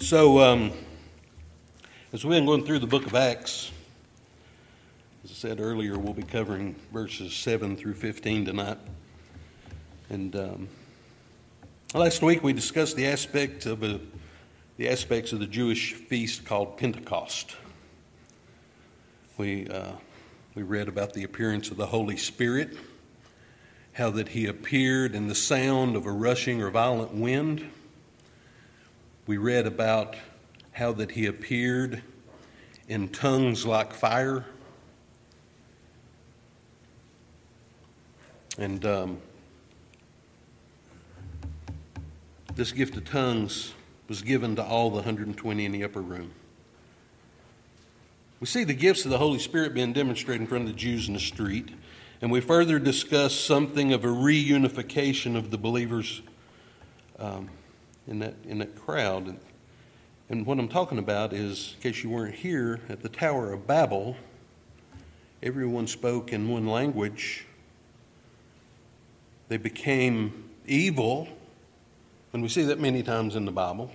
So, 0.00 0.40
um, 0.40 0.72
as 2.14 2.24
we've 2.24 2.30
been 2.30 2.46
going 2.46 2.64
through 2.64 2.78
the 2.78 2.86
book 2.86 3.04
of 3.04 3.14
Acts, 3.14 3.70
as 5.22 5.30
I 5.30 5.34
said 5.34 5.60
earlier, 5.60 5.98
we'll 5.98 6.14
be 6.14 6.22
covering 6.22 6.74
verses 6.90 7.34
7 7.34 7.76
through 7.76 7.92
15 7.92 8.46
tonight. 8.46 8.78
And 10.08 10.34
um, 10.34 10.68
last 11.92 12.22
week 12.22 12.42
we 12.42 12.54
discussed 12.54 12.96
the 12.96 13.06
aspect 13.08 13.66
of 13.66 13.82
a, 13.82 14.00
the 14.78 14.88
aspects 14.88 15.34
of 15.34 15.38
the 15.38 15.46
Jewish 15.46 15.92
feast 15.92 16.46
called 16.46 16.78
Pentecost. 16.78 17.54
We, 19.36 19.68
uh, 19.68 19.92
we 20.54 20.62
read 20.62 20.88
about 20.88 21.12
the 21.12 21.24
appearance 21.24 21.70
of 21.70 21.76
the 21.76 21.86
Holy 21.86 22.16
Spirit, 22.16 22.74
how 23.92 24.08
that 24.12 24.28
he 24.28 24.46
appeared 24.46 25.14
in 25.14 25.28
the 25.28 25.34
sound 25.34 25.94
of 25.94 26.06
a 26.06 26.10
rushing 26.10 26.62
or 26.62 26.70
violent 26.70 27.12
wind 27.12 27.70
we 29.30 29.36
read 29.36 29.64
about 29.64 30.16
how 30.72 30.90
that 30.90 31.12
he 31.12 31.26
appeared 31.26 32.02
in 32.88 33.06
tongues 33.06 33.64
like 33.64 33.94
fire. 33.94 34.44
And 38.58 38.84
um, 38.84 39.18
this 42.56 42.72
gift 42.72 42.96
of 42.96 43.04
tongues 43.04 43.72
was 44.08 44.20
given 44.20 44.56
to 44.56 44.64
all 44.64 44.90
the 44.90 44.96
120 44.96 45.64
in 45.64 45.70
the 45.70 45.84
upper 45.84 46.00
room. 46.00 46.32
We 48.40 48.48
see 48.48 48.64
the 48.64 48.74
gifts 48.74 49.04
of 49.04 49.12
the 49.12 49.18
Holy 49.18 49.38
Spirit 49.38 49.74
being 49.74 49.92
demonstrated 49.92 50.40
in 50.40 50.48
front 50.48 50.64
of 50.64 50.70
the 50.70 50.76
Jews 50.76 51.06
in 51.06 51.14
the 51.14 51.20
street, 51.20 51.68
and 52.20 52.32
we 52.32 52.40
further 52.40 52.80
discuss 52.80 53.32
something 53.32 53.92
of 53.92 54.02
a 54.02 54.08
reunification 54.08 55.36
of 55.36 55.52
the 55.52 55.56
believers 55.56 56.20
um, 57.20 57.48
in 58.06 58.18
that, 58.20 58.34
in 58.44 58.58
that 58.58 58.76
crowd. 58.76 59.26
And, 59.26 59.40
and 60.28 60.46
what 60.46 60.58
I'm 60.58 60.68
talking 60.68 60.98
about 60.98 61.32
is, 61.32 61.74
in 61.76 61.92
case 61.92 62.02
you 62.02 62.10
weren't 62.10 62.34
here, 62.34 62.80
at 62.88 63.02
the 63.02 63.08
Tower 63.08 63.52
of 63.52 63.66
Babel, 63.66 64.16
everyone 65.42 65.86
spoke 65.86 66.32
in 66.32 66.48
one 66.48 66.66
language. 66.66 67.46
They 69.48 69.56
became 69.56 70.50
evil, 70.66 71.28
and 72.32 72.42
we 72.42 72.48
see 72.48 72.62
that 72.64 72.78
many 72.78 73.02
times 73.02 73.36
in 73.36 73.44
the 73.44 73.52
Bible. 73.52 73.90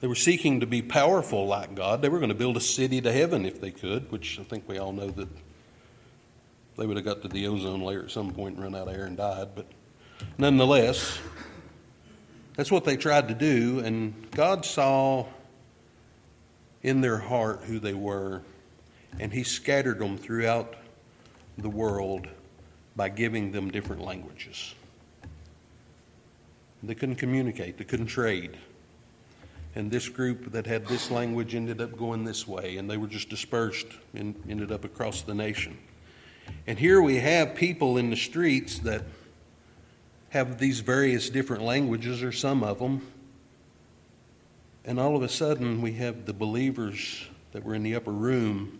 They 0.00 0.06
were 0.06 0.14
seeking 0.14 0.60
to 0.60 0.66
be 0.66 0.80
powerful 0.80 1.46
like 1.46 1.74
God. 1.74 2.02
They 2.02 2.08
were 2.08 2.18
going 2.18 2.30
to 2.30 2.34
build 2.34 2.56
a 2.56 2.60
city 2.60 3.00
to 3.00 3.12
heaven 3.12 3.44
if 3.44 3.60
they 3.60 3.72
could, 3.72 4.10
which 4.12 4.38
I 4.38 4.44
think 4.44 4.68
we 4.68 4.78
all 4.78 4.92
know 4.92 5.10
that 5.10 5.28
they 6.76 6.86
would 6.86 6.96
have 6.96 7.04
got 7.04 7.22
to 7.22 7.28
the 7.28 7.48
ozone 7.48 7.82
layer 7.82 8.04
at 8.04 8.10
some 8.10 8.30
point 8.30 8.54
and 8.54 8.62
run 8.62 8.74
out 8.76 8.86
of 8.86 8.94
air 8.94 9.06
and 9.06 9.16
died. 9.16 9.48
But 9.56 9.66
nonetheless, 10.38 11.18
that's 12.58 12.72
what 12.72 12.84
they 12.84 12.96
tried 12.96 13.28
to 13.28 13.34
do, 13.34 13.78
and 13.84 14.12
God 14.32 14.64
saw 14.64 15.26
in 16.82 17.00
their 17.00 17.18
heart 17.18 17.60
who 17.62 17.78
they 17.78 17.94
were, 17.94 18.42
and 19.20 19.32
He 19.32 19.44
scattered 19.44 20.00
them 20.00 20.18
throughout 20.18 20.74
the 21.56 21.68
world 21.68 22.26
by 22.96 23.10
giving 23.10 23.52
them 23.52 23.70
different 23.70 24.02
languages. 24.02 24.74
They 26.82 26.96
couldn't 26.96 27.14
communicate, 27.14 27.78
they 27.78 27.84
couldn't 27.84 28.06
trade. 28.06 28.56
And 29.76 29.88
this 29.88 30.08
group 30.08 30.50
that 30.50 30.66
had 30.66 30.84
this 30.88 31.12
language 31.12 31.54
ended 31.54 31.80
up 31.80 31.96
going 31.96 32.24
this 32.24 32.48
way, 32.48 32.78
and 32.78 32.90
they 32.90 32.96
were 32.96 33.06
just 33.06 33.28
dispersed 33.28 33.86
and 34.14 34.34
ended 34.48 34.72
up 34.72 34.82
across 34.82 35.22
the 35.22 35.34
nation. 35.34 35.78
And 36.66 36.76
here 36.76 37.00
we 37.00 37.18
have 37.18 37.54
people 37.54 37.98
in 37.98 38.10
the 38.10 38.16
streets 38.16 38.80
that 38.80 39.04
have 40.30 40.58
these 40.58 40.80
various 40.80 41.30
different 41.30 41.62
languages, 41.62 42.22
or 42.22 42.32
some 42.32 42.62
of 42.62 42.78
them. 42.78 43.06
And 44.84 44.98
all 44.98 45.16
of 45.16 45.22
a 45.22 45.28
sudden, 45.28 45.82
we 45.82 45.92
have 45.94 46.26
the 46.26 46.32
believers 46.32 47.26
that 47.52 47.64
were 47.64 47.74
in 47.74 47.82
the 47.82 47.94
upper 47.94 48.12
room 48.12 48.78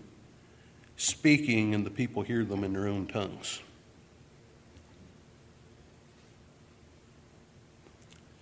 speaking, 0.96 1.74
and 1.74 1.86
the 1.86 1.90
people 1.90 2.22
hear 2.22 2.44
them 2.44 2.64
in 2.64 2.72
their 2.72 2.88
own 2.88 3.06
tongues. 3.06 3.62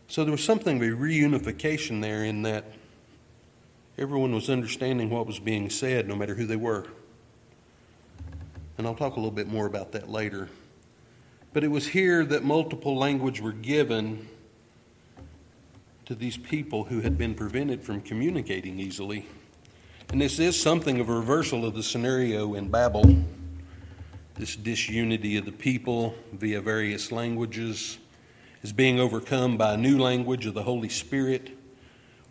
So 0.09 0.25
there 0.25 0.33
was 0.33 0.43
something 0.43 0.77
of 0.77 0.83
a 0.83 0.97
reunification 0.97 2.01
there 2.01 2.25
in 2.25 2.43
that 2.43 2.65
everyone 3.99 4.35
was 4.35 4.49
understanding 4.49 5.11
what 5.11 5.27
was 5.27 5.39
being 5.39 5.69
said, 5.69 6.09
no 6.09 6.17
matter 6.17 6.35
who 6.35 6.47
they 6.47 6.57
were. 6.57 6.87
And 8.79 8.87
I'll 8.87 8.95
talk 8.95 9.13
a 9.13 9.17
little 9.17 9.31
bit 9.31 9.49
more 9.49 9.67
about 9.67 9.93
that 9.93 10.09
later. 10.09 10.49
But 11.57 11.65
it 11.65 11.71
was 11.71 11.87
here 11.87 12.23
that 12.27 12.45
multiple 12.45 12.99
language 12.99 13.41
were 13.41 13.51
given 13.51 14.29
to 16.05 16.15
these 16.15 16.37
people 16.37 16.85
who 16.85 17.01
had 17.01 17.17
been 17.17 17.35
prevented 17.35 17.83
from 17.83 18.03
communicating 18.03 18.79
easily. 18.79 19.25
And 20.11 20.21
this 20.21 20.39
is 20.39 20.61
something 20.61 21.01
of 21.01 21.09
a 21.09 21.15
reversal 21.15 21.65
of 21.65 21.73
the 21.73 21.83
scenario 21.83 22.53
in 22.53 22.69
Babel 22.69 23.25
this 24.35 24.55
disunity 24.55 25.39
of 25.39 25.47
the 25.47 25.53
people 25.53 26.15
via 26.35 26.61
various 26.61 27.11
languages 27.11 27.97
is 28.63 28.75
being 28.75 29.01
overcome 29.01 29.57
by 29.57 29.73
a 29.73 29.77
new 29.79 29.99
language 29.99 30.45
of 30.45 30.53
the 30.53 30.65
Holy 30.65 30.91
Spirit, 30.91 31.57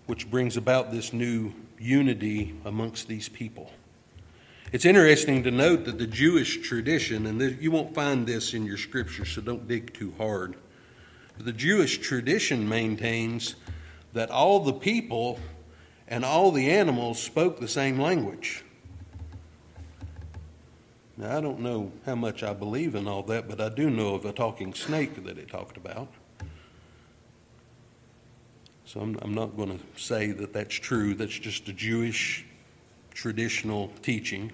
which 0.05 0.29
brings 0.29 0.55
about 0.55 0.91
this 0.91 1.13
new 1.13 1.51
unity 1.79 2.53
amongst 2.63 3.07
these 3.07 3.27
people. 3.27 3.71
It's 4.71 4.85
interesting 4.85 5.43
to 5.43 5.51
note 5.51 5.85
that 5.85 5.99
the 5.99 6.07
Jewish 6.07 6.67
tradition, 6.67 7.27
and 7.27 7.61
you 7.61 7.69
won't 7.69 7.93
find 7.93 8.25
this 8.25 8.53
in 8.53 8.65
your 8.65 8.77
scripture, 8.77 9.23
so 9.23 9.41
don't 9.41 9.67
dig 9.67 9.93
too 9.93 10.13
hard. 10.17 10.55
The 11.37 11.53
Jewish 11.53 11.99
tradition 11.99 12.67
maintains 12.67 13.55
that 14.13 14.31
all 14.31 14.61
the 14.61 14.73
people 14.73 15.39
and 16.07 16.25
all 16.25 16.51
the 16.51 16.71
animals 16.71 17.21
spoke 17.21 17.59
the 17.59 17.67
same 17.67 17.99
language. 17.99 18.63
Now, 21.17 21.37
I 21.37 21.41
don't 21.41 21.59
know 21.59 21.91
how 22.05 22.15
much 22.15 22.41
I 22.41 22.53
believe 22.53 22.95
in 22.95 23.07
all 23.07 23.23
that, 23.23 23.47
but 23.47 23.61
I 23.61 23.69
do 23.69 23.89
know 23.89 24.15
of 24.15 24.25
a 24.25 24.33
talking 24.33 24.73
snake 24.73 25.23
that 25.25 25.37
it 25.37 25.47
talked 25.47 25.77
about. 25.77 26.07
So 28.85 28.99
I'm, 28.99 29.17
I'm 29.21 29.33
not 29.33 29.55
going 29.55 29.77
to 29.77 30.01
say 30.01 30.31
that 30.31 30.53
that's 30.53 30.75
true. 30.75 31.13
That's 31.13 31.37
just 31.37 31.67
a 31.69 31.73
Jewish 31.73 32.45
traditional 33.15 33.91
teaching. 34.03 34.51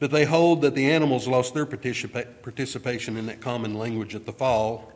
But 0.00 0.10
they 0.10 0.24
hold 0.24 0.62
that 0.62 0.74
the 0.74 0.90
animals 0.90 1.28
lost 1.28 1.54
their 1.54 1.64
participation 1.66 3.16
in 3.16 3.26
that 3.26 3.40
common 3.40 3.74
language 3.74 4.14
at 4.14 4.26
the 4.26 4.32
fall, 4.32 4.92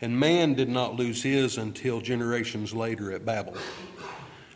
and 0.00 0.18
man 0.18 0.54
did 0.54 0.68
not 0.68 0.96
lose 0.96 1.22
his 1.22 1.58
until 1.58 2.00
generations 2.00 2.72
later 2.72 3.12
at 3.12 3.26
Babel. 3.26 3.56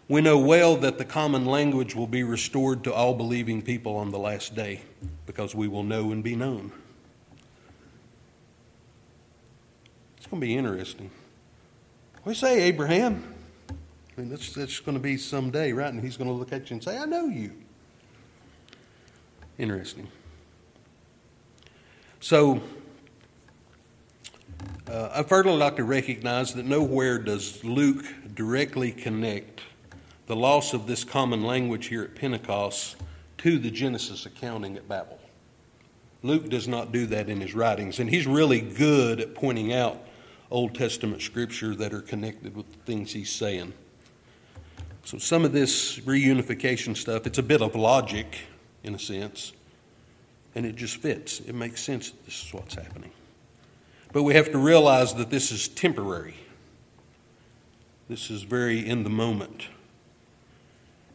We 0.08 0.20
know 0.20 0.38
well 0.38 0.76
that 0.78 0.98
the 0.98 1.04
common 1.04 1.46
language 1.46 1.94
will 1.94 2.06
be 2.06 2.22
restored 2.22 2.84
to 2.84 2.94
all 2.94 3.14
believing 3.14 3.60
people 3.60 3.96
on 3.96 4.10
the 4.10 4.18
last 4.18 4.54
day 4.54 4.82
because 5.26 5.54
we 5.54 5.68
will 5.68 5.82
know 5.82 6.12
and 6.12 6.22
be 6.22 6.36
known. 6.36 6.72
It's 10.16 10.26
going 10.26 10.40
to 10.40 10.46
be 10.46 10.56
interesting. 10.56 11.10
We 12.24 12.34
say, 12.34 12.62
Abraham? 12.62 13.35
I 14.16 14.20
mean, 14.20 14.30
that's, 14.30 14.54
that's 14.54 14.80
going 14.80 14.96
to 14.96 15.02
be 15.02 15.18
someday, 15.18 15.72
right? 15.72 15.92
And 15.92 16.02
he's 16.02 16.16
going 16.16 16.30
to 16.30 16.34
look 16.34 16.52
at 16.52 16.70
you 16.70 16.74
and 16.74 16.82
say, 16.82 16.96
I 16.96 17.04
know 17.04 17.26
you. 17.26 17.52
Interesting. 19.58 20.08
So, 22.20 22.62
uh, 24.90 25.10
I 25.12 25.22
further 25.22 25.50
like 25.50 25.76
to 25.76 25.84
recognize 25.84 26.54
that 26.54 26.64
nowhere 26.64 27.18
does 27.18 27.62
Luke 27.62 28.04
directly 28.34 28.90
connect 28.90 29.60
the 30.26 30.36
loss 30.36 30.72
of 30.72 30.86
this 30.86 31.04
common 31.04 31.42
language 31.44 31.86
here 31.86 32.02
at 32.02 32.14
Pentecost 32.14 32.96
to 33.38 33.58
the 33.58 33.70
Genesis 33.70 34.26
accounting 34.26 34.76
at 34.76 34.88
Babel. 34.88 35.18
Luke 36.22 36.48
does 36.48 36.66
not 36.66 36.90
do 36.90 37.06
that 37.06 37.28
in 37.28 37.40
his 37.40 37.54
writings, 37.54 38.00
and 38.00 38.08
he's 38.08 38.26
really 38.26 38.60
good 38.60 39.20
at 39.20 39.34
pointing 39.34 39.72
out 39.72 40.02
Old 40.50 40.74
Testament 40.74 41.22
scripture 41.22 41.74
that 41.74 41.92
are 41.92 42.00
connected 42.00 42.56
with 42.56 42.70
the 42.72 42.78
things 42.78 43.12
he's 43.12 43.30
saying. 43.30 43.74
So, 45.06 45.18
some 45.18 45.44
of 45.44 45.52
this 45.52 46.00
reunification 46.00 46.96
stuff, 46.96 47.28
it's 47.28 47.38
a 47.38 47.42
bit 47.42 47.62
of 47.62 47.76
logic 47.76 48.38
in 48.82 48.92
a 48.92 48.98
sense. 48.98 49.52
And 50.56 50.66
it 50.66 50.74
just 50.74 50.96
fits. 50.96 51.38
It 51.38 51.54
makes 51.54 51.80
sense 51.80 52.10
that 52.10 52.24
this 52.24 52.44
is 52.44 52.52
what's 52.52 52.74
happening. 52.74 53.12
But 54.12 54.24
we 54.24 54.34
have 54.34 54.50
to 54.50 54.58
realize 54.58 55.14
that 55.14 55.30
this 55.30 55.52
is 55.52 55.68
temporary. 55.68 56.34
This 58.08 58.32
is 58.32 58.42
very 58.42 58.84
in 58.84 59.04
the 59.04 59.10
moment. 59.10 59.68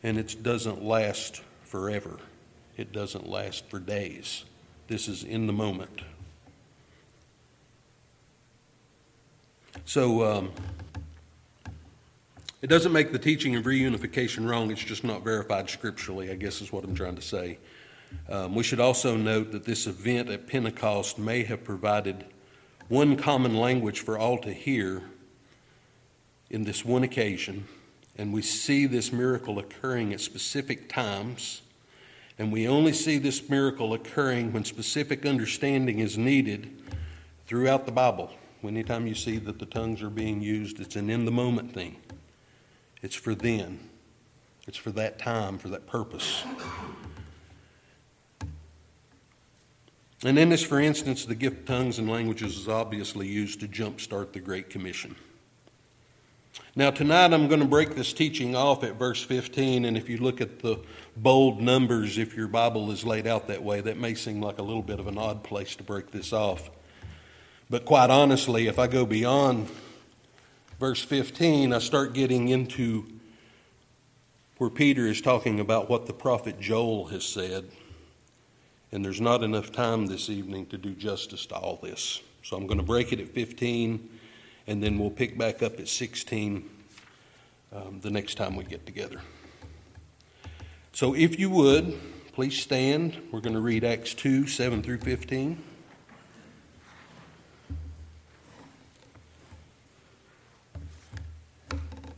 And 0.04 0.18
it 0.18 0.42
doesn't 0.42 0.82
last 0.82 1.42
forever, 1.66 2.18
it 2.78 2.94
doesn't 2.94 3.28
last 3.28 3.66
for 3.68 3.80
days. 3.80 4.46
This 4.88 5.10
is 5.10 5.26
in 5.26 5.48
the 5.48 5.54
moment. 5.54 6.00
So, 9.84 10.24
um, 10.24 10.52
it 12.62 12.68
doesn't 12.68 12.92
make 12.92 13.12
the 13.12 13.20
teaching 13.20 13.56
of 13.56 13.64
reunification 13.64 14.48
wrong, 14.50 14.72
it's 14.72 14.84
just 14.84 15.04
not 15.04 15.24
verified 15.24 15.70
scripturally, 15.70 16.30
I 16.32 16.36
guess 16.36 16.62
is 16.62 16.72
what 16.72 16.84
I'm 16.84 16.96
trying 16.96 17.16
to 17.16 17.22
say. 17.22 17.58
Um, 18.30 18.56
we 18.56 18.64
should 18.64 18.80
also 18.80 19.16
note 19.16 19.52
that 19.52 19.64
this 19.64 19.88
event 19.88 20.30
at 20.30 20.48
Pentecost 20.48 21.18
may 21.18 21.44
have 21.44 21.64
provided 21.64 22.26
one 22.88 23.16
common 23.16 23.56
language 23.56 24.02
for 24.02 24.18
all 24.18 24.38
to 24.40 24.52
hear 24.52 25.04
in 26.50 26.66
this 26.66 26.84
one 26.84 27.04
occasion, 27.04 27.66
And 28.18 28.34
we 28.34 28.42
see 28.42 28.86
this 28.86 29.14
miracle 29.14 29.58
occurring 29.58 30.14
at 30.14 30.20
specific 30.20 30.90
times. 30.90 31.62
And 32.38 32.52
we 32.52 32.68
only 32.68 32.92
see 32.92 33.18
this 33.18 33.50
miracle 33.50 33.94
occurring 33.94 34.52
when 34.52 34.66
specific 34.66 35.26
understanding 35.26 36.00
is 36.00 36.18
needed 36.18 36.70
throughout 37.48 37.86
the 37.86 37.92
Bible. 37.94 38.32
Anytime 38.64 39.08
you 39.08 39.16
see 39.16 39.38
that 39.38 39.60
the 39.60 39.66
tongues 39.66 40.04
are 40.04 40.10
being 40.10 40.42
used, 40.42 40.80
it's 40.82 40.98
an 40.98 41.10
in 41.10 41.24
the 41.24 41.32
moment 41.32 41.74
thing. 41.74 41.96
It's 43.02 43.16
for 43.16 43.34
then, 43.34 43.80
it's 44.68 44.78
for 44.78 44.92
that 44.92 45.18
time, 45.18 45.58
for 45.58 45.70
that 45.70 45.88
purpose. 45.88 46.44
And 50.24 50.38
in 50.38 50.50
this, 50.50 50.62
for 50.62 50.80
instance, 50.80 51.26
the 51.26 51.34
gift 51.34 51.66
tongues 51.66 51.98
and 51.98 52.08
languages 52.08 52.56
is 52.56 52.68
obviously 52.68 53.28
used 53.28 53.60
to 53.62 53.68
jumpstart 53.68 54.34
the 54.34 54.40
Great 54.40 54.70
Commission. 54.70 55.16
Now, 56.76 56.92
tonight 56.92 57.34
I'm 57.34 57.48
going 57.48 57.60
to 57.60 57.66
break 57.66 57.96
this 57.96 58.14
teaching 58.14 58.56
off 58.56 58.84
at 58.84 58.96
verse 58.96 59.24
15, 59.24 59.84
and 59.84 59.98
if 59.98 60.08
you 60.08 60.18
look 60.18 60.40
at 60.40 60.60
the 60.60 60.78
bold 61.18 61.60
numbers, 61.60 62.20
if 62.20 62.36
your 62.36 62.48
Bible 62.48 62.92
is 62.92 63.04
laid 63.04 63.26
out 63.26 63.48
that 63.48 63.64
way, 63.64 63.82
that 63.82 63.98
may 63.98 64.14
seem 64.14 64.42
like 64.42 64.60
a 64.60 64.64
little 64.64 64.84
bit 64.84 65.00
of 65.00 65.08
an 65.08 65.18
odd 65.18 65.44
place 65.44 65.76
to 65.78 65.84
break 65.84 66.12
this 66.12 66.32
off. 66.32 66.70
But 67.70 67.86
quite 67.86 68.10
honestly, 68.10 68.68
if 68.68 68.78
I 68.78 68.88
go 68.88 69.06
beyond 69.06 69.70
verse 70.82 71.04
15, 71.04 71.74
I 71.74 71.78
start 71.78 72.14
getting 72.14 72.48
into 72.48 73.06
where 74.58 74.72
Peter 74.72 75.06
is 75.06 75.22
talking 75.22 75.60
about 75.60 75.92
what 75.92 76.08
the 76.08 76.14
prophet 76.14 76.60
Joel 76.60 77.06
has 77.10 77.24
said. 77.24 77.70
And 78.92 79.06
there's 79.06 79.22
not 79.22 79.44
enough 79.44 79.72
time 79.72 80.08
this 80.08 80.28
evening 80.28 80.66
to 80.66 80.80
do 80.80 80.96
justice 80.96 81.46
to 81.46 81.56
all 81.56 81.78
this. 81.84 82.22
So 82.42 82.58
I'm 82.58 82.66
going 82.66 82.80
to 82.80 82.84
break 82.84 83.14
it 83.14 83.20
at 83.20 83.28
15, 83.28 84.10
and 84.66 84.82
then 84.82 84.98
we'll 84.98 85.12
pick 85.12 85.38
back 85.38 85.62
up 85.62 85.80
at 85.80 85.88
16 85.88 86.68
um, 87.74 88.00
the 88.02 88.10
next 88.10 88.34
time 88.34 88.56
we 88.56 88.64
get 88.64 88.84
together. 88.88 89.22
So 90.94 91.14
if 91.14 91.40
you 91.40 91.52
would, 91.52 91.94
please 92.34 92.60
stand. 92.60 93.22
We're 93.32 93.42
going 93.42 93.54
to 93.54 93.62
read 93.62 93.84
Acts 93.84 94.16
2 94.16 94.48
7 94.48 94.82
through 94.82 94.98
15. 94.98 95.62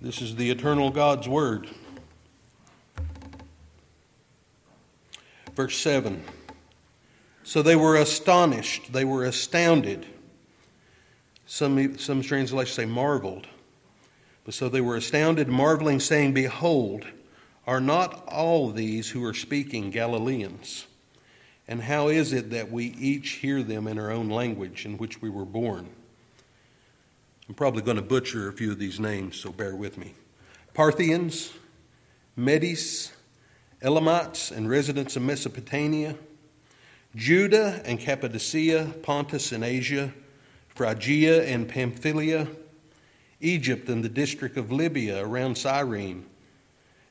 This 0.04 0.22
is 0.22 0.36
the 0.36 0.52
eternal 0.52 0.90
God's 0.90 1.30
Word. 1.30 1.70
Verse 5.56 5.78
7. 5.78 6.22
So 7.46 7.62
they 7.62 7.78
were 7.78 7.96
astonished, 7.96 8.92
they 8.92 9.06
were 9.06 9.24
astounded. 9.24 10.06
Some, 11.46 11.98
some 11.98 12.22
translations 12.22 12.76
say 12.76 12.86
marveled. 12.86 13.48
But 14.44 14.54
so 14.54 14.68
they 14.68 14.82
were 14.82 14.98
astounded, 14.98 15.48
marveling, 15.48 16.02
saying, 16.02 16.34
Behold, 16.34 17.06
are 17.66 17.80
not 17.80 18.28
all 18.28 18.72
these 18.72 19.10
who 19.10 19.24
are 19.24 19.34
speaking 19.34 19.90
Galileans? 19.90 20.86
And 21.66 21.82
how 21.82 22.10
is 22.10 22.34
it 22.34 22.50
that 22.50 22.70
we 22.70 22.88
each 22.88 23.30
hear 23.30 23.64
them 23.64 23.88
in 23.88 23.98
our 23.98 24.12
own 24.12 24.28
language 24.28 24.86
in 24.86 24.98
which 24.98 25.22
we 25.22 25.30
were 25.30 25.46
born? 25.46 25.88
I'm 27.50 27.56
probably 27.56 27.82
going 27.82 27.98
to 27.98 28.04
butcher 28.04 28.48
a 28.48 28.54
few 28.54 28.72
of 28.72 28.80
these 28.80 29.00
names, 29.02 29.36
so 29.36 29.52
bear 29.52 29.76
with 29.76 29.98
me. 29.98 30.14
Parthians, 30.74 31.52
Medes, 32.38 33.12
Elamites, 33.82 34.50
and 34.52 34.70
residents 34.70 35.18
of 35.18 35.24
Mesopotamia, 35.24 36.16
Judah 37.16 37.82
and 37.84 38.00
Cappadocia, 38.00 38.94
Pontus 39.04 39.52
and 39.52 39.64
Asia, 39.64 40.14
Phrygia 40.70 41.44
and 41.44 41.68
Pamphylia, 41.68 42.48
Egypt 43.42 43.90
and 43.90 44.04
the 44.04 44.10
district 44.10 44.56
of 44.56 44.72
Libya 44.72 45.24
around 45.24 45.58
Cyrene, 45.58 46.26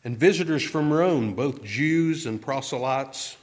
and 0.02 0.16
visitors 0.16 0.62
from 0.62 0.92
Rome, 0.92 1.34
both 1.34 1.62
Jews 1.62 2.24
and 2.24 2.40
proselytes, 2.40 3.36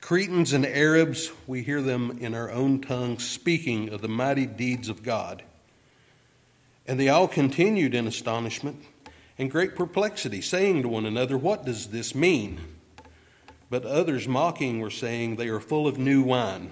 Cretans 0.00 0.52
and 0.52 0.66
Arabs, 0.66 1.30
we 1.46 1.62
hear 1.62 1.80
them 1.80 2.18
in 2.20 2.34
our 2.34 2.50
own 2.50 2.80
tongue 2.80 3.20
speaking 3.20 3.90
of 3.90 4.02
the 4.02 4.08
mighty 4.08 4.46
deeds 4.46 4.88
of 4.88 5.04
God. 5.04 5.44
And 6.86 6.98
they 6.98 7.08
all 7.08 7.28
continued 7.28 7.94
in 7.94 8.06
astonishment 8.06 8.82
and 9.38 9.50
great 9.50 9.74
perplexity, 9.74 10.40
saying 10.40 10.82
to 10.82 10.88
one 10.88 11.06
another, 11.06 11.38
What 11.38 11.64
does 11.64 11.88
this 11.88 12.14
mean? 12.14 12.60
But 13.70 13.84
others 13.84 14.28
mocking 14.28 14.80
were 14.80 14.90
saying, 14.90 15.36
They 15.36 15.48
are 15.48 15.60
full 15.60 15.86
of 15.86 15.98
new 15.98 16.22
wine. 16.22 16.70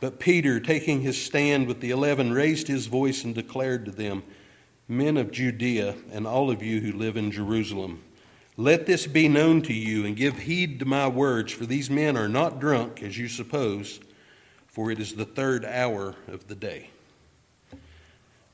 But 0.00 0.20
Peter, 0.20 0.60
taking 0.60 1.00
his 1.00 1.20
stand 1.20 1.66
with 1.66 1.80
the 1.80 1.90
eleven, 1.90 2.32
raised 2.32 2.68
his 2.68 2.86
voice 2.86 3.24
and 3.24 3.34
declared 3.34 3.84
to 3.84 3.90
them, 3.90 4.22
Men 4.86 5.16
of 5.16 5.30
Judea, 5.30 5.96
and 6.12 6.26
all 6.26 6.50
of 6.50 6.62
you 6.62 6.80
who 6.80 6.92
live 6.92 7.16
in 7.16 7.30
Jerusalem, 7.30 8.02
let 8.56 8.86
this 8.86 9.06
be 9.06 9.28
known 9.28 9.62
to 9.62 9.72
you, 9.72 10.04
and 10.04 10.16
give 10.16 10.38
heed 10.38 10.80
to 10.80 10.84
my 10.84 11.06
words, 11.06 11.52
for 11.52 11.66
these 11.66 11.90
men 11.90 12.16
are 12.16 12.28
not 12.28 12.58
drunk, 12.58 13.02
as 13.02 13.18
you 13.18 13.28
suppose, 13.28 14.00
for 14.66 14.90
it 14.90 14.98
is 14.98 15.14
the 15.14 15.24
third 15.24 15.64
hour 15.64 16.16
of 16.26 16.48
the 16.48 16.54
day. 16.54 16.90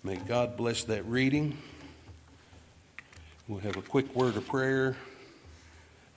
May 0.06 0.16
God 0.16 0.58
bless 0.58 0.84
that 0.84 1.02
reading. 1.06 1.56
We'll 3.48 3.60
have 3.60 3.78
a 3.78 3.82
quick 3.82 4.14
word 4.14 4.36
of 4.36 4.46
prayer. 4.46 4.98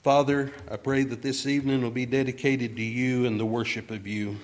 Father, 0.04 0.52
I 0.70 0.76
pray 0.76 1.04
that 1.04 1.22
this 1.22 1.46
evening 1.46 1.82
will 1.82 1.90
be 1.90 2.06
dedicated 2.06 2.76
to 2.76 2.84
you 2.84 3.26
and 3.26 3.40
the 3.40 3.46
worship 3.46 3.90
of 3.90 4.06
you. 4.06 4.36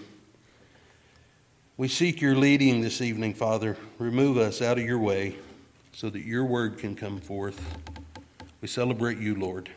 We 1.75 1.89
seek 1.89 2.21
your 2.21 2.37
leading 2.37 2.79
this 2.79 3.01
evening, 3.01 3.33
Father. 3.33 3.75
Remove 3.99 4.37
us 4.37 4.61
out 4.61 4.77
of 4.77 4.85
your 4.85 4.99
way 4.99 5.35
so 5.91 6.09
that 6.09 6.23
your 6.23 6.45
word 6.45 6.77
can 6.77 6.95
come 6.95 7.19
forth. 7.19 7.61
We 8.61 8.69
celebrate 8.69 9.17
you, 9.17 9.35
Lord. 9.35 9.69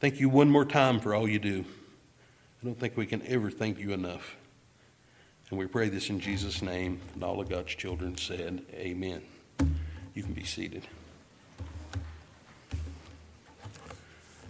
Thank 0.00 0.18
you 0.18 0.30
one 0.30 0.48
more 0.48 0.64
time 0.64 0.98
for 0.98 1.14
all 1.14 1.28
you 1.28 1.38
do. 1.38 1.62
I 2.62 2.64
don't 2.64 2.80
think 2.80 2.96
we 2.96 3.04
can 3.04 3.20
ever 3.26 3.50
thank 3.50 3.78
you 3.78 3.92
enough. 3.92 4.34
And 5.50 5.58
we 5.58 5.66
pray 5.66 5.88
this 5.88 6.10
in 6.10 6.18
Jesus' 6.18 6.60
name. 6.60 7.00
And 7.14 7.22
all 7.22 7.40
of 7.40 7.48
God's 7.48 7.74
children 7.74 8.16
said, 8.16 8.62
Amen. 8.74 9.22
You 10.14 10.22
can 10.22 10.32
be 10.32 10.44
seated. 10.44 10.86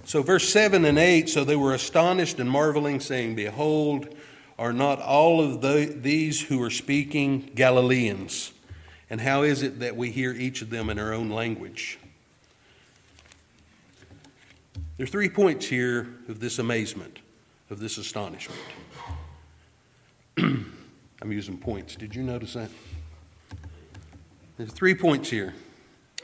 So, 0.05 0.23
verse 0.23 0.49
7 0.49 0.85
and 0.85 0.99
8 0.99 1.29
so 1.29 1.45
they 1.45 1.57
were 1.57 1.75
astonished 1.75 2.39
and 2.39 2.49
marveling, 2.49 3.01
saying, 3.01 3.35
Behold, 3.35 4.09
are 4.59 4.73
not 4.73 5.01
all 5.01 5.43
of 5.43 5.61
the, 5.61 5.97
these 6.01 6.41
who 6.41 6.63
are 6.63 6.71
speaking 6.71 7.51
Galileans? 7.55 8.53
And 9.11 9.21
how 9.21 9.43
is 9.43 9.63
it 9.63 9.81
that 9.81 9.97
we 9.97 10.11
hear 10.11 10.33
each 10.33 10.63
of 10.63 10.71
them 10.71 10.89
in 10.91 10.99
our 10.99 11.13
own 11.13 11.29
language? 11.29 11.99
There 14.97 15.05
are 15.05 15.09
three 15.09 15.29
points 15.29 15.67
here 15.67 16.09
of 16.29 16.41
this 16.41 16.59
amazement, 16.59 17.19
of 17.69 17.81
this 17.81 17.99
astonishment. 17.99 18.61
I'm 21.23 21.33
using 21.33 21.57
points. 21.57 21.97
Did 21.97 22.15
you 22.15 22.23
notice 22.23 22.53
that? 22.55 22.71
There's 24.59 24.73
three 24.73 24.95
points 24.95 25.31
here 25.31 25.55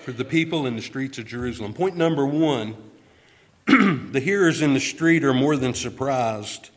for 0.01 0.13
the 0.13 0.25
people 0.25 0.67
in 0.67 0.77
the 0.77 0.83
streets 0.83 1.19
of 1.19 1.27
Jerusalem. 1.27 1.73
Point 1.73 1.97
number 1.97 2.27
one 2.27 2.77
the 3.67 4.21
hearers 4.21 4.61
in 4.61 4.75
the 4.75 4.81
street 4.81 5.25
are 5.25 5.33
more 5.33 5.57
than 5.57 5.73
surprised 5.73 6.71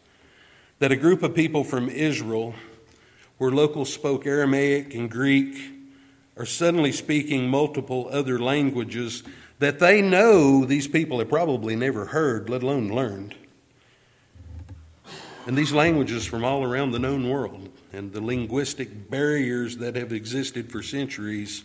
that 0.79 0.91
a 0.91 0.95
group 0.95 1.24
of 1.24 1.34
people 1.34 1.63
from 1.63 1.89
Israel, 1.89 2.53
where 3.38 3.51
locals 3.51 3.91
spoke 3.91 4.25
Aramaic 4.25 4.93
and 4.93 5.10
Greek, 5.10 5.57
are 6.38 6.45
suddenly 6.45 6.91
speaking 6.91 7.50
multiple 7.50 8.07
other 8.12 8.39
languages 8.39 9.24
that 9.60 9.79
they 9.79 10.01
know 10.01 10.65
these 10.65 10.88
people 10.88 11.19
have 11.19 11.29
probably 11.29 11.75
never 11.75 12.05
heard, 12.05 12.50
let 12.50 12.62
alone 12.62 12.89
learned. 12.89 13.36
And 15.48 15.57
these 15.57 15.72
languages 15.72 16.25
from 16.25 16.43
all 16.43 16.63
around 16.63 16.91
the 16.91 17.00
known 17.00 17.29
world 17.29 17.69
and 17.95 18.11
the 18.11 18.21
linguistic 18.21 19.09
barriers 19.09 19.77
that 19.77 19.95
have 19.95 20.11
existed 20.11 20.69
for 20.69 20.83
centuries 20.83 21.63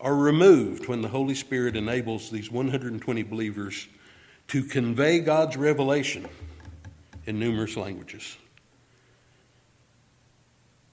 are 0.00 0.14
removed 0.14 0.88
when 0.88 1.02
the 1.02 1.08
Holy 1.08 1.34
Spirit 1.34 1.76
enables 1.76 2.30
these 2.30 2.50
120 2.50 3.22
believers 3.24 3.88
to 4.48 4.62
convey 4.62 5.18
God's 5.18 5.56
revelation 5.56 6.28
in 7.26 7.38
numerous 7.38 7.76
languages. 7.76 8.36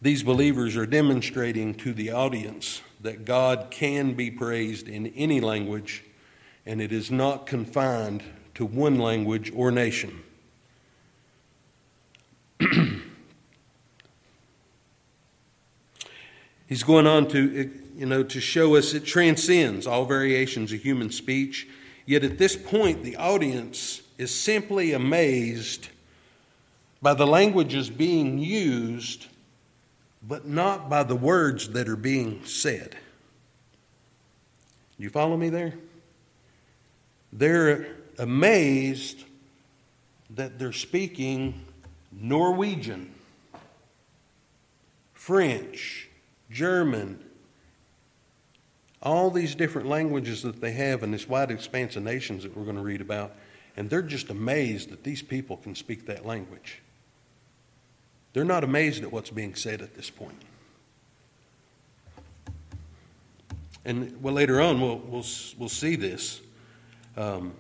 These 0.02 0.24
believers 0.24 0.76
are 0.76 0.86
demonstrating 0.86 1.76
to 1.76 1.94
the 1.94 2.12
audience 2.12 2.82
that 3.02 3.26
God 3.26 3.68
can 3.70 4.14
be 4.14 4.32
praised 4.32 4.88
in 4.88 5.08
any 5.08 5.40
language 5.40 6.04
and 6.66 6.82
it 6.82 6.92
is 6.92 7.10
not 7.10 7.46
confined 7.46 8.24
to 8.56 8.66
one 8.66 8.98
language 8.98 9.52
or 9.56 9.72
nation. 9.72 10.24
He's 16.68 16.84
going 16.84 17.08
on 17.08 17.28
to, 17.30 17.60
eh, 17.60 17.80
you 17.98 18.06
know, 18.06 18.24
to 18.24 18.40
show 18.40 18.76
us 18.76 18.94
it 18.94 19.06
transcends 19.06 19.88
all 19.88 20.06
variations 20.06 20.72
of 20.74 20.82
human 20.82 21.12
speech. 21.12 21.68
Yet 22.06 22.24
at 22.24 22.38
this 22.38 22.56
point, 22.56 23.04
the 23.04 23.16
audience 23.16 24.02
is 24.18 24.34
simply 24.34 24.94
amazed 24.94 25.90
by 27.02 27.14
the 27.14 27.28
languages 27.28 27.90
being 27.90 28.38
used, 28.38 29.28
but 30.22 30.48
not 30.48 30.90
by 30.90 31.04
the 31.04 31.16
words 31.16 31.70
that 31.70 31.88
are 31.88 31.96
being 31.96 32.44
said. 32.46 32.98
You 34.98 35.10
follow 35.10 35.38
me 35.38 35.50
there? 35.50 35.74
They're 37.32 37.96
amazed 38.18 39.24
that 40.32 40.58
they're 40.58 40.74
speaking 40.74 41.62
Norwegian, 42.12 43.14
French, 45.14 46.07
German, 46.52 47.24
all 49.02 49.30
these 49.30 49.56
different 49.56 49.88
languages 49.88 50.42
that 50.44 50.60
they 50.62 50.72
have 50.72 51.04
in 51.04 51.12
this 51.12 51.28
wide 51.28 51.52
expanse 51.52 51.96
of 51.96 52.04
nations 52.04 52.44
that 52.44 52.56
we're 52.56 52.64
going 52.64 52.76
to 52.76 52.82
read 52.82 53.02
about. 53.02 53.36
And 53.76 53.90
they're 53.90 54.02
just 54.02 54.30
amazed 54.30 54.90
that 54.90 55.04
these 55.04 55.22
people 55.22 55.58
can 55.58 55.76
speak 55.76 56.08
that 56.08 56.26
language. 56.26 56.82
They're 58.34 58.44
not 58.44 58.64
amazed 58.64 59.04
at 59.04 59.12
what's 59.12 59.30
being 59.30 59.56
said 59.56 59.82
at 59.82 59.96
this 59.96 60.10
point. 60.10 60.42
And 63.86 64.22
well, 64.22 64.34
later 64.34 64.60
on, 64.60 64.82
we'll, 64.82 64.98
we'll, 64.98 65.26
we'll 65.58 65.70
see 65.70 65.96
this. 65.96 66.42
Um, 67.16 67.54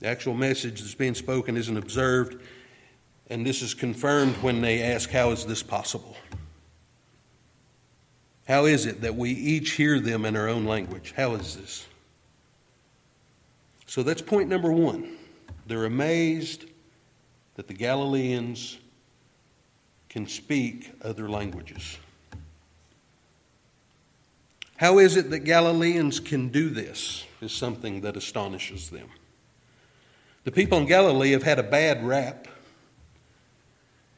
the 0.00 0.08
actual 0.08 0.34
message 0.34 0.80
that's 0.80 0.94
being 0.94 1.14
spoken 1.14 1.56
isn't 1.56 1.76
observed, 1.76 2.40
and 3.28 3.46
this 3.46 3.62
is 3.62 3.74
confirmed 3.74 4.34
when 4.36 4.60
they 4.60 4.82
ask, 4.82 5.10
How 5.10 5.30
is 5.30 5.46
this 5.46 5.62
possible? 5.62 6.16
How 8.50 8.64
is 8.64 8.84
it 8.84 9.02
that 9.02 9.14
we 9.14 9.30
each 9.30 9.70
hear 9.74 10.00
them 10.00 10.24
in 10.24 10.34
our 10.34 10.48
own 10.48 10.64
language? 10.64 11.14
How 11.16 11.34
is 11.34 11.54
this? 11.54 11.86
So 13.86 14.02
that's 14.02 14.20
point 14.20 14.48
number 14.48 14.72
one. 14.72 15.18
They're 15.68 15.84
amazed 15.84 16.64
that 17.54 17.68
the 17.68 17.74
Galileans 17.74 18.76
can 20.08 20.26
speak 20.26 20.90
other 21.00 21.28
languages. 21.28 21.96
How 24.78 24.98
is 24.98 25.16
it 25.16 25.30
that 25.30 25.44
Galileans 25.44 26.18
can 26.18 26.48
do 26.48 26.70
this? 26.70 27.24
Is 27.40 27.52
something 27.52 28.00
that 28.00 28.16
astonishes 28.16 28.90
them. 28.90 29.10
The 30.42 30.50
people 30.50 30.76
in 30.78 30.86
Galilee 30.86 31.30
have 31.30 31.44
had 31.44 31.60
a 31.60 31.62
bad 31.62 32.04
rap. 32.04 32.48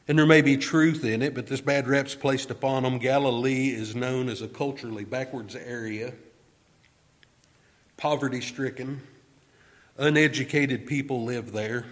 And 0.07 0.19
there 0.19 0.25
may 0.25 0.41
be 0.41 0.57
truth 0.57 1.05
in 1.05 1.21
it, 1.21 1.33
but 1.33 1.47
this 1.47 1.61
bad 1.61 1.87
rap's 1.87 2.13
placed 2.13 2.51
upon 2.51 2.83
them. 2.83 2.97
Galilee 2.97 3.69
is 3.69 3.95
known 3.95 4.27
as 4.27 4.41
a 4.41 4.47
culturally 4.47 5.05
backwards 5.05 5.55
area, 5.55 6.13
poverty 7.95 8.41
stricken, 8.41 9.01
uneducated 9.97 10.85
people 10.85 11.23
live 11.23 11.53
there. 11.53 11.85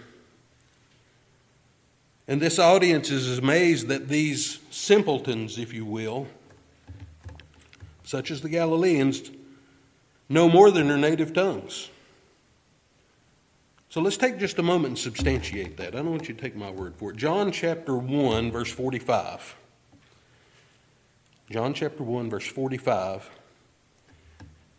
And 2.28 2.40
this 2.40 2.58
audience 2.58 3.10
is 3.10 3.38
amazed 3.38 3.88
that 3.88 4.08
these 4.08 4.58
simpletons, 4.70 5.58
if 5.58 5.72
you 5.72 5.84
will, 5.84 6.28
such 8.04 8.30
as 8.30 8.42
the 8.42 8.48
Galileans, 8.48 9.30
know 10.28 10.48
more 10.48 10.70
than 10.70 10.88
their 10.88 10.98
native 10.98 11.32
tongues. 11.32 11.88
So 13.92 14.00
let's 14.00 14.16
take 14.16 14.38
just 14.38 14.58
a 14.58 14.62
moment 14.62 14.86
and 14.86 14.98
substantiate 14.98 15.76
that. 15.76 15.88
I 15.88 15.98
don't 15.98 16.12
want 16.12 16.26
you 16.26 16.34
to 16.34 16.40
take 16.40 16.56
my 16.56 16.70
word 16.70 16.96
for 16.96 17.10
it. 17.10 17.18
John 17.18 17.52
chapter 17.52 17.94
1, 17.94 18.50
verse 18.50 18.72
45. 18.72 19.54
John 21.50 21.74
chapter 21.74 22.02
1, 22.02 22.30
verse 22.30 22.46
45. 22.46 23.28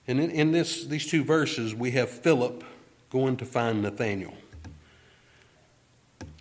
And 0.07 0.19
in, 0.19 0.31
in 0.31 0.51
this, 0.51 0.85
these 0.85 1.05
two 1.05 1.23
verses, 1.23 1.75
we 1.75 1.91
have 1.91 2.09
Philip 2.09 2.63
going 3.11 3.37
to 3.37 3.45
find 3.45 3.83
Nathanael. 3.83 4.33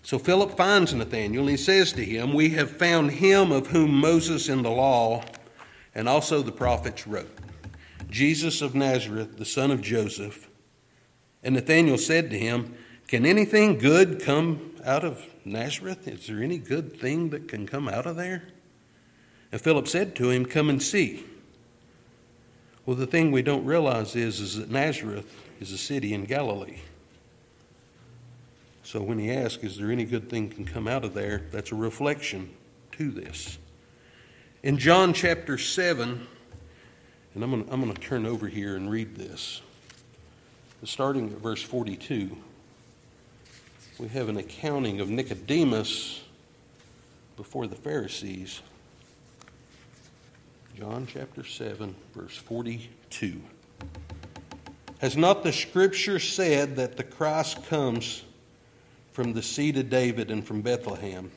So 0.03 0.19
Philip 0.19 0.57
finds 0.57 0.95
Nathanael 0.95 1.43
and 1.43 1.51
he 1.51 1.59
says 1.59 1.93
to 1.93 2.03
him, 2.03 2.33
We 2.33 2.49
have 2.51 2.71
found 2.71 3.11
him 3.11 3.53
of 3.53 3.67
whom 3.67 3.93
Moses 3.93 4.49
in 4.49 4.63
the 4.63 4.71
law 4.71 5.25
and 5.95 6.09
also 6.09 6.41
the 6.41 6.53
prophets 6.53 7.07
wrote, 7.07 7.37
Jesus 8.09 8.63
of 8.63 8.75
Nazareth, 8.75 9.37
the 9.37 9.45
son 9.45 9.71
of 9.71 9.83
Joseph 9.83 10.49
and 11.43 11.55
Nathanael 11.55 11.99
said 11.99 12.31
to 12.31 12.39
him, 12.39 12.75
Can 13.09 13.27
anything 13.27 13.79
good 13.79 14.23
come 14.23 14.77
out 14.85 15.05
of 15.05 15.25
Nazareth? 15.45 16.07
Is 16.07 16.27
there 16.27 16.43
any 16.43 16.59
good 16.59 16.99
thing 16.99 17.31
that 17.31 17.49
can 17.49 17.67
come 17.67 17.89
out 17.89 18.07
of 18.07 18.17
there? 18.17 18.45
And 19.51 19.61
Philip 19.61 19.89
said 19.89 20.15
to 20.17 20.31
him, 20.31 20.47
Come 20.47 20.71
and 20.71 20.83
see. 20.83 21.25
Well, 22.87 22.97
the 22.97 23.07
thing 23.07 23.31
we 23.31 23.43
don't 23.43 23.65
realize 23.65 24.17
is, 24.17 24.41
is 24.41 24.57
that 24.59 24.71
Nazareth 24.71 25.33
is 25.61 25.73
a 25.73 25.79
city 25.79 26.15
in 26.15 26.25
Galilee. 26.25 26.79
So 28.83 29.01
when 29.01 29.19
he 29.19 29.31
asks, 29.31 29.63
Is 29.63 29.77
there 29.79 29.91
any 29.91 30.05
good 30.05 30.31
thing 30.31 30.49
can 30.49 30.65
come 30.65 30.87
out 30.87 31.05
of 31.05 31.15
there? 31.15 31.43
That's 31.51 31.73
a 31.73 31.77
reflection 31.77 32.51
to 32.93 33.11
this. 33.11 33.59
In 34.63 34.79
John 34.79 35.13
chapter 35.13 35.59
7, 35.59 36.27
and 37.35 37.45
I'm 37.45 37.51
going 37.51 37.65
to, 37.65 37.73
I'm 37.73 37.81
going 37.81 37.93
to 37.93 38.01
turn 38.01 38.27
over 38.27 38.47
here 38.47 38.77
and 38.77 38.91
read 38.91 39.17
this 39.17 39.61
starting 40.91 41.31
at 41.31 41.39
verse 41.39 41.63
42, 41.63 42.37
we 43.99 44.09
have 44.09 44.29
an 44.29 44.37
accounting 44.37 45.01
of 45.01 45.09
Nicodemus 45.09 46.23
before 47.37 47.67
the 47.67 47.77
Pharisees. 47.77 48.61
John 50.77 51.07
chapter 51.07 51.45
7, 51.45 51.95
verse 52.15 52.37
42. 52.37 53.41
Has 54.99 55.17
not 55.17 55.45
the 55.45 55.53
scripture 55.53 56.19
said 56.19 56.77
that 56.77 56.97
the 56.97 57.05
Christ 57.05 57.65
comes 57.67 58.25
from 59.13 59.35
the 59.35 59.43
seed 59.43 59.77
of 59.77 59.91
David 59.91 60.31
and 60.31 60.45
from 60.45 60.63
Bethlehem, 60.63 61.31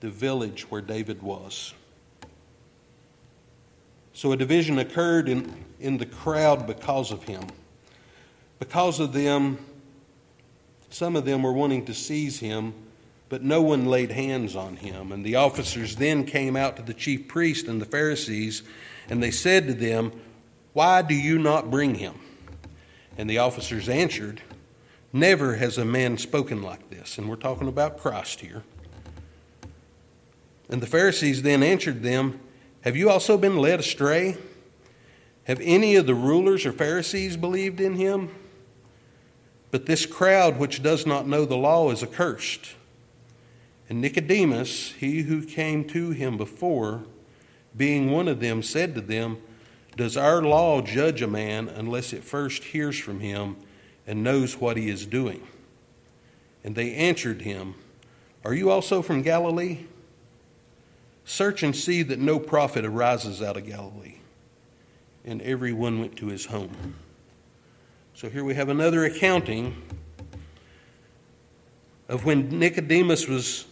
the 0.00 0.08
village 0.10 0.70
where 0.70 0.80
David 0.80 1.22
was? 1.22 1.74
So 4.12 4.32
a 4.32 4.36
division 4.36 4.78
occurred 4.78 5.28
in, 5.28 5.52
in 5.80 5.98
the 5.98 6.06
crowd 6.06 6.66
because 6.66 7.10
of 7.10 7.24
him. 7.24 7.42
Because 8.60 9.00
of 9.00 9.12
them, 9.12 9.58
some 10.90 11.16
of 11.16 11.24
them 11.24 11.42
were 11.42 11.52
wanting 11.52 11.86
to 11.86 11.94
seize 11.94 12.38
him, 12.38 12.74
but 13.28 13.42
no 13.42 13.62
one 13.62 13.86
laid 13.86 14.12
hands 14.12 14.54
on 14.54 14.76
him. 14.76 15.10
And 15.10 15.24
the 15.24 15.36
officers 15.36 15.96
then 15.96 16.24
came 16.24 16.54
out 16.54 16.76
to 16.76 16.82
the 16.82 16.94
chief 16.94 17.26
priest 17.26 17.66
and 17.66 17.80
the 17.80 17.86
Pharisees, 17.86 18.62
and 19.08 19.20
they 19.20 19.30
said 19.30 19.66
to 19.66 19.74
them, 19.74 20.12
Why 20.74 21.02
do 21.02 21.14
you 21.14 21.38
not 21.38 21.70
bring 21.70 21.96
him? 21.96 22.14
And 23.16 23.28
the 23.28 23.38
officers 23.38 23.88
answered, 23.88 24.42
Never 25.12 25.56
has 25.56 25.78
a 25.78 25.84
man 25.84 26.18
spoken 26.18 26.62
like 26.62 26.90
this. 26.90 27.18
And 27.18 27.28
we're 27.28 27.36
talking 27.36 27.66
about 27.66 27.98
Christ 27.98 28.40
here. 28.40 28.62
And 30.68 30.80
the 30.80 30.86
Pharisees 30.86 31.42
then 31.42 31.62
answered 31.62 32.02
them, 32.02 32.38
Have 32.82 32.96
you 32.96 33.10
also 33.10 33.38
been 33.38 33.56
led 33.56 33.80
astray? 33.80 34.36
Have 35.44 35.60
any 35.62 35.96
of 35.96 36.06
the 36.06 36.14
rulers 36.14 36.66
or 36.66 36.72
Pharisees 36.72 37.36
believed 37.36 37.80
in 37.80 37.94
him? 37.94 38.30
But 39.70 39.86
this 39.86 40.06
crowd 40.06 40.58
which 40.58 40.82
does 40.82 41.06
not 41.06 41.28
know 41.28 41.44
the 41.44 41.56
law 41.56 41.90
is 41.90 42.02
accursed. 42.02 42.74
And 43.88 44.00
Nicodemus, 44.00 44.92
he 44.92 45.22
who 45.22 45.42
came 45.42 45.84
to 45.88 46.10
him 46.10 46.36
before, 46.36 47.02
being 47.76 48.10
one 48.10 48.28
of 48.28 48.40
them, 48.40 48.62
said 48.62 48.94
to 48.94 49.00
them, 49.00 49.38
Does 49.96 50.16
our 50.16 50.42
law 50.42 50.80
judge 50.80 51.22
a 51.22 51.26
man 51.26 51.68
unless 51.68 52.12
it 52.12 52.24
first 52.24 52.64
hears 52.64 52.98
from 52.98 53.20
him 53.20 53.56
and 54.06 54.24
knows 54.24 54.56
what 54.56 54.76
he 54.76 54.88
is 54.88 55.06
doing? 55.06 55.46
And 56.64 56.74
they 56.74 56.94
answered 56.94 57.42
him, 57.42 57.74
Are 58.44 58.54
you 58.54 58.70
also 58.70 59.02
from 59.02 59.22
Galilee? 59.22 59.86
Search 61.24 61.62
and 61.62 61.74
see 61.74 62.02
that 62.02 62.18
no 62.18 62.38
prophet 62.38 62.84
arises 62.84 63.40
out 63.40 63.56
of 63.56 63.66
Galilee. 63.66 64.16
And 65.24 65.40
every 65.42 65.72
one 65.72 66.00
went 66.00 66.16
to 66.16 66.26
his 66.26 66.46
home. 66.46 66.94
So 68.20 68.28
here 68.28 68.44
we 68.44 68.54
have 68.54 68.68
another 68.68 69.06
accounting 69.06 69.80
of 72.06 72.26
when 72.26 72.50
Nicodemus 72.50 73.26
was 73.26 73.64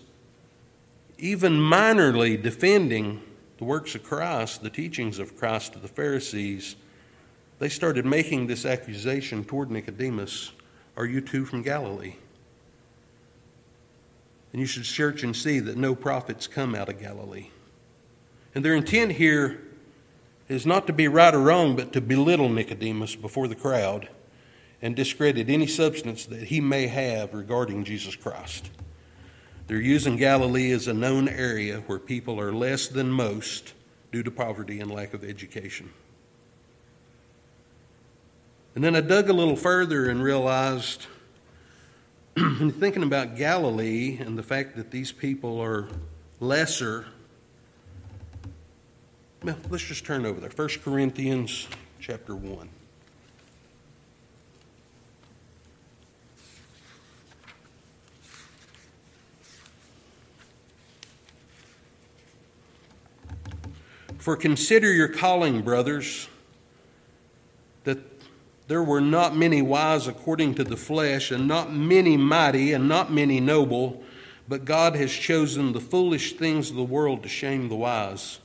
even 1.19 1.53
minorly 1.53 2.43
defending 2.43 3.21
the 3.59 3.65
works 3.65 3.95
of 3.95 4.03
Christ, 4.03 4.63
the 4.63 4.71
teachings 4.71 5.19
of 5.19 5.37
Christ 5.37 5.75
to 5.75 5.79
the 5.79 5.87
Pharisees. 5.87 6.77
They 7.59 7.69
started 7.69 8.07
making 8.07 8.47
this 8.47 8.65
accusation 8.65 9.45
toward 9.45 9.71
Nicodemus 9.71 10.53
Are 10.97 11.05
you 11.05 11.21
too 11.21 11.45
from 11.45 11.61
Galilee? 11.61 12.15
And 14.55 14.61
you 14.61 14.67
should 14.67 14.87
search 14.87 15.25
and 15.25 15.37
see 15.37 15.61
that 15.61 15.77
no 15.77 15.95
prophets 15.95 16.47
come 16.47 16.75
out 16.75 16.89
of 16.89 16.99
Galilee. 16.99 17.51
And 18.55 18.65
their 18.65 18.75
intent 18.75 19.13
here 19.13 19.61
is 20.49 20.65
not 20.65 20.87
to 20.87 20.95
be 20.95 21.07
right 21.07 21.35
or 21.35 21.41
wrong, 21.41 21.77
but 21.77 21.93
to 21.93 22.01
belittle 22.01 22.49
Nicodemus 22.49 23.15
before 23.15 23.47
the 23.47 23.55
crowd 23.55 24.09
and 24.81 24.95
discredit 24.95 25.49
any 25.49 25.67
substance 25.67 26.27
that 26.27 26.45
he 26.45 26.61
may 26.61 26.87
have 26.87 27.35
regarding 27.35 27.85
Jesus 27.85 28.15
Christ. 28.15 28.71
They're 29.67 29.77
using 29.81 30.17
Galilee 30.17 30.71
as 30.73 30.89
a 30.89 30.95
known 30.95 31.29
area 31.29 31.81
where 31.87 31.99
people 31.99 32.41
are 32.41 32.53
less 32.53 32.89
than 32.89 33.11
most 33.11 33.75
due 34.13 34.23
to 34.23 34.31
poverty 34.31 34.81
and 34.81 34.91
lack 34.91 35.13
of 35.13 35.23
education. 35.25 35.91
And 38.75 38.83
then 38.85 38.95
I 38.97 39.01
dug 39.01 39.29
a 39.29 39.33
little 39.33 39.57
further 39.57 40.09
and 40.09 40.23
realized, 40.23 41.07
thinking 42.37 43.03
about 43.03 43.37
Galilee 43.37 44.19
and 44.21 44.39
the 44.39 44.43
fact 44.43 44.77
that 44.77 44.91
these 44.91 45.13
people 45.13 45.61
are 45.61 45.89
lesser, 46.41 47.07
well, 49.43 49.59
let's 49.69 49.85
just 49.85 50.07
turn 50.07 50.25
over 50.25 50.41
there. 50.41 50.51
1 50.51 50.69
Corinthians 50.83 51.69
chapter 52.01 52.35
1. 52.35 52.69
For 64.29 64.37
consider 64.37 64.93
your 64.93 65.09
calling, 65.09 65.63
brothers, 65.63 66.29
that 67.85 67.97
there 68.67 68.83
were 68.83 69.01
not 69.01 69.35
many 69.35 69.63
wise 69.63 70.07
according 70.07 70.57
to 70.57 70.65
the 70.65 70.77
flesh, 70.77 71.31
and 71.31 71.49
not 71.49 71.73
many 71.73 72.19
mighty, 72.19 72.75
and 72.75 72.87
not 72.87 73.11
many 73.11 73.41
noble, 73.41 74.03
but 74.47 74.67
God 74.67 74.97
has 74.97 75.11
chosen 75.11 75.73
the 75.73 75.81
foolish 75.81 76.35
things 76.35 76.69
of 76.69 76.77
the 76.77 76.85
world 76.85 77.23
to 77.23 77.29
shame 77.31 77.71
the 77.71 77.75
wise. 77.75 78.39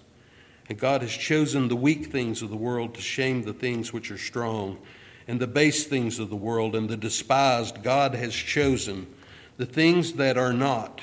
And 0.70 0.80
God 0.80 1.02
has 1.02 1.12
chosen 1.12 1.68
the 1.68 1.76
weak 1.76 2.06
things 2.06 2.42
of 2.42 2.50
the 2.50 2.56
world 2.56 2.96
to 2.96 3.02
shame 3.02 3.44
the 3.44 3.52
things 3.52 3.92
which 3.92 4.10
are 4.10 4.18
strong, 4.18 4.78
and 5.28 5.38
the 5.38 5.48
base 5.48 5.86
things 5.86 6.18
of 6.18 6.30
the 6.30 6.38
world, 6.38 6.78
and 6.78 6.90
the 6.90 6.96
despised 6.96 7.84
God 7.84 8.16
has 8.16 8.34
chosen 8.34 9.08
the 9.58 9.66
things 9.66 10.14
that 10.14 10.38
are 10.38 10.54
not, 10.54 11.02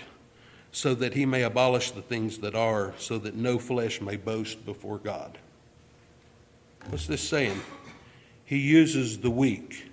so 0.72 0.94
that 0.94 1.14
he 1.14 1.26
may 1.26 1.42
abolish 1.42 1.90
the 1.90 2.02
things 2.02 2.38
that 2.38 2.54
are, 2.54 2.94
so 2.98 3.18
that 3.18 3.34
no 3.34 3.58
flesh 3.58 4.00
may 4.00 4.16
boast 4.16 4.64
before 4.64 4.98
God. 4.98 5.38
What's 6.88 7.06
this 7.06 7.22
saying? 7.22 7.60
He 8.44 8.58
uses 8.58 9.18
the 9.18 9.30
weak, 9.30 9.90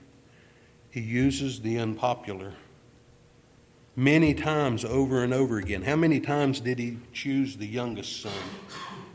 he 0.89 1.01
uses 1.01 1.62
the 1.62 1.77
unpopular. 1.77 2.53
Many 3.96 4.36
times 4.36 4.86
over 4.86 5.24
and 5.24 5.34
over 5.34 5.57
again. 5.57 5.81
How 5.81 5.96
many 5.96 6.19
times 6.19 6.60
did 6.60 6.77
he 6.77 7.00
choose 7.13 7.57
the 7.57 7.65
youngest 7.65 8.22
son 8.22 8.31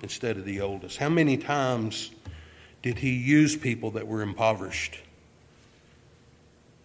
instead 0.02 0.36
of 0.36 0.44
the 0.44 0.60
oldest? 0.60 0.96
How 0.96 1.08
many 1.08 1.36
times 1.36 2.10
did 2.82 2.98
he 2.98 3.10
use 3.10 3.54
people 3.54 3.92
that 3.92 4.08
were 4.08 4.22
impoverished? 4.22 4.98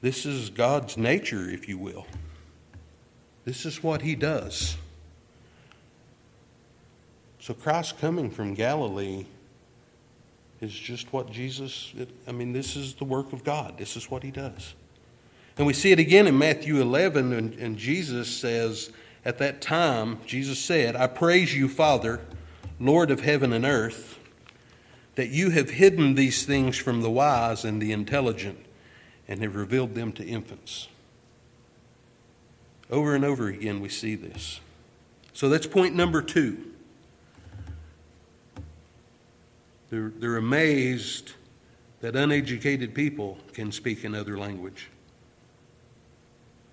This 0.01 0.27
is 0.27 0.51
God's 0.51 0.95
nature, 0.95 1.49
if 1.49 1.67
you 1.67 1.79
will. 1.79 2.05
This 3.47 3.65
is 3.65 3.81
what 3.81 4.01
he 4.01 4.13
does. 4.13 4.75
So, 7.39 7.53
Christ 7.53 7.97
coming 7.97 8.29
from 8.29 8.53
Galilee 8.55 9.25
is 10.59 10.73
just 10.73 11.13
what 11.13 11.31
Jesus, 11.31 11.93
I 12.27 12.33
mean, 12.33 12.51
this 12.51 12.75
is 12.75 12.95
the 12.95 13.05
work 13.05 13.31
of 13.31 13.45
God. 13.45 13.77
This 13.77 13.95
is 13.95 14.11
what 14.11 14.23
he 14.23 14.31
does. 14.31 14.73
And 15.57 15.65
we 15.65 15.71
see 15.71 15.93
it 15.93 15.97
again 15.97 16.27
in 16.27 16.37
Matthew 16.37 16.81
11, 16.81 17.31
and, 17.31 17.53
and 17.53 17.77
Jesus 17.77 18.27
says, 18.27 18.91
At 19.23 19.37
that 19.37 19.61
time, 19.61 20.19
Jesus 20.25 20.59
said, 20.59 20.97
I 20.97 21.07
praise 21.07 21.55
you, 21.55 21.69
Father, 21.69 22.19
Lord 22.81 23.11
of 23.11 23.21
heaven 23.21 23.53
and 23.53 23.63
earth, 23.63 24.19
that 25.15 25.29
you 25.29 25.51
have 25.51 25.69
hidden 25.69 26.15
these 26.15 26.45
things 26.45 26.75
from 26.75 27.01
the 27.01 27.09
wise 27.09 27.63
and 27.63 27.81
the 27.81 27.93
intelligent 27.93 28.59
and 29.25 29.41
have 29.41 29.55
revealed 29.55 29.95
them 29.95 30.11
to 30.11 30.25
infants. 30.25 30.89
Over 32.89 33.15
and 33.15 33.25
over 33.25 33.47
again, 33.47 33.81
we 33.81 33.89
see 33.89 34.15
this. 34.15 34.59
So 35.33 35.49
that's 35.49 35.67
point 35.67 35.95
number 35.95 36.21
two. 36.21 36.63
They're, 39.89 40.11
they're 40.17 40.37
amazed 40.37 41.33
that 42.01 42.15
uneducated 42.15 42.93
people 42.93 43.37
can 43.53 43.71
speak 43.71 44.03
another 44.03 44.37
language. 44.37 44.89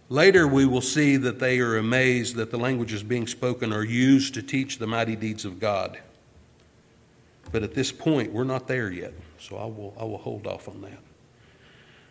Later, 0.09 0.47
we 0.47 0.67
will 0.67 0.81
see 0.81 1.17
that 1.17 1.39
they 1.39 1.61
are 1.61 1.77
amazed 1.77 2.37
that 2.37 2.51
the 2.51 2.59
languages 2.59 3.03
being 3.03 3.27
spoken 3.27 3.73
are 3.73 3.85
used 3.85 4.35
to 4.35 4.43
teach 4.43 4.79
the 4.79 4.87
mighty 4.87 5.17
deeds 5.17 5.45
of 5.45 5.59
God. 5.59 5.99
But 7.51 7.63
at 7.63 7.75
this 7.75 7.91
point, 7.91 8.33
we're 8.33 8.45
not 8.45 8.67
there 8.67 8.91
yet, 8.91 9.15
so 9.39 9.57
I 9.57 9.65
will, 9.65 9.95
I 9.99 10.05
will 10.05 10.19
hold 10.19 10.47
off 10.47 10.69
on 10.69 10.83
that. 10.83 11.04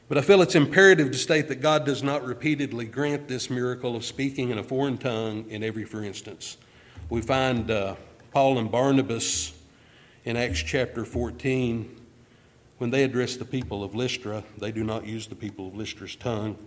But 0.09 0.17
I 0.17 0.21
feel 0.21 0.41
it's 0.41 0.55
imperative 0.55 1.11
to 1.11 1.17
state 1.17 1.47
that 1.47 1.61
God 1.61 1.85
does 1.85 2.03
not 2.03 2.25
repeatedly 2.25 2.85
grant 2.85 3.27
this 3.27 3.49
miracle 3.49 3.95
of 3.95 4.03
speaking 4.03 4.49
in 4.49 4.57
a 4.57 4.63
foreign 4.63 4.97
tongue 4.97 5.45
in 5.49 5.63
every 5.63 5.85
for 5.85 6.03
instance. 6.03 6.57
We 7.09 7.21
find 7.21 7.71
uh, 7.71 7.95
Paul 8.31 8.59
and 8.59 8.71
Barnabas 8.71 9.53
in 10.25 10.37
Acts 10.37 10.61
chapter 10.61 11.05
14 11.05 12.01
when 12.83 12.91
they 12.91 13.03
address 13.03 13.37
the 13.37 13.45
people 13.45 13.81
of 13.81 13.95
Lystra, 13.95 14.43
they 14.57 14.71
do 14.71 14.83
not 14.83 15.05
use 15.05 15.27
the 15.27 15.35
people 15.35 15.67
of 15.67 15.75
Lystra's 15.75 16.17
tongue. 16.17 16.57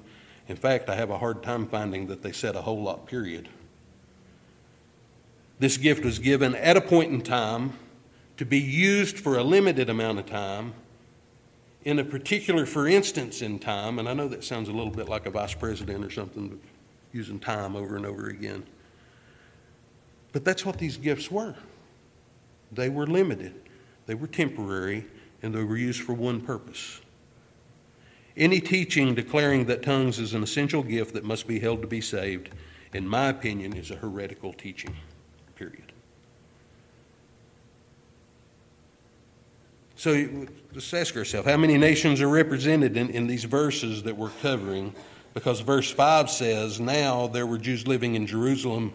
In 0.49 0.57
fact, 0.57 0.89
I 0.89 0.95
have 0.95 1.11
a 1.11 1.19
hard 1.19 1.43
time 1.43 1.67
finding 1.67 2.07
that 2.07 2.23
they 2.23 2.33
said 2.33 2.57
a 2.57 2.63
whole 2.63 2.83
lot, 2.83 3.07
period. 3.07 3.51
This 5.59 5.77
gift 5.77 6.07
was 6.07 6.19
given 6.19 6.55
at 6.55 6.77
a 6.77 6.81
point 6.81 7.13
in 7.13 7.21
time 7.21 7.75
to 8.39 8.47
be 8.47 8.59
used 8.59 9.19
for 9.19 9.37
a 9.37 9.43
limited 9.43 9.91
amount 9.91 10.19
of 10.19 10.25
time 10.25 10.73
in 11.87 12.01
a 12.01 12.05
particular, 12.05 12.67
for 12.67 12.89
instance, 12.89 13.43
in 13.43 13.61
time, 13.61 14.01
and 14.01 14.09
I 14.09 14.13
know 14.13 14.27
that 14.27 14.43
sounds 14.43 14.69
a 14.69 14.73
little 14.73 14.91
bit 14.91 15.09
like 15.09 15.25
a 15.25 15.31
vice 15.31 15.55
president 15.55 16.05
or 16.05 16.11
something, 16.11 16.61
using 17.13 17.39
time 17.39 17.77
over 17.77 17.95
and 17.95 18.05
over 18.05 18.27
again. 18.27 18.65
But 20.33 20.45
that's 20.45 20.67
what 20.67 20.79
these 20.79 20.97
gifts 20.97 21.31
were. 21.31 21.55
They 22.73 22.89
were 22.89 23.07
limited, 23.07 23.55
they 24.07 24.17
were 24.17 24.27
temporary, 24.27 25.07
and 25.43 25.55
they 25.55 25.63
were 25.63 25.77
used 25.77 26.03
for 26.03 26.13
one 26.13 26.41
purpose. 26.41 27.01
Any 28.37 28.61
teaching 28.61 29.15
declaring 29.15 29.67
that 29.67 29.85
tongues 29.85 30.19
is 30.19 30.35
an 30.35 30.43
essential 30.43 30.83
gift 30.83 31.15
that 31.15 31.23
must 31.23 31.47
be 31.47 31.61
held 31.61 31.83
to 31.83 31.87
be 31.87 32.01
saved, 32.01 32.51
in 32.95 33.07
my 33.07 33.29
opinion, 33.29 33.75
is 33.75 33.93
a 33.93 33.97
heretical 33.97 34.53
teaching, 34.53 34.97
period. 35.55 35.93
So 39.97 40.47
let's 40.75 40.93
ask 40.93 41.17
ourselves 41.17 41.49
how 41.49 41.57
many 41.57 41.79
nations 41.79 42.21
are 42.21 42.29
represented 42.29 42.99
in, 42.99 43.09
in 43.09 43.27
these 43.27 43.45
verses 43.45 44.03
that 44.03 44.15
we're 44.15 44.31
covering? 44.43 44.95
Because 45.33 45.61
verse 45.61 45.91
5 45.91 46.31
says, 46.31 46.79
Now 46.79 47.27
there 47.29 47.47
were 47.47 47.57
Jews 47.57 47.87
living 47.87 48.15
in 48.15 48.27
Jerusalem, 48.27 48.93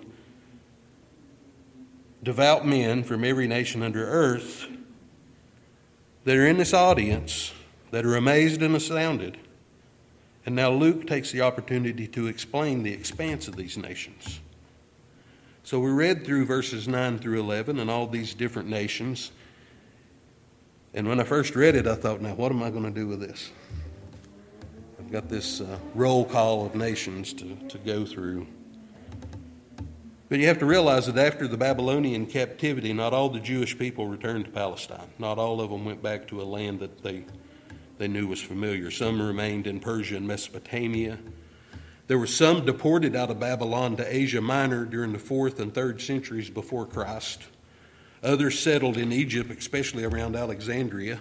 devout 2.21 2.67
men 2.67 3.03
from 3.03 3.23
every 3.23 3.47
nation 3.47 3.81
under 3.81 4.05
earth, 4.05 4.67
that 6.23 6.37
are 6.37 6.45
in 6.45 6.57
this 6.57 6.73
audience, 6.73 7.51
that 7.89 8.05
are 8.05 8.15
amazed 8.15 8.61
and 8.61 8.75
astounded. 8.75 9.39
And 10.45 10.55
now 10.55 10.71
Luke 10.71 11.07
takes 11.07 11.31
the 11.31 11.41
opportunity 11.41 12.07
to 12.09 12.27
explain 12.27 12.83
the 12.83 12.93
expanse 12.93 13.47
of 13.47 13.55
these 13.55 13.75
nations. 13.75 14.39
So 15.63 15.79
we 15.79 15.89
read 15.89 16.25
through 16.25 16.45
verses 16.45 16.87
9 16.87 17.17
through 17.19 17.39
11 17.39 17.79
and 17.79 17.89
all 17.89 18.05
these 18.05 18.35
different 18.35 18.69
nations. 18.69 19.31
And 20.93 21.07
when 21.07 21.19
I 21.19 21.23
first 21.23 21.55
read 21.55 21.75
it, 21.75 21.87
I 21.87 21.95
thought, 21.95 22.21
now 22.21 22.33
what 22.33 22.51
am 22.51 22.61
I 22.61 22.69
going 22.69 22.83
to 22.83 22.91
do 22.91 23.07
with 23.07 23.21
this? 23.21 23.51
I've 24.99 25.11
got 25.11 25.29
this 25.29 25.61
uh, 25.61 25.77
roll 25.95 26.25
call 26.25 26.65
of 26.65 26.75
nations 26.75 27.33
to, 27.33 27.55
to 27.69 27.77
go 27.77 28.05
through. 28.05 28.47
But 30.27 30.39
you 30.39 30.47
have 30.47 30.59
to 30.59 30.65
realize 30.65 31.07
that 31.07 31.17
after 31.17 31.47
the 31.47 31.57
Babylonian 31.57 32.25
captivity, 32.25 32.93
not 32.93 33.13
all 33.13 33.29
the 33.29 33.39
Jewish 33.39 33.77
people 33.77 34.07
returned 34.07 34.45
to 34.45 34.51
Palestine. 34.51 35.09
Not 35.19 35.37
all 35.37 35.59
of 35.59 35.69
them 35.69 35.83
went 35.83 36.01
back 36.01 36.27
to 36.27 36.41
a 36.41 36.43
land 36.43 36.79
that 36.79 37.03
they, 37.03 37.25
they 37.97 38.07
knew 38.07 38.27
was 38.27 38.41
familiar. 38.41 38.91
Some 38.91 39.21
remained 39.21 39.67
in 39.67 39.81
Persia 39.81 40.15
and 40.15 40.27
Mesopotamia. 40.27 41.19
There 42.07 42.17
were 42.17 42.27
some 42.27 42.65
deported 42.65 43.15
out 43.15 43.29
of 43.29 43.39
Babylon 43.39 43.97
to 43.97 44.15
Asia 44.15 44.41
Minor 44.41 44.85
during 44.85 45.13
the 45.13 45.19
fourth 45.19 45.59
and 45.59 45.73
third 45.73 46.01
centuries 46.01 46.49
before 46.49 46.85
Christ. 46.85 47.43
Others 48.23 48.59
settled 48.59 48.97
in 48.97 49.11
Egypt, 49.11 49.51
especially 49.51 50.03
around 50.03 50.35
Alexandria. 50.35 51.19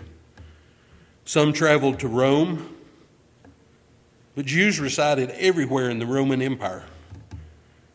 Some 1.24 1.52
traveled 1.52 2.00
to 2.00 2.08
Rome. 2.08 2.76
But 4.34 4.46
Jews 4.46 4.78
resided 4.78 5.30
everywhere 5.30 5.90
in 5.90 5.98
the 5.98 6.06
Roman 6.06 6.42
Empire. 6.42 6.84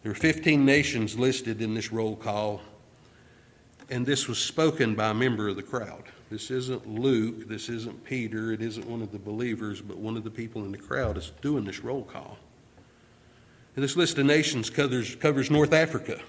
There 0.04 0.12
are 0.12 0.16
15 0.16 0.66
nations 0.66 1.18
listed 1.18 1.62
in 1.62 1.74
this 1.74 1.92
roll 1.92 2.16
call, 2.16 2.62
and 3.90 4.06
this 4.06 4.28
was 4.28 4.38
spoken 4.38 4.96
by 4.96 5.10
a 5.10 5.14
member 5.14 5.48
of 5.48 5.56
the 5.56 5.64
crowd. 5.64 6.04
This 6.30 6.52
isn't 6.52 6.88
Luke, 6.88 7.48
this 7.48 7.70
isn't 7.70 8.04
Peter, 8.04 8.52
it 8.52 8.62
isn't 8.62 8.88
one 8.88 9.02
of 9.02 9.12
the 9.12 9.20
believers, 9.20 9.82
but 9.82 9.98
one 9.98 10.18
of 10.18 10.24
the 10.24 10.30
people 10.30 10.64
in 10.66 10.72
the 10.72 10.78
crowd 10.78 11.18
is 11.18 11.32
doing 11.42 11.66
this 11.66 11.80
roll 11.80 12.04
call. 12.04 12.38
And 13.76 13.84
this 13.84 13.96
list 13.96 14.18
of 14.18 14.26
nations 14.26 14.70
covers, 14.70 15.16
covers 15.16 15.52
North 15.52 15.74
Africa. 15.74 16.20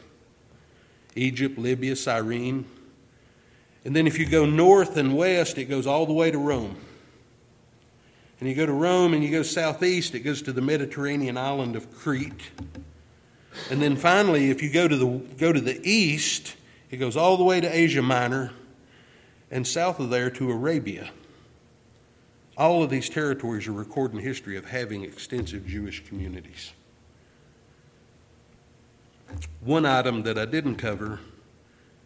Egypt, 1.16 1.58
Libya, 1.58 1.96
Cyrene. 1.96 2.64
And 3.84 3.94
then 3.96 4.06
if 4.06 4.18
you 4.18 4.26
go 4.26 4.46
north 4.46 4.96
and 4.96 5.16
west, 5.16 5.58
it 5.58 5.64
goes 5.64 5.86
all 5.86 6.06
the 6.06 6.12
way 6.12 6.30
to 6.30 6.38
Rome. 6.38 6.76
And 8.38 8.48
you 8.48 8.54
go 8.54 8.66
to 8.66 8.72
Rome 8.72 9.14
and 9.14 9.24
you 9.24 9.30
go 9.30 9.42
southeast, 9.42 10.14
it 10.14 10.20
goes 10.20 10.42
to 10.42 10.52
the 10.52 10.60
Mediterranean 10.60 11.38
island 11.38 11.74
of 11.74 11.96
Crete. 11.96 12.50
And 13.70 13.80
then 13.80 13.96
finally, 13.96 14.50
if 14.50 14.62
you 14.62 14.70
go 14.70 14.86
to 14.86 14.96
the, 14.96 15.06
go 15.38 15.52
to 15.52 15.60
the 15.60 15.80
east, 15.88 16.56
it 16.90 16.98
goes 16.98 17.16
all 17.16 17.36
the 17.36 17.44
way 17.44 17.60
to 17.60 17.74
Asia 17.74 18.02
Minor 18.02 18.52
and 19.50 19.66
south 19.66 20.00
of 20.00 20.10
there 20.10 20.30
to 20.30 20.50
Arabia. 20.50 21.10
All 22.58 22.82
of 22.82 22.90
these 22.90 23.08
territories 23.08 23.66
are 23.66 23.72
recording 23.72 24.20
history 24.20 24.56
of 24.56 24.66
having 24.66 25.02
extensive 25.02 25.66
Jewish 25.66 26.06
communities. 26.06 26.72
One 29.60 29.84
item 29.84 30.22
that 30.22 30.38
I 30.38 30.44
didn't 30.44 30.76
cover, 30.76 31.20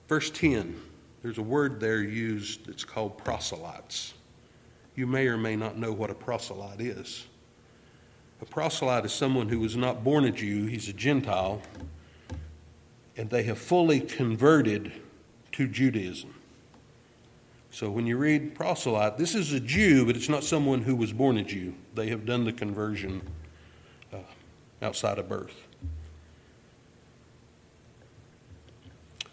verse 0.08 0.30
10, 0.30 0.80
there's 1.22 1.38
a 1.38 1.42
word 1.42 1.80
there 1.80 2.02
used 2.02 2.66
that's 2.66 2.84
called 2.84 3.18
proselytes. 3.18 4.14
You 4.94 5.06
may 5.06 5.26
or 5.26 5.36
may 5.36 5.56
not 5.56 5.76
know 5.76 5.92
what 5.92 6.10
a 6.10 6.14
proselyte 6.14 6.80
is. 6.80 7.26
A 8.40 8.46
proselyte 8.46 9.04
is 9.04 9.12
someone 9.12 9.48
who 9.48 9.60
was 9.60 9.76
not 9.76 10.02
born 10.02 10.24
a 10.24 10.30
Jew, 10.30 10.66
he's 10.66 10.88
a 10.88 10.94
Gentile, 10.94 11.60
and 13.16 13.28
they 13.28 13.42
have 13.42 13.58
fully 13.58 14.00
converted 14.00 14.92
to 15.52 15.68
Judaism. 15.68 16.34
So 17.70 17.90
when 17.90 18.06
you 18.06 18.16
read 18.16 18.54
proselyte, 18.54 19.18
this 19.18 19.34
is 19.34 19.52
a 19.52 19.60
Jew, 19.60 20.06
but 20.06 20.16
it's 20.16 20.28
not 20.28 20.42
someone 20.42 20.82
who 20.82 20.96
was 20.96 21.12
born 21.12 21.36
a 21.36 21.44
Jew. 21.44 21.74
They 21.94 22.08
have 22.08 22.24
done 22.24 22.44
the 22.44 22.52
conversion 22.52 23.22
uh, 24.12 24.18
outside 24.82 25.18
of 25.18 25.28
birth. 25.28 25.54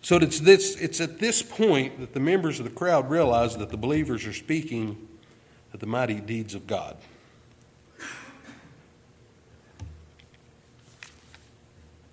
So 0.08 0.15
it's, 0.15 0.39
this, 0.39 0.78
it's 0.78 1.02
at 1.02 1.20
this 1.20 1.41
point 1.43 2.00
that 2.00 2.13
the 2.13 2.22
members 2.22 2.60
of 2.60 2.63
the 2.63 2.72
crowd 2.72 3.10
realize 3.10 3.58
that 3.58 3.67
the 3.67 3.76
believers 3.76 4.26
are 4.26 4.32
speaking 4.32 5.06
of 5.74 5.82
the 5.82 5.86
mighty 5.86 6.22
deeds 6.22 6.56
of 6.56 6.65
God. 6.65 6.96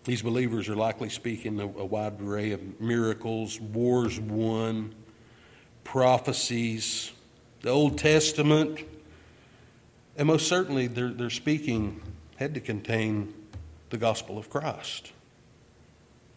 These 0.02 0.22
believers 0.22 0.68
are 0.68 0.74
likely 0.74 1.08
speaking 1.08 1.60
a, 1.60 1.66
a 1.66 1.84
wide 1.84 2.20
array 2.20 2.50
of 2.50 2.80
miracles, 2.80 3.60
wars 3.60 4.18
won, 4.18 4.92
prophecies, 5.84 7.12
the 7.62 7.70
Old 7.70 7.96
Testament, 7.96 8.80
and 10.16 10.26
most 10.26 10.48
certainly 10.48 10.88
they're, 10.88 11.10
they're 11.10 11.30
speaking 11.30 12.02
had 12.38 12.54
to 12.54 12.60
contain 12.60 13.32
the 13.90 13.98
gospel 13.98 14.36
of 14.36 14.50
Christ 14.50 15.12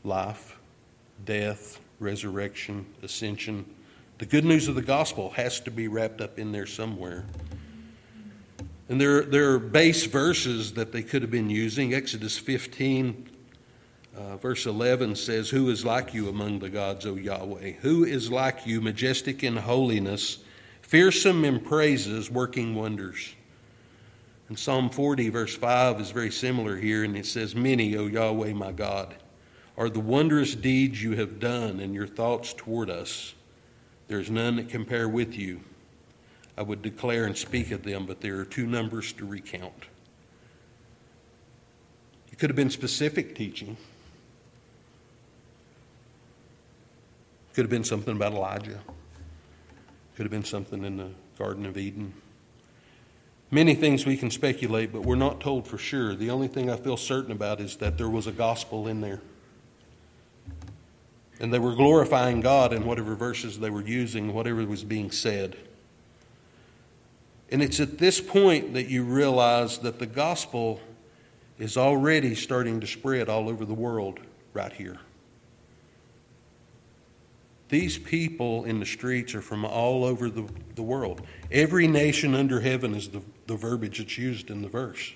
life, 0.04 0.57
death, 1.25 1.80
resurrection, 1.99 2.86
ascension. 3.03 3.65
The 4.17 4.25
good 4.25 4.45
news 4.45 4.67
of 4.67 4.75
the 4.75 4.82
gospel 4.82 5.32
has 5.32 5.60
to 5.62 5.71
be 5.71 5.88
wrapped 5.88 6.21
up 6.21 6.39
in 6.39 6.51
there 6.51 6.65
somewhere. 6.65 7.25
And 8.89 8.99
there, 9.01 9.23
there 9.23 9.51
are 9.51 9.60
base 9.60 10.06
verses 10.06 10.73
that 10.73 10.91
they 10.91 11.03
could 11.03 11.21
have 11.21 11.32
been 11.32 11.49
using. 11.49 11.93
Exodus 11.93 12.38
15, 12.38 13.30
uh, 14.15 14.38
verse 14.38 14.65
11 14.65 15.15
says, 15.15 15.49
Who 15.49 15.69
is 15.69 15.84
like 15.84 16.13
you 16.13 16.30
among 16.30 16.60
the 16.60 16.69
gods, 16.69 17.06
O 17.06 17.15
Yahweh? 17.15 17.73
Who 17.82 18.06
is 18.06 18.32
like 18.32 18.65
you, 18.65 18.80
majestic 18.80 19.43
in 19.43 19.58
holiness, 19.58 20.39
fearsome 20.82 21.43
in 21.43 21.60
praises, 21.60 22.32
working 22.32 22.75
wonders? 22.75 23.36
And 24.47 24.58
Psalm 24.58 24.89
40, 24.89 25.30
verse 25.30 25.56
5 25.56 25.99
is 25.99 26.12
very 26.12 26.32
similar 26.32 26.77
here, 26.77 27.03
and 27.03 27.17
it 27.17 27.25
says, 27.25 27.53
Many, 27.53 27.97
O 27.97 28.08
Yahweh, 28.08 28.53
my 28.53 28.71
God 28.71 29.15
are 29.77 29.89
the 29.89 29.99
wondrous 29.99 30.55
deeds 30.55 31.01
you 31.01 31.15
have 31.15 31.39
done 31.39 31.79
and 31.79 31.93
your 31.93 32.07
thoughts 32.07 32.53
toward 32.53 32.89
us. 32.89 33.35
There 34.07 34.19
is 34.19 34.29
none 34.29 34.55
that 34.55 34.69
compare 34.69 35.07
with 35.07 35.35
you. 35.35 35.61
I 36.57 36.63
would 36.63 36.81
declare 36.81 37.25
and 37.25 37.37
speak 37.37 37.69
of 37.69 37.83
them, 37.83 38.07
but 38.07 38.21
there 38.21 38.39
are 38.39 38.45
two 38.45 38.65
numbers 38.65 39.13
to 39.13 39.25
recount. 39.25 39.85
It 42.31 42.39
could 42.39 42.49
have 42.49 42.55
been 42.55 42.71
specific 42.71 43.35
teaching. 43.35 43.77
Could 47.53 47.65
have 47.65 47.69
been 47.69 47.83
something 47.83 48.15
about 48.15 48.33
Elijah. 48.33 48.79
Could 50.15 50.23
have 50.23 50.31
been 50.31 50.43
something 50.43 50.83
in 50.83 50.97
the 50.97 51.09
Garden 51.37 51.67
of 51.67 51.77
Eden. 51.77 52.13
Many 53.51 53.75
things 53.75 54.05
we 54.05 54.17
can 54.17 54.31
speculate, 54.31 54.91
but 54.91 55.03
we're 55.03 55.15
not 55.15 55.39
told 55.39 55.67
for 55.67 55.77
sure. 55.77 56.15
The 56.15 56.31
only 56.31 56.47
thing 56.47 56.69
I 56.69 56.75
feel 56.75 56.97
certain 56.97 57.31
about 57.31 57.61
is 57.61 57.77
that 57.77 57.97
there 57.97 58.09
was 58.09 58.25
a 58.25 58.31
gospel 58.31 58.87
in 58.87 59.01
there. 59.01 59.21
And 61.39 61.54
they 61.54 61.60
were 61.60 61.76
glorifying 61.76 62.41
God 62.41 62.73
in 62.73 62.86
whatever 62.86 63.15
verses 63.15 63.60
they 63.60 63.69
were 63.69 63.84
using, 63.84 64.34
whatever 64.34 64.65
was 64.65 64.84
being 64.84 65.12
said. 65.12 65.56
And 67.52 67.62
it's 67.62 67.80
at 67.80 67.97
this 67.97 68.19
point 68.19 68.73
that 68.73 68.88
you 68.88 69.04
realize 69.04 69.80
that 69.80 70.00
the 70.00 70.06
gospel 70.06 70.82
is 71.60 71.78
already 71.78 72.36
starting 72.36 72.80
to 72.82 72.88
spread 72.88 73.30
all 73.30 73.50
over 73.50 73.65
the 73.65 73.73
world 73.73 74.19
right 74.54 74.73
here. 74.73 74.97
These 77.69 77.97
people 77.97 78.63
in 78.63 78.80
the 78.80 78.86
streets 78.86 79.36
are 79.36 79.41
from 79.41 79.65
all 79.65 80.06
over 80.06 80.30
the, 80.30 80.45
the 80.76 80.84
world. 80.84 81.21
Every 81.52 81.88
nation 81.88 82.34
under 82.34 82.62
heaven 82.62 82.95
is 82.95 83.10
the, 83.10 83.21
the 83.45 83.56
verbiage 83.56 83.97
that's 84.00 84.17
used 84.17 84.50
in 84.50 84.62
the 84.62 84.69
verse. 84.69 85.12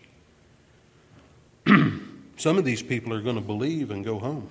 Some 2.38 2.58
of 2.58 2.66
these 2.66 2.82
people 2.82 3.14
are 3.14 3.22
going 3.22 3.36
to 3.36 3.42
believe 3.42 3.92
and 3.92 4.04
go 4.04 4.20
home. 4.20 4.50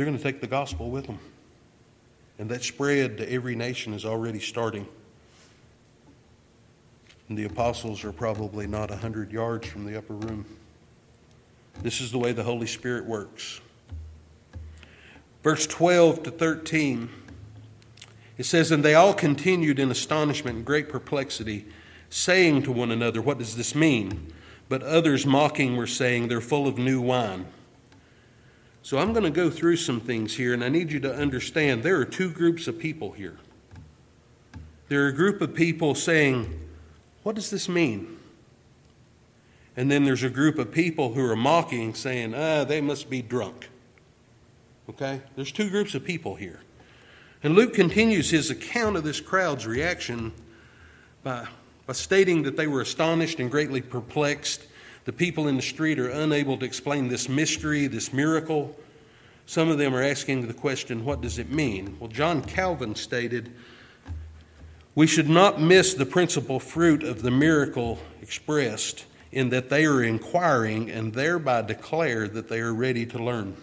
They're 0.00 0.06
going 0.06 0.16
to 0.16 0.24
take 0.24 0.40
the 0.40 0.46
gospel 0.46 0.88
with 0.88 1.06
them. 1.06 1.18
And 2.38 2.48
that 2.48 2.64
spread 2.64 3.18
to 3.18 3.30
every 3.30 3.54
nation 3.54 3.92
is 3.92 4.06
already 4.06 4.40
starting. 4.40 4.88
And 7.28 7.36
the 7.36 7.44
apostles 7.44 8.02
are 8.02 8.10
probably 8.10 8.66
not 8.66 8.90
a 8.90 8.96
hundred 8.96 9.30
yards 9.30 9.68
from 9.68 9.84
the 9.84 9.98
upper 9.98 10.14
room. 10.14 10.46
This 11.82 12.00
is 12.00 12.12
the 12.12 12.18
way 12.18 12.32
the 12.32 12.44
Holy 12.44 12.66
Spirit 12.66 13.04
works. 13.04 13.60
Verse 15.42 15.66
12 15.66 16.22
to 16.22 16.30
13, 16.30 17.10
it 18.38 18.44
says, 18.44 18.70
And 18.70 18.82
they 18.82 18.94
all 18.94 19.12
continued 19.12 19.78
in 19.78 19.90
astonishment 19.90 20.56
and 20.56 20.64
great 20.64 20.88
perplexity, 20.88 21.66
saying 22.08 22.62
to 22.62 22.72
one 22.72 22.90
another, 22.90 23.20
What 23.20 23.36
does 23.36 23.54
this 23.54 23.74
mean? 23.74 24.32
But 24.70 24.82
others 24.82 25.26
mocking 25.26 25.76
were 25.76 25.86
saying, 25.86 26.28
They're 26.28 26.40
full 26.40 26.66
of 26.66 26.78
new 26.78 27.02
wine. 27.02 27.44
So 28.82 28.98
I'm 28.98 29.12
going 29.12 29.24
to 29.24 29.30
go 29.30 29.50
through 29.50 29.76
some 29.76 30.00
things 30.00 30.36
here, 30.36 30.54
and 30.54 30.64
I 30.64 30.68
need 30.68 30.90
you 30.90 31.00
to 31.00 31.14
understand 31.14 31.82
there 31.82 32.00
are 32.00 32.04
two 32.04 32.30
groups 32.30 32.66
of 32.66 32.78
people 32.78 33.12
here. 33.12 33.36
There 34.88 35.04
are 35.04 35.08
a 35.08 35.12
group 35.12 35.40
of 35.40 35.54
people 35.54 35.94
saying, 35.94 36.68
What 37.22 37.34
does 37.34 37.50
this 37.50 37.68
mean? 37.68 38.18
And 39.76 39.90
then 39.90 40.04
there's 40.04 40.22
a 40.22 40.30
group 40.30 40.58
of 40.58 40.72
people 40.72 41.14
who 41.14 41.24
are 41.24 41.36
mocking, 41.36 41.94
saying, 41.94 42.34
Ah, 42.34 42.64
they 42.64 42.80
must 42.80 43.10
be 43.10 43.22
drunk. 43.22 43.68
Okay? 44.88 45.20
There's 45.36 45.52
two 45.52 45.70
groups 45.70 45.94
of 45.94 46.04
people 46.04 46.34
here. 46.34 46.60
And 47.42 47.54
Luke 47.54 47.74
continues 47.74 48.30
his 48.30 48.50
account 48.50 48.96
of 48.96 49.04
this 49.04 49.20
crowd's 49.20 49.66
reaction 49.66 50.32
by, 51.22 51.46
by 51.86 51.92
stating 51.92 52.42
that 52.42 52.56
they 52.56 52.66
were 52.66 52.80
astonished 52.80 53.38
and 53.38 53.50
greatly 53.50 53.80
perplexed 53.80 54.66
the 55.04 55.12
people 55.12 55.48
in 55.48 55.56
the 55.56 55.62
street 55.62 55.98
are 55.98 56.08
unable 56.08 56.56
to 56.58 56.64
explain 56.64 57.08
this 57.08 57.28
mystery, 57.28 57.86
this 57.86 58.12
miracle. 58.12 58.76
Some 59.46 59.68
of 59.68 59.78
them 59.78 59.94
are 59.94 60.02
asking 60.02 60.46
the 60.46 60.54
question, 60.54 61.04
what 61.04 61.20
does 61.20 61.38
it 61.38 61.50
mean? 61.50 61.96
Well, 61.98 62.10
John 62.10 62.42
Calvin 62.42 62.94
stated, 62.94 63.52
we 64.94 65.06
should 65.06 65.28
not 65.28 65.60
miss 65.60 65.94
the 65.94 66.06
principal 66.06 66.60
fruit 66.60 67.02
of 67.02 67.22
the 67.22 67.30
miracle 67.30 67.98
expressed 68.22 69.06
in 69.32 69.50
that 69.50 69.70
they 69.70 69.86
are 69.86 70.02
inquiring 70.02 70.90
and 70.90 71.12
thereby 71.14 71.62
declare 71.62 72.28
that 72.28 72.48
they 72.48 72.60
are 72.60 72.74
ready 72.74 73.06
to 73.06 73.18
learn. 73.22 73.56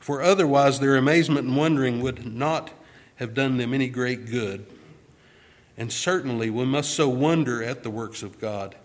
For 0.00 0.20
otherwise, 0.20 0.80
their 0.80 0.96
amazement 0.96 1.46
and 1.46 1.56
wondering 1.56 2.02
would 2.02 2.26
not 2.26 2.72
have 3.16 3.34
done 3.34 3.56
them 3.56 3.72
any 3.72 3.88
great 3.88 4.26
good. 4.26 4.66
And 5.76 5.92
certainly 5.92 6.50
we 6.50 6.64
must 6.64 6.94
so 6.94 7.08
wonder 7.08 7.62
at 7.62 7.82
the 7.82 7.90
works 7.90 8.22
of 8.22 8.38
God 8.38 8.76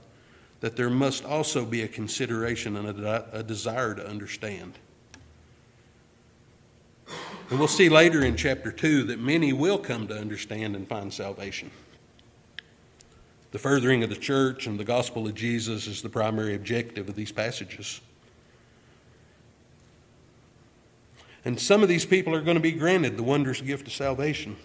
that 0.60 0.76
there 0.76 0.90
must 0.90 1.24
also 1.24 1.66
be 1.66 1.84
a 1.84 1.88
consideration 1.88 2.76
and 2.76 3.00
a, 3.06 3.26
a 3.32 3.44
desire 3.44 3.94
to 3.94 4.08
understand. 4.08 4.74
And 7.50 7.60
we'll 7.60 7.68
see 7.68 7.90
later 7.90 8.24
in 8.24 8.36
chapter 8.36 8.72
2 8.72 9.04
that 9.04 9.20
many 9.20 9.54
will 9.54 9.78
come 9.78 10.08
to 10.08 10.18
understand 10.18 10.76
and 10.76 10.88
find 10.88 11.14
salvation. 11.14 11.72
The 13.52 13.60
furthering 13.60 14.04
of 14.04 14.10
the 14.10 14.16
church 14.16 14.68
and 14.68 14.80
the 14.80 14.84
gospel 14.84 15.28
of 15.28 15.36
Jesus 15.36 15.88
is 15.88 16.02
the 16.02 16.10
primary 16.10 16.56
objective 16.56 17.08
of 17.08 17.16
these 17.16 17.32
passages. 17.32 18.02
And 21.46 21.58
some 21.58 21.82
of 21.82 21.88
these 21.88 22.06
people 22.06 22.36
are 22.36 22.42
going 22.42 22.58
to 22.58 22.62
be 22.62 22.74
granted 22.74 23.16
the 23.16 23.24
wondrous 23.24 23.62
gift 23.62 23.88
of 23.88 23.94
salvation 23.94 24.58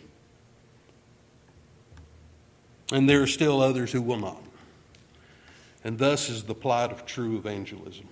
and 2.92 3.08
there 3.08 3.22
are 3.22 3.26
still 3.26 3.60
others 3.60 3.90
who 3.90 4.02
will 4.02 4.18
not. 4.18 4.42
And 5.82 5.98
thus 5.98 6.28
is 6.28 6.44
the 6.44 6.54
plight 6.54 6.92
of 6.92 7.06
true 7.06 7.36
evangelism. 7.36 8.06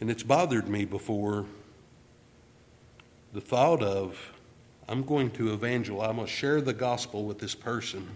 And 0.00 0.10
it's 0.10 0.22
bothered 0.22 0.68
me 0.68 0.84
before 0.84 1.46
the 3.32 3.40
thought 3.40 3.82
of, 3.82 4.32
I'm 4.88 5.04
going 5.04 5.30
to 5.32 5.52
evangelize, 5.52 6.10
I'm 6.10 6.16
going 6.16 6.26
to 6.26 6.32
share 6.32 6.60
the 6.60 6.72
gospel 6.72 7.24
with 7.24 7.38
this 7.38 7.54
person. 7.54 8.08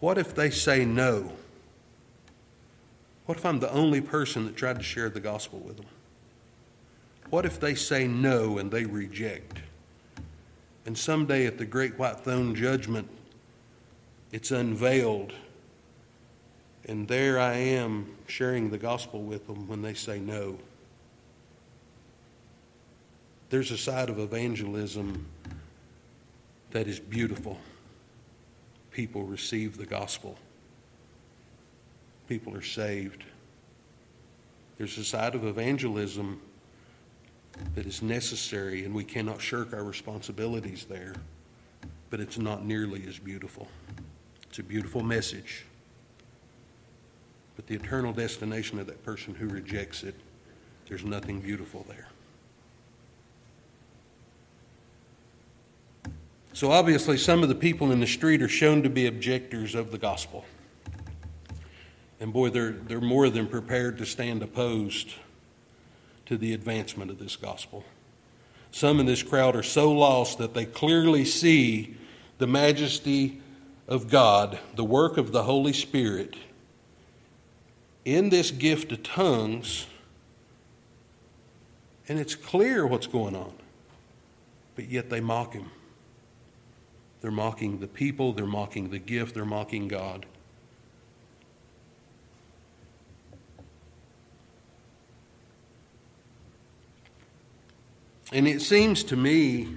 What 0.00 0.16
if 0.16 0.34
they 0.34 0.50
say 0.50 0.84
no? 0.84 1.32
What 3.26 3.38
if 3.38 3.44
I'm 3.44 3.58
the 3.58 3.72
only 3.72 4.00
person 4.00 4.44
that 4.46 4.56
tried 4.56 4.76
to 4.76 4.82
share 4.82 5.10
the 5.10 5.20
gospel 5.20 5.58
with 5.58 5.76
them? 5.76 5.86
What 7.30 7.44
if 7.44 7.58
they 7.58 7.74
say 7.74 8.06
no 8.06 8.58
and 8.58 8.70
they 8.70 8.84
reject? 8.84 9.58
And 10.88 10.96
someday 10.96 11.44
at 11.44 11.58
the 11.58 11.66
great 11.66 11.98
white 11.98 12.20
throne 12.20 12.54
judgment, 12.54 13.10
it's 14.32 14.50
unveiled. 14.50 15.34
And 16.86 17.06
there 17.06 17.38
I 17.38 17.56
am 17.56 18.16
sharing 18.26 18.70
the 18.70 18.78
gospel 18.78 19.20
with 19.20 19.46
them 19.46 19.68
when 19.68 19.82
they 19.82 19.92
say 19.92 20.18
no. 20.18 20.56
There's 23.50 23.70
a 23.70 23.76
side 23.76 24.08
of 24.08 24.18
evangelism 24.18 25.26
that 26.70 26.88
is 26.88 26.98
beautiful. 26.98 27.58
People 28.90 29.24
receive 29.24 29.76
the 29.76 29.84
gospel, 29.84 30.38
people 32.30 32.56
are 32.56 32.62
saved. 32.62 33.24
There's 34.78 34.96
a 34.96 35.04
side 35.04 35.34
of 35.34 35.44
evangelism 35.44 36.40
that 37.74 37.86
is 37.86 38.02
necessary, 38.02 38.84
and 38.84 38.94
we 38.94 39.04
cannot 39.04 39.40
shirk 39.40 39.72
our 39.72 39.84
responsibilities 39.84 40.86
there, 40.88 41.14
but 42.10 42.20
it's 42.20 42.38
not 42.38 42.64
nearly 42.64 43.04
as 43.06 43.18
beautiful. 43.18 43.68
It's 44.48 44.58
a 44.58 44.62
beautiful 44.62 45.02
message. 45.02 45.64
But 47.56 47.66
the 47.66 47.74
eternal 47.74 48.12
destination 48.12 48.78
of 48.78 48.86
that 48.86 49.04
person 49.04 49.34
who 49.34 49.48
rejects 49.48 50.02
it, 50.02 50.14
there's 50.88 51.04
nothing 51.04 51.40
beautiful 51.40 51.84
there. 51.88 52.08
So 56.52 56.72
obviously, 56.72 57.18
some 57.18 57.42
of 57.42 57.48
the 57.48 57.54
people 57.54 57.92
in 57.92 58.00
the 58.00 58.06
street 58.06 58.42
are 58.42 58.48
shown 58.48 58.82
to 58.82 58.90
be 58.90 59.06
objectors 59.06 59.74
of 59.76 59.92
the 59.92 59.98
gospel. 59.98 60.44
And 62.20 62.32
boy, 62.32 62.50
they're, 62.50 62.72
they're 62.72 63.00
more 63.00 63.30
than 63.30 63.46
prepared 63.46 63.98
to 63.98 64.06
stand 64.06 64.42
opposed 64.42 65.14
to 66.28 66.36
the 66.36 66.52
advancement 66.52 67.10
of 67.10 67.18
this 67.18 67.36
gospel. 67.36 67.84
Some 68.70 69.00
in 69.00 69.06
this 69.06 69.22
crowd 69.22 69.56
are 69.56 69.62
so 69.62 69.90
lost 69.90 70.36
that 70.36 70.52
they 70.52 70.66
clearly 70.66 71.24
see 71.24 71.96
the 72.36 72.46
majesty 72.46 73.40
of 73.86 74.10
God, 74.10 74.58
the 74.74 74.84
work 74.84 75.16
of 75.16 75.32
the 75.32 75.44
Holy 75.44 75.72
Spirit 75.72 76.36
in 78.04 78.28
this 78.28 78.50
gift 78.50 78.92
of 78.92 79.02
tongues, 79.02 79.86
and 82.08 82.18
it's 82.18 82.34
clear 82.34 82.86
what's 82.86 83.06
going 83.06 83.34
on, 83.34 83.54
but 84.76 84.90
yet 84.90 85.08
they 85.08 85.20
mock 85.20 85.54
Him. 85.54 85.70
They're 87.22 87.30
mocking 87.30 87.80
the 87.80 87.88
people, 87.88 88.34
they're 88.34 88.44
mocking 88.44 88.90
the 88.90 88.98
gift, 88.98 89.34
they're 89.34 89.46
mocking 89.46 89.88
God. 89.88 90.26
And 98.32 98.46
it 98.46 98.60
seems 98.60 99.02
to 99.04 99.16
me 99.16 99.68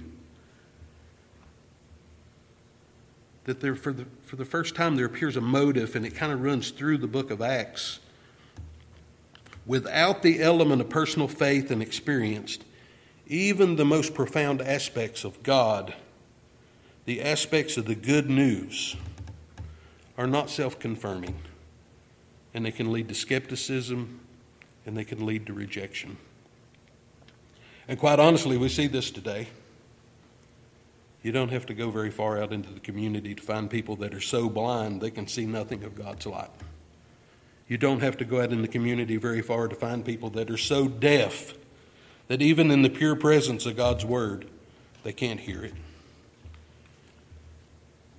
that 3.44 3.60
there, 3.60 3.74
for, 3.74 3.92
the, 3.92 4.06
for 4.24 4.36
the 4.36 4.44
first 4.44 4.74
time 4.74 4.96
there 4.96 5.06
appears 5.06 5.36
a 5.36 5.40
motive, 5.40 5.96
and 5.96 6.06
it 6.06 6.14
kind 6.14 6.32
of 6.32 6.42
runs 6.42 6.70
through 6.70 6.98
the 6.98 7.06
book 7.06 7.30
of 7.30 7.40
Acts. 7.40 7.98
Without 9.66 10.22
the 10.22 10.42
element 10.42 10.80
of 10.80 10.88
personal 10.88 11.28
faith 11.28 11.70
and 11.70 11.82
experience, 11.82 12.58
even 13.26 13.76
the 13.76 13.84
most 13.84 14.14
profound 14.14 14.60
aspects 14.60 15.24
of 15.24 15.42
God, 15.42 15.94
the 17.04 17.22
aspects 17.22 17.76
of 17.76 17.86
the 17.86 17.94
good 17.94 18.28
news, 18.28 18.96
are 20.18 20.26
not 20.26 20.50
self 20.50 20.78
confirming, 20.78 21.36
and 22.52 22.66
they 22.66 22.70
can 22.70 22.92
lead 22.92 23.08
to 23.08 23.14
skepticism 23.14 24.20
and 24.84 24.96
they 24.96 25.04
can 25.04 25.24
lead 25.24 25.46
to 25.46 25.52
rejection. 25.52 26.16
And 27.88 27.98
quite 27.98 28.18
honestly, 28.18 28.56
we 28.56 28.68
see 28.68 28.86
this 28.86 29.10
today. 29.10 29.48
You 31.22 31.32
don't 31.32 31.50
have 31.50 31.66
to 31.66 31.74
go 31.74 31.90
very 31.90 32.10
far 32.10 32.40
out 32.42 32.52
into 32.52 32.72
the 32.72 32.80
community 32.80 33.34
to 33.34 33.42
find 33.42 33.70
people 33.70 33.96
that 33.96 34.14
are 34.14 34.20
so 34.20 34.48
blind 34.48 35.00
they 35.00 35.10
can 35.10 35.26
see 35.28 35.46
nothing 35.46 35.84
of 35.84 35.94
God's 35.94 36.26
light. 36.26 36.50
You 37.68 37.78
don't 37.78 38.00
have 38.00 38.16
to 38.18 38.24
go 38.24 38.40
out 38.40 38.52
in 38.52 38.60
the 38.60 38.68
community 38.68 39.16
very 39.16 39.40
far 39.40 39.68
to 39.68 39.74
find 39.74 40.04
people 40.04 40.30
that 40.30 40.50
are 40.50 40.56
so 40.56 40.88
deaf 40.88 41.54
that 42.28 42.42
even 42.42 42.70
in 42.70 42.82
the 42.82 42.90
pure 42.90 43.16
presence 43.16 43.66
of 43.66 43.76
God's 43.76 44.04
Word, 44.04 44.46
they 45.04 45.12
can't 45.12 45.40
hear 45.40 45.64
it. 45.64 45.74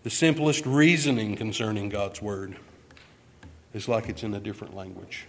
The 0.04 0.10
simplest 0.10 0.66
reasoning 0.66 1.36
concerning 1.36 1.90
God's 1.90 2.22
Word 2.22 2.56
is 3.74 3.88
like 3.88 4.10
it's 4.10 4.24
in 4.24 4.34
a 4.34 4.40
different 4.40 4.76
language. 4.76 5.26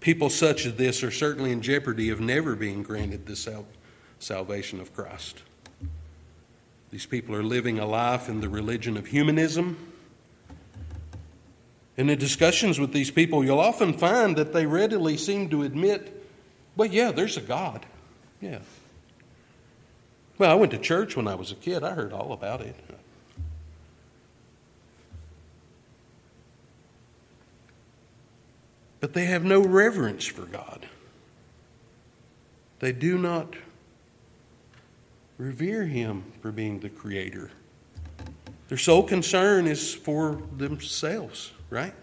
People 0.00 0.30
such 0.30 0.66
as 0.66 0.76
this 0.76 1.02
are 1.02 1.10
certainly 1.10 1.52
in 1.52 1.62
jeopardy 1.62 2.10
of 2.10 2.20
never 2.20 2.54
being 2.54 2.82
granted 2.82 3.26
the 3.26 3.36
sal- 3.36 3.66
salvation 4.18 4.80
of 4.80 4.94
Christ. 4.94 5.42
These 6.90 7.06
people 7.06 7.34
are 7.34 7.42
living 7.42 7.78
a 7.78 7.86
life 7.86 8.28
in 8.28 8.40
the 8.40 8.48
religion 8.48 8.96
of 8.96 9.06
humanism. 9.06 9.76
And 11.96 12.10
in 12.10 12.18
discussions 12.18 12.78
with 12.78 12.92
these 12.92 13.10
people, 13.10 13.44
you'll 13.44 13.60
often 13.60 13.92
find 13.92 14.36
that 14.36 14.52
they 14.52 14.66
readily 14.66 15.16
seem 15.16 15.48
to 15.50 15.62
admit, 15.62 16.28
well, 16.76 16.88
yeah, 16.88 17.10
there's 17.10 17.36
a 17.36 17.40
God. 17.40 17.86
Yeah. 18.40 18.58
Well, 20.38 20.50
I 20.50 20.54
went 20.54 20.72
to 20.72 20.78
church 20.78 21.16
when 21.16 21.26
I 21.26 21.34
was 21.34 21.50
a 21.50 21.54
kid. 21.54 21.82
I 21.82 21.94
heard 21.94 22.12
all 22.12 22.32
about 22.32 22.60
it. 22.60 22.76
But 29.00 29.12
they 29.12 29.26
have 29.26 29.44
no 29.44 29.60
reverence 29.60 30.24
for 30.26 30.46
God. 30.46 30.86
They 32.78 32.92
do 32.92 33.18
not 33.18 33.54
revere 35.38 35.84
Him 35.84 36.24
for 36.40 36.52
being 36.52 36.80
the 36.80 36.88
Creator. 36.88 37.50
Their 38.68 38.78
sole 38.78 39.02
concern 39.02 39.66
is 39.66 39.94
for 39.94 40.40
themselves, 40.56 41.52
right? 41.70 41.94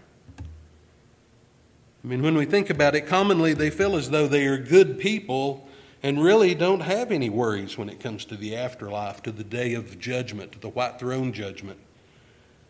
I 2.04 2.08
mean, 2.08 2.22
when 2.22 2.36
we 2.36 2.46
think 2.46 2.70
about 2.70 2.96
it, 2.96 3.02
commonly 3.02 3.54
they 3.54 3.70
feel 3.70 3.96
as 3.96 4.10
though 4.10 4.28
they 4.28 4.46
are 4.46 4.58
good 4.58 5.00
people 5.00 5.68
and 6.02 6.22
really 6.22 6.54
don't 6.54 6.82
have 6.82 7.12
any 7.12 7.30
worries 7.30 7.78
when 7.78 7.88
it 7.88 8.00
comes 8.00 8.26
to 8.26 8.36
the 8.36 8.58
afterlife, 8.58 9.24
to 9.24 9.32
the 9.32 9.44
day 9.44 9.74
of 9.74 10.00
judgment, 10.00 10.52
to 10.52 10.60
the 10.60 10.70
white 10.70 11.00
throne 11.00 11.32
judgment. 11.32 11.80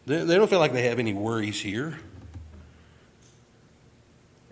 They, 0.06 0.24
don't 0.26 0.50
feel 0.50 0.60
like 0.60 0.74
they 0.74 0.88
have 0.88 1.00
any 1.00 1.14
worries 1.14 1.62
here. 1.62 2.00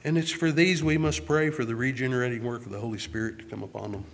And 0.04 0.18
it's 0.18 0.32
for 0.32 0.52
these 0.52 0.84
we 0.84 0.98
must 0.98 1.26
pray 1.26 1.50
for 1.52 1.64
the 1.64 1.76
regenerating 1.76 2.44
work 2.44 2.66
of 2.66 2.72
the 2.72 2.80
Holy 2.80 2.98
Spirit 2.98 3.40
to 3.40 3.46
come 3.46 3.62
upon 3.62 3.92
them. 3.92 4.06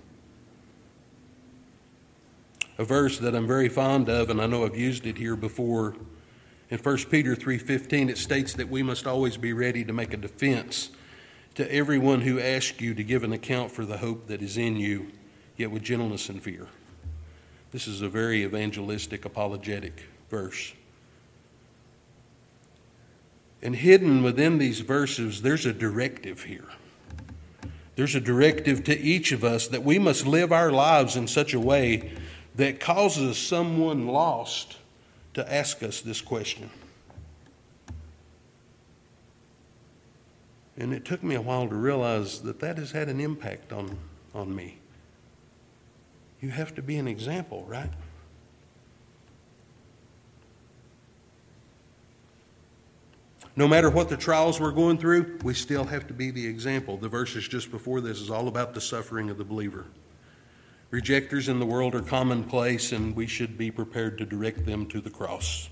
A 2.78 2.84
verse 2.84 3.18
that 3.20 3.36
I'm 3.36 3.48
very 3.48 3.70
fond 3.70 4.10
of, 4.10 4.30
and 4.30 4.42
I 4.42 4.46
know 4.46 4.66
I've 4.66 4.78
used 4.78 5.06
it 5.06 5.18
here 5.18 5.36
before. 5.36 5.96
In 6.70 6.78
1 6.78 7.10
Peter 7.10 7.36
3:15 7.36 8.10
it 8.10 8.18
states 8.18 8.54
that 8.54 8.70
we 8.70 8.84
must 8.84 9.08
always 9.08 9.38
be 9.38 9.54
ready 9.54 9.84
to 9.86 9.94
make 9.94 10.14
a 10.14 10.18
defense 10.18 10.92
to 11.56 11.72
everyone 11.74 12.22
who 12.22 12.40
asks 12.40 12.80
you 12.82 12.94
to 12.94 13.04
give 13.04 13.24
an 13.24 13.34
account 13.34 13.72
for 13.72 13.86
the 13.86 13.98
hope 13.98 14.28
that 14.28 14.42
is 14.42 14.58
in 14.58 14.76
you, 14.76 15.08
yet 15.56 15.72
with 15.72 15.82
gentleness 15.82 16.30
and 16.30 16.44
fear. 16.44 16.68
This 17.72 17.88
is 17.88 18.02
a 18.02 18.10
very 18.10 18.44
evangelistic 18.44 19.26
apologetic 19.26 20.04
verse. 20.30 20.74
And 23.62 23.76
hidden 23.76 24.24
within 24.24 24.58
these 24.58 24.82
verses, 24.82 25.42
there's 25.42 25.66
a 25.66 25.74
directive 25.74 26.44
here. 26.44 26.68
There's 27.96 28.14
a 28.14 28.22
directive 28.22 28.84
to 28.84 28.98
each 28.98 29.32
of 29.32 29.44
us 29.44 29.68
that 29.70 29.84
we 29.84 29.98
must 29.98 30.28
live 30.28 30.52
our 30.52 30.72
lives 30.72 31.16
in 31.16 31.28
such 31.28 31.54
a 31.54 31.60
way 31.60 32.12
that 32.56 32.80
causes 32.80 33.38
someone 33.38 34.08
lost 34.08 34.78
to 35.34 35.54
ask 35.54 35.82
us 35.82 36.02
this 36.02 36.22
question. 36.22 36.70
And 40.78 40.94
it 40.94 41.06
took 41.06 41.24
me 41.24 41.34
a 41.34 41.42
while 41.42 41.68
to 41.68 41.76
realize 41.76 42.42
that 42.42 42.60
that 42.60 42.78
has 42.78 42.92
had 42.92 43.10
an 43.10 43.20
impact 43.20 43.74
on, 43.74 43.98
on 44.36 44.56
me. 44.56 44.78
You 46.40 46.50
have 46.50 46.76
to 46.76 46.84
be 46.84 46.98
an 46.98 47.08
example, 47.08 47.66
right? 47.68 47.90
No 53.58 53.68
matter 53.68 53.90
what 53.90 54.08
the 54.08 54.18
trials 54.18 54.60
we're 54.60 54.70
going 54.70 55.00
through, 55.00 55.40
we 55.44 55.56
still 55.56 55.86
have 55.86 56.06
to 56.08 56.14
be 56.14 56.30
the 56.30 56.46
example. 56.46 56.96
The 56.96 57.10
verses 57.10 57.48
just 57.48 57.72
before 57.72 58.02
this 58.02 58.22
is 58.22 58.30
all 58.30 58.48
about 58.48 58.76
the 58.76 58.80
suffering 58.80 59.32
of 59.32 59.40
the 59.40 59.44
believer. 59.44 59.86
Rejectors 60.92 61.50
in 61.50 61.60
the 61.60 61.66
world 61.66 61.96
are 61.96 62.02
commonplace, 62.02 62.92
and 62.92 63.16
we 63.16 63.26
should 63.26 63.58
be 63.58 63.72
prepared 63.72 64.20
to 64.20 64.26
direct 64.26 64.68
them 64.68 64.86
to 64.86 65.02
the 65.02 65.10
cross. 65.10 65.70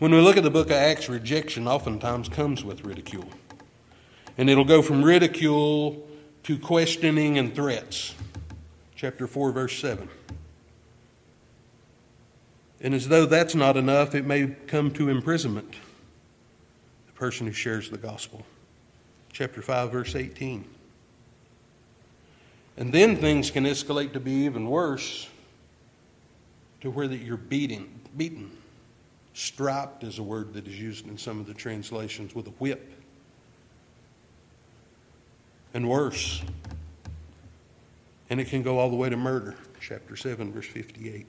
When 0.00 0.10
we 0.10 0.20
look 0.20 0.36
at 0.36 0.42
the 0.42 0.50
book 0.50 0.66
of 0.66 0.72
Acts, 0.72 1.08
rejection 1.08 1.68
oftentimes 1.68 2.28
comes 2.28 2.64
with 2.64 2.84
ridicule. 2.84 3.30
And 4.36 4.50
it'll 4.50 4.64
go 4.64 4.82
from 4.82 5.04
ridicule 5.04 6.04
to 6.42 6.58
questioning 6.58 7.38
and 7.38 7.54
threats. 7.54 8.16
Chapter 8.96 9.28
4, 9.28 9.52
verse 9.52 9.78
7. 9.78 10.08
And 12.86 12.94
as 12.94 13.08
though 13.08 13.26
that's 13.26 13.56
not 13.56 13.76
enough, 13.76 14.14
it 14.14 14.24
may 14.24 14.46
come 14.68 14.92
to 14.92 15.08
imprisonment. 15.08 15.74
The 17.08 17.12
person 17.14 17.48
who 17.48 17.52
shares 17.52 17.90
the 17.90 17.98
gospel. 17.98 18.46
Chapter 19.32 19.60
5, 19.60 19.90
verse 19.90 20.14
18. 20.14 20.64
And 22.76 22.92
then 22.92 23.16
things 23.16 23.50
can 23.50 23.64
escalate 23.64 24.12
to 24.12 24.20
be 24.20 24.30
even 24.44 24.70
worse 24.70 25.28
to 26.80 26.92
where 26.92 27.08
that 27.08 27.16
you're 27.16 27.36
beating, 27.36 27.90
beaten. 28.16 28.56
Striped 29.34 30.04
is 30.04 30.20
a 30.20 30.22
word 30.22 30.54
that 30.54 30.68
is 30.68 30.80
used 30.80 31.08
in 31.08 31.18
some 31.18 31.40
of 31.40 31.48
the 31.48 31.54
translations 31.54 32.36
with 32.36 32.46
a 32.46 32.54
whip. 32.60 32.88
And 35.74 35.88
worse. 35.88 36.40
And 38.30 38.38
it 38.38 38.46
can 38.46 38.62
go 38.62 38.78
all 38.78 38.90
the 38.90 38.96
way 38.96 39.10
to 39.10 39.16
murder. 39.16 39.56
Chapter 39.80 40.14
7, 40.14 40.52
verse 40.52 40.66
58. 40.66 41.26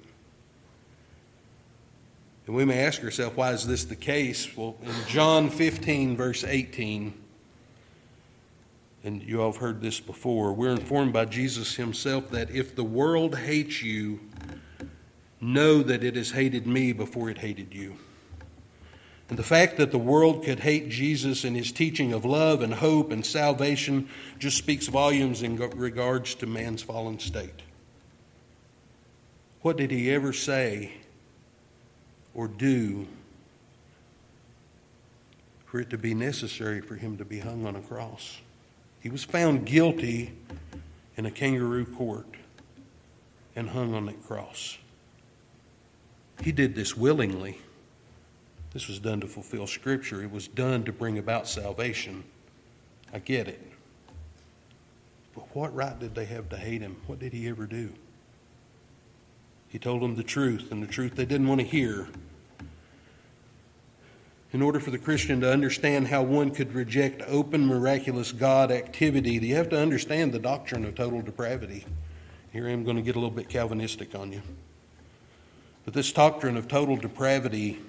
And 2.47 2.55
we 2.55 2.63
may 2.63 2.79
ask 2.79 3.03
ourselves, 3.03 3.35
why 3.35 3.51
is 3.51 3.67
this 3.67 3.83
the 3.83 3.95
case? 3.95 4.55
Well, 4.55 4.77
in 4.81 4.93
John 5.07 5.49
15, 5.49 6.15
verse 6.15 6.45
18, 6.45 7.13
and 9.03 9.21
you 9.21 9.41
all 9.41 9.51
have 9.51 9.61
heard 9.61 9.81
this 9.81 9.99
before, 9.99 10.53
we're 10.53 10.71
informed 10.71 11.11
by 11.11 11.25
Jesus 11.25 11.75
himself 11.75 12.29
that 12.31 12.49
if 12.49 12.73
the 12.73 12.85
world 12.85 13.37
hates 13.37 13.83
you, 13.83 14.21
know 15.41 15.83
that 15.83 16.05
it 16.05 16.15
has 16.15 16.31
hated 16.31 16.65
me 16.65 16.93
before 16.93 17.29
it 17.29 17.37
hated 17.37 17.73
you. 17.73 17.97
And 19.29 19.37
the 19.37 19.43
fact 19.43 19.75
that 19.75 19.91
the 19.91 19.97
world 19.97 20.45
could 20.45 20.61
hate 20.61 20.87
Jesus 20.87 21.43
and 21.43 21.53
his 21.53 21.73
teaching 21.73 22.13
of 22.13 22.23
love 22.23 22.61
and 22.61 22.73
hope 22.73 23.11
and 23.11 23.25
salvation 23.25 24.07
just 24.39 24.57
speaks 24.57 24.87
volumes 24.87 25.43
in 25.43 25.57
regards 25.57 26.33
to 26.35 26.45
man's 26.45 26.81
fallen 26.81 27.19
state. 27.19 27.61
What 29.61 29.75
did 29.75 29.91
he 29.91 30.09
ever 30.11 30.31
say 30.31 30.93
or 32.37 32.47
do 32.47 33.05
for 35.65 35.81
it 35.81 35.89
to 35.89 35.97
be 35.97 36.13
necessary 36.13 36.79
for 36.79 36.95
him 36.95 37.17
to 37.17 37.25
be 37.25 37.39
hung 37.39 37.65
on 37.65 37.75
a 37.75 37.81
cross. 37.81 38.39
He 39.01 39.09
was 39.09 39.25
found 39.25 39.65
guilty 39.65 40.31
in 41.17 41.25
a 41.25 41.31
kangaroo 41.31 41.85
court 41.85 42.25
and 43.55 43.69
hung 43.69 43.93
on 43.93 44.05
that 44.05 44.23
cross. 44.25 44.77
He 46.41 46.53
did 46.53 46.75
this 46.75 46.95
willingly. 46.95 47.57
This 48.71 48.87
was 48.87 48.99
done 48.99 49.19
to 49.21 49.27
fulfill 49.27 49.67
Scripture. 49.67 50.23
It 50.23 50.31
was 50.31 50.47
done 50.47 50.83
to 50.85 50.93
bring 50.93 51.17
about 51.17 51.47
salvation. 51.47 52.23
I 53.11 53.19
get 53.19 53.47
it. 53.47 53.61
But 55.33 55.53
what 55.55 55.75
right 55.75 55.99
did 55.99 56.15
they 56.15 56.25
have 56.25 56.49
to 56.49 56.57
hate 56.57 56.81
him? 56.81 56.97
What 57.07 57.19
did 57.19 57.33
he 57.33 57.49
ever 57.49 57.65
do? 57.65 57.91
He 59.69 59.79
told 59.79 60.01
them 60.01 60.15
the 60.15 60.23
truth, 60.23 60.71
and 60.71 60.81
the 60.81 60.87
truth 60.87 61.15
they 61.15 61.25
didn't 61.25 61.47
want 61.47 61.61
to 61.61 61.67
hear 61.67 62.07
in 64.53 64.61
order 64.61 64.79
for 64.79 64.91
the 64.91 64.97
Christian 64.97 65.41
to 65.41 65.51
understand 65.51 66.07
how 66.07 66.23
one 66.23 66.51
could 66.51 66.73
reject 66.73 67.21
open, 67.27 67.67
miraculous 67.67 68.31
God 68.31 68.71
activity, 68.71 69.33
you 69.33 69.55
have 69.55 69.69
to 69.69 69.79
understand 69.79 70.31
the 70.31 70.39
doctrine 70.39 70.85
of 70.85 70.95
total 70.95 71.21
depravity. 71.21 71.85
Here 72.53 72.67
I 72.67 72.71
am 72.71 72.83
going 72.83 72.95
to 72.95 73.01
get 73.01 73.15
a 73.15 73.19
little 73.19 73.35
bit 73.35 73.49
Calvinistic 73.49 74.15
on 74.15 74.31
you. 74.31 74.41
But 75.83 75.93
this 75.93 76.11
doctrine 76.11 76.55
of 76.55 76.67
total 76.67 76.95
depravity 76.95 77.79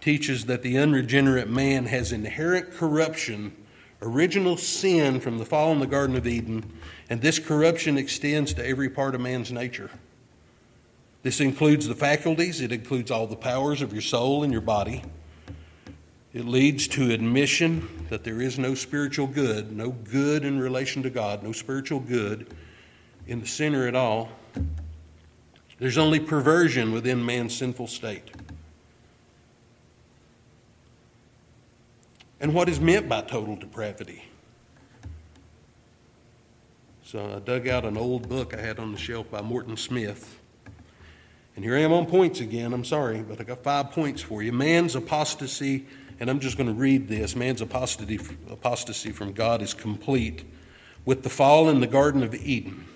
teaches 0.00 0.46
that 0.46 0.62
the 0.62 0.76
unregenerate 0.76 1.48
man 1.48 1.86
has 1.86 2.12
inherent 2.12 2.72
corruption, 2.72 3.56
original 4.02 4.56
sin 4.56 5.20
from 5.20 5.38
the 5.38 5.46
fall 5.46 5.72
in 5.72 5.78
the 5.78 5.86
Garden 5.86 6.16
of 6.16 6.26
Eden, 6.26 6.70
and 7.08 7.22
this 7.22 7.38
corruption 7.38 7.96
extends 7.96 8.52
to 8.54 8.66
every 8.66 8.90
part 8.90 9.14
of 9.14 9.20
man's 9.20 9.52
nature. 9.52 9.90
This 11.26 11.40
includes 11.40 11.88
the 11.88 11.96
faculties, 11.96 12.60
it 12.60 12.70
includes 12.70 13.10
all 13.10 13.26
the 13.26 13.34
powers 13.34 13.82
of 13.82 13.92
your 13.92 14.00
soul 14.00 14.44
and 14.44 14.52
your 14.52 14.62
body. 14.62 15.02
It 16.32 16.44
leads 16.44 16.86
to 16.86 17.10
admission 17.10 18.06
that 18.10 18.22
there 18.22 18.40
is 18.40 18.60
no 18.60 18.76
spiritual 18.76 19.26
good, 19.26 19.76
no 19.76 19.90
good 19.90 20.44
in 20.44 20.60
relation 20.60 21.02
to 21.02 21.10
God, 21.10 21.42
no 21.42 21.50
spiritual 21.50 21.98
good 21.98 22.54
in 23.26 23.40
the 23.40 23.46
sinner 23.48 23.88
at 23.88 23.96
all. 23.96 24.28
There's 25.80 25.98
only 25.98 26.20
perversion 26.20 26.92
within 26.92 27.26
man's 27.26 27.56
sinful 27.56 27.88
state. 27.88 28.30
And 32.38 32.54
what 32.54 32.68
is 32.68 32.78
meant 32.78 33.08
by 33.08 33.22
total 33.22 33.56
depravity? 33.56 34.22
So 37.02 37.34
I 37.34 37.40
dug 37.40 37.66
out 37.66 37.84
an 37.84 37.96
old 37.96 38.28
book 38.28 38.54
I 38.54 38.60
had 38.60 38.78
on 38.78 38.92
the 38.92 38.98
shelf 38.98 39.28
by 39.28 39.42
Morton 39.42 39.76
Smith. 39.76 40.38
And 41.56 41.64
here 41.64 41.76
I 41.76 41.80
am 41.80 41.92
on 41.92 42.06
points 42.06 42.40
again. 42.40 42.72
I'm 42.72 42.84
sorry, 42.84 43.22
but 43.22 43.40
I 43.40 43.44
got 43.44 43.64
five 43.64 43.90
points 43.90 44.22
for 44.22 44.42
you. 44.42 44.52
Man's 44.52 44.94
apostasy 44.94 45.86
and 46.18 46.30
I'm 46.30 46.40
just 46.40 46.56
going 46.56 46.68
to 46.68 46.74
read 46.74 47.08
this 47.08 47.36
man's 47.36 47.60
apostasy, 47.60 48.18
apostasy 48.50 49.12
from 49.12 49.32
God 49.32 49.60
is 49.60 49.74
complete. 49.74 50.44
With 51.04 51.22
the 51.22 51.30
fall 51.30 51.68
in 51.68 51.80
the 51.80 51.86
Garden 51.86 52.22
of 52.22 52.34
Eden, 52.34 52.86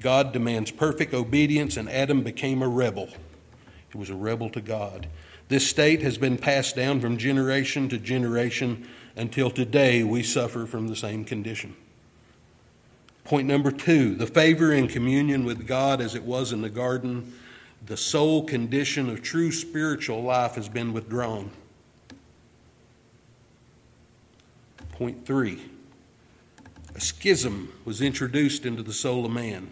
God 0.00 0.32
demands 0.32 0.70
perfect 0.70 1.14
obedience, 1.14 1.76
and 1.76 1.88
Adam 1.88 2.22
became 2.22 2.62
a 2.62 2.68
rebel. 2.68 3.08
He 3.90 3.98
was 3.98 4.10
a 4.10 4.14
rebel 4.14 4.50
to 4.50 4.60
God. 4.60 5.08
This 5.48 5.68
state 5.68 6.02
has 6.02 6.18
been 6.18 6.38
passed 6.38 6.76
down 6.76 7.00
from 7.00 7.18
generation 7.18 7.88
to 7.88 7.98
generation 7.98 8.86
until 9.16 9.50
today 9.50 10.02
we 10.02 10.22
suffer 10.22 10.66
from 10.66 10.88
the 10.88 10.96
same 10.96 11.24
condition. 11.24 11.74
Point 13.24 13.46
number 13.46 13.70
two 13.70 14.14
the 14.14 14.26
favor 14.26 14.72
and 14.72 14.88
communion 14.88 15.44
with 15.44 15.66
God 15.66 16.00
as 16.00 16.14
it 16.14 16.22
was 16.22 16.52
in 16.52 16.62
the 16.62 16.70
garden, 16.70 17.32
the 17.86 17.96
sole 17.96 18.44
condition 18.44 19.08
of 19.08 19.22
true 19.22 19.50
spiritual 19.50 20.22
life 20.22 20.54
has 20.54 20.68
been 20.68 20.92
withdrawn. 20.92 21.50
Point 24.92 25.26
three 25.26 25.60
a 26.94 27.00
schism 27.00 27.72
was 27.84 28.02
introduced 28.02 28.66
into 28.66 28.82
the 28.82 28.92
soul 28.92 29.24
of 29.24 29.32
man. 29.32 29.70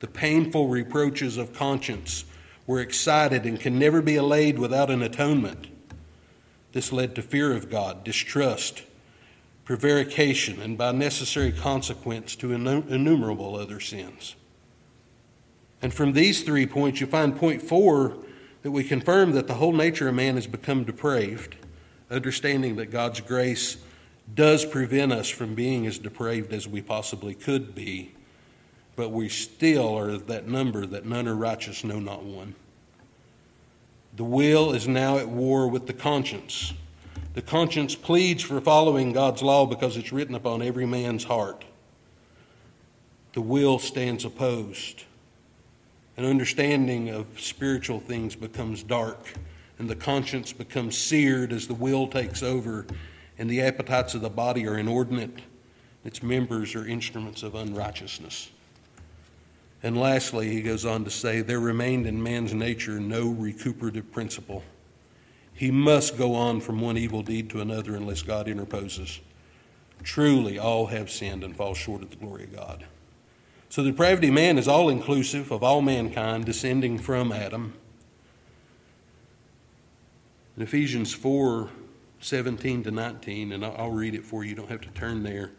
The 0.00 0.06
painful 0.06 0.68
reproaches 0.68 1.36
of 1.36 1.52
conscience 1.52 2.24
were 2.66 2.80
excited 2.80 3.44
and 3.44 3.60
can 3.60 3.78
never 3.78 4.00
be 4.00 4.16
allayed 4.16 4.58
without 4.58 4.90
an 4.90 5.02
atonement. 5.02 5.66
This 6.72 6.92
led 6.92 7.14
to 7.16 7.22
fear 7.22 7.54
of 7.54 7.70
God, 7.70 8.04
distrust, 8.04 8.82
prevarication, 9.64 10.60
and 10.60 10.78
by 10.78 10.92
necessary 10.92 11.52
consequence 11.52 12.36
to 12.36 12.52
innumerable 12.52 13.56
other 13.56 13.80
sins. 13.80 14.36
And 15.84 15.92
from 15.92 16.14
these 16.14 16.42
three 16.42 16.66
points, 16.66 17.02
you 17.02 17.06
find 17.06 17.36
point 17.36 17.60
four 17.60 18.16
that 18.62 18.70
we 18.70 18.84
confirm 18.84 19.32
that 19.32 19.46
the 19.46 19.52
whole 19.52 19.74
nature 19.74 20.08
of 20.08 20.14
man 20.14 20.36
has 20.36 20.46
become 20.46 20.84
depraved, 20.84 21.56
understanding 22.10 22.76
that 22.76 22.86
God's 22.86 23.20
grace 23.20 23.76
does 24.34 24.64
prevent 24.64 25.12
us 25.12 25.28
from 25.28 25.54
being 25.54 25.86
as 25.86 25.98
depraved 25.98 26.54
as 26.54 26.66
we 26.66 26.80
possibly 26.80 27.34
could 27.34 27.74
be, 27.74 28.14
but 28.96 29.10
we 29.10 29.28
still 29.28 29.94
are 29.94 30.16
that 30.16 30.48
number 30.48 30.86
that 30.86 31.04
none 31.04 31.28
are 31.28 31.34
righteous, 31.34 31.84
no, 31.84 32.00
not 32.00 32.24
one. 32.24 32.54
The 34.16 34.24
will 34.24 34.72
is 34.72 34.88
now 34.88 35.18
at 35.18 35.28
war 35.28 35.68
with 35.68 35.86
the 35.86 35.92
conscience. 35.92 36.72
The 37.34 37.42
conscience 37.42 37.94
pleads 37.94 38.42
for 38.42 38.58
following 38.62 39.12
God's 39.12 39.42
law 39.42 39.66
because 39.66 39.98
it's 39.98 40.12
written 40.14 40.34
upon 40.34 40.62
every 40.62 40.86
man's 40.86 41.24
heart. 41.24 41.66
The 43.34 43.42
will 43.42 43.78
stands 43.78 44.24
opposed. 44.24 45.04
An 46.16 46.24
understanding 46.24 47.10
of 47.10 47.26
spiritual 47.40 48.00
things 48.00 48.36
becomes 48.36 48.82
dark, 48.82 49.34
and 49.78 49.88
the 49.90 49.96
conscience 49.96 50.52
becomes 50.52 50.96
seared 50.96 51.52
as 51.52 51.66
the 51.66 51.74
will 51.74 52.06
takes 52.06 52.42
over 52.42 52.86
and 53.38 53.50
the 53.50 53.62
appetites 53.62 54.14
of 54.14 54.20
the 54.20 54.30
body 54.30 54.66
are 54.66 54.78
inordinate, 54.78 55.40
its 56.04 56.22
members 56.22 56.74
are 56.74 56.86
instruments 56.86 57.42
of 57.42 57.54
unrighteousness. 57.54 58.50
And 59.82 59.98
lastly, 59.98 60.50
he 60.50 60.62
goes 60.62 60.84
on 60.84 61.04
to 61.04 61.10
say, 61.10 61.40
there 61.40 61.60
remained 61.60 62.06
in 62.06 62.22
man's 62.22 62.54
nature 62.54 63.00
no 63.00 63.28
recuperative 63.28 64.10
principle. 64.12 64.62
He 65.52 65.70
must 65.70 66.16
go 66.16 66.34
on 66.34 66.60
from 66.60 66.80
one 66.80 66.96
evil 66.96 67.22
deed 67.22 67.50
to 67.50 67.60
another 67.60 67.94
unless 67.94 68.22
God 68.22 68.48
interposes. 68.48 69.20
Truly, 70.02 70.58
all 70.58 70.86
have 70.86 71.10
sinned 71.10 71.44
and 71.44 71.56
fall 71.56 71.74
short 71.74 72.02
of 72.02 72.10
the 72.10 72.16
glory 72.16 72.44
of 72.44 72.56
God. 72.56 72.84
So 73.74 73.82
the 73.82 73.90
depravity 73.90 74.28
of 74.28 74.34
man 74.34 74.56
is 74.56 74.68
all 74.68 74.88
inclusive 74.88 75.50
of 75.50 75.64
all 75.64 75.82
mankind 75.82 76.44
descending 76.44 76.96
from 76.96 77.32
Adam. 77.32 77.74
In 80.56 80.62
Ephesians 80.62 81.12
4 81.12 81.70
17 82.20 82.84
to 82.84 82.92
19, 82.92 83.50
and 83.50 83.64
I'll 83.64 83.90
read 83.90 84.14
it 84.14 84.24
for 84.24 84.44
you. 84.44 84.50
You 84.50 84.54
don't 84.54 84.70
have 84.70 84.82
to 84.82 84.90
turn 84.90 85.24
there. 85.24 85.50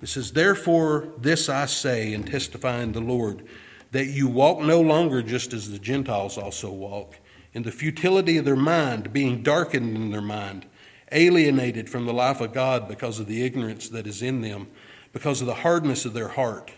It 0.00 0.08
says, 0.08 0.30
Therefore, 0.30 1.08
this 1.18 1.48
I 1.48 1.66
say 1.66 2.14
and 2.14 2.24
testify 2.24 2.80
in 2.80 2.92
the 2.92 3.00
Lord, 3.00 3.44
that 3.90 4.06
you 4.06 4.28
walk 4.28 4.60
no 4.60 4.80
longer 4.80 5.20
just 5.20 5.52
as 5.52 5.68
the 5.68 5.80
Gentiles 5.80 6.38
also 6.38 6.70
walk, 6.70 7.16
in 7.54 7.64
the 7.64 7.72
futility 7.72 8.36
of 8.36 8.44
their 8.44 8.54
mind, 8.54 9.12
being 9.12 9.42
darkened 9.42 9.96
in 9.96 10.12
their 10.12 10.22
mind, 10.22 10.64
alienated 11.10 11.90
from 11.90 12.06
the 12.06 12.14
life 12.14 12.40
of 12.40 12.52
God 12.52 12.86
because 12.86 13.18
of 13.18 13.26
the 13.26 13.42
ignorance 13.42 13.88
that 13.88 14.06
is 14.06 14.22
in 14.22 14.42
them, 14.42 14.68
because 15.12 15.40
of 15.40 15.48
the 15.48 15.54
hardness 15.54 16.04
of 16.04 16.14
their 16.14 16.28
heart. 16.28 16.70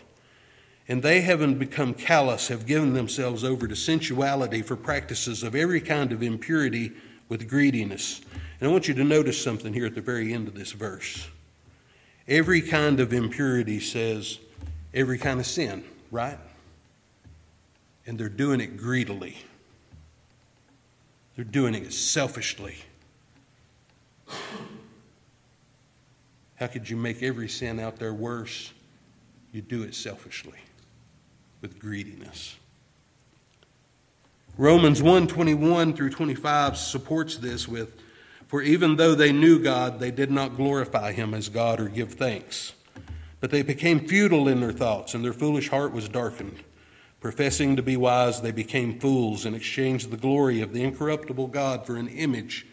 And 0.87 1.01
they, 1.01 1.21
having 1.21 1.57
become 1.57 1.93
callous, 1.93 2.47
have 2.49 2.65
given 2.65 2.93
themselves 2.93 3.43
over 3.43 3.67
to 3.67 3.75
sensuality 3.75 4.61
for 4.61 4.75
practices 4.75 5.41
of 5.41 5.55
every 5.55 5.81
kind 5.81 6.11
of 6.11 6.21
impurity 6.21 6.91
with 7.27 7.49
greediness. 7.49 8.21
And 8.59 8.69
I 8.69 8.71
want 8.71 8.87
you 8.87 8.93
to 8.93 9.03
notice 9.03 9.41
something 9.41 9.73
here 9.73 9.85
at 9.85 9.95
the 9.95 10.01
very 10.01 10.33
end 10.33 10.47
of 10.47 10.53
this 10.53 10.71
verse. 10.71 11.27
Every 12.27 12.61
kind 12.61 12.99
of 12.99 13.13
impurity 13.13 13.79
says 13.79 14.39
every 14.93 15.17
kind 15.17 15.39
of 15.39 15.45
sin, 15.45 15.83
right? 16.11 16.37
And 18.07 18.17
they're 18.17 18.29
doing 18.29 18.61
it 18.61 18.77
greedily, 18.77 19.37
they're 21.35 21.45
doing 21.45 21.73
it 21.75 21.91
selfishly. 21.93 22.77
How 26.55 26.67
could 26.67 26.89
you 26.89 26.95
make 26.95 27.21
every 27.21 27.49
sin 27.49 27.79
out 27.79 27.97
there 27.97 28.13
worse? 28.13 28.71
You 29.51 29.61
do 29.61 29.83
it 29.83 29.93
selfishly, 29.93 30.57
with 31.61 31.79
greediness. 31.79 32.57
Romans 34.57 35.03
1 35.03 35.27
21 35.27 35.93
through 35.93 36.11
25 36.11 36.77
supports 36.77 37.37
this 37.37 37.67
with, 37.67 38.01
For 38.47 38.61
even 38.61 38.95
though 38.95 39.13
they 39.13 39.33
knew 39.33 39.59
God, 39.59 39.99
they 39.99 40.11
did 40.11 40.31
not 40.31 40.55
glorify 40.55 41.11
him 41.11 41.33
as 41.33 41.49
God 41.49 41.79
or 41.79 41.89
give 41.89 42.13
thanks. 42.13 42.73
But 43.41 43.51
they 43.51 43.63
became 43.63 44.07
futile 44.07 44.47
in 44.47 44.61
their 44.61 44.71
thoughts, 44.71 45.13
and 45.13 45.25
their 45.25 45.33
foolish 45.33 45.69
heart 45.69 45.91
was 45.91 46.07
darkened. 46.07 46.63
Professing 47.19 47.75
to 47.75 47.83
be 47.83 47.97
wise, 47.97 48.41
they 48.41 48.51
became 48.51 48.99
fools 48.99 49.45
and 49.45 49.55
exchanged 49.55 50.09
the 50.09 50.17
glory 50.17 50.61
of 50.61 50.73
the 50.73 50.83
incorruptible 50.83 51.47
God 51.47 51.85
for 51.85 51.97
an 51.97 52.07
image 52.07 52.65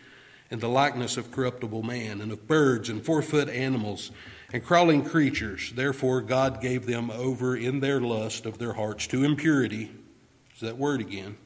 in 0.51 0.61
the 0.61 0.69
likeness 0.69 1.17
of 1.17 1.33
corruptible 1.33 1.83
man, 1.83 2.21
and 2.21 2.31
of 2.31 2.47
birds 2.47 2.89
and 2.89 3.05
four 3.05 3.23
foot 3.23 3.49
animals 3.49 4.13
and 4.53 4.65
crawling 4.65 5.05
creatures. 5.05 5.73
Therefore, 5.75 6.21
God 6.21 6.61
gave 6.61 6.87
them 6.87 7.11
over 7.11 7.57
in 7.57 7.81
their 7.81 8.01
lust 8.01 8.45
of 8.45 8.59
their 8.59 8.75
hearts 8.75 9.07
to 9.09 9.25
impurity. 9.25 9.91
Is 10.55 10.61
that 10.61 10.77
word 10.77 11.01
again? 11.01 11.37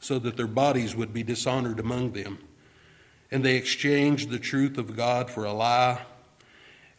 So 0.00 0.18
that 0.18 0.36
their 0.36 0.46
bodies 0.46 0.94
would 0.94 1.14
be 1.14 1.22
dishonored 1.22 1.80
among 1.80 2.12
them. 2.12 2.38
And 3.30 3.44
they 3.44 3.56
exchanged 3.56 4.28
the 4.28 4.38
truth 4.38 4.76
of 4.76 4.96
God 4.96 5.30
for 5.30 5.44
a 5.44 5.52
lie. 5.52 6.02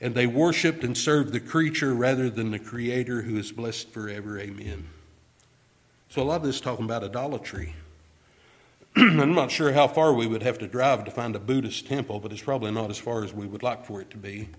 And 0.02 0.16
they 0.16 0.26
worshiped 0.26 0.84
and 0.84 0.98
served 0.98 1.32
the 1.32 1.40
creature 1.40 1.94
rather 1.94 2.30
than 2.30 2.52
the 2.52 2.60
Creator 2.60 3.22
who 3.22 3.38
is 3.38 3.52
blessed 3.52 3.90
forever. 3.90 4.40
Amen. 4.40 4.88
So, 6.10 6.22
a 6.22 6.26
lot 6.26 6.38
of 6.38 6.44
this 6.44 6.56
is 6.56 6.62
talking 6.62 6.86
about 6.86 7.04
idolatry. 7.04 7.76
I'm 8.96 9.34
not 9.34 9.50
sure 9.50 9.72
how 9.72 9.88
far 9.88 10.14
we 10.14 10.28
would 10.28 10.44
have 10.44 10.58
to 10.60 10.68
drive 10.68 11.06
to 11.06 11.12
find 11.12 11.36
a 11.36 11.40
Buddhist 11.40 11.88
temple, 11.88 12.20
but 12.20 12.32
it's 12.32 12.42
probably 12.42 12.72
not 12.72 12.90
as 12.90 12.98
far 12.98 13.24
as 13.24 13.34
we 13.34 13.48
would 13.48 13.64
like 13.64 13.86
for 13.86 14.02
it 14.02 14.10
to 14.12 14.18
be. 14.18 14.50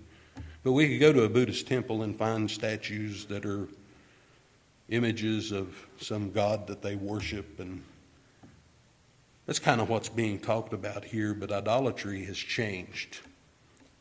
But 0.65 0.71
we 0.71 0.87
could 0.89 0.99
go 0.99 1.13
to 1.13 1.25
a 1.25 1.29
Buddhist 1.29 1.67
temple 1.67 2.01
and 2.01 2.17
find 2.17 2.49
statues 2.49 3.25
that 3.25 3.45
are 3.45 3.67
images 4.89 5.51
of 5.51 5.75
some 5.99 6.31
god 6.31 6.65
that 6.65 6.81
they 6.81 6.95
worship, 6.95 7.59
and 7.59 7.83
that's 9.45 9.59
kind 9.59 9.79
of 9.79 9.89
what's 9.89 10.09
being 10.09 10.39
talked 10.39 10.73
about 10.73 11.05
here. 11.05 11.35
But 11.35 11.51
idolatry 11.51 12.25
has 12.25 12.37
changed. 12.37 13.19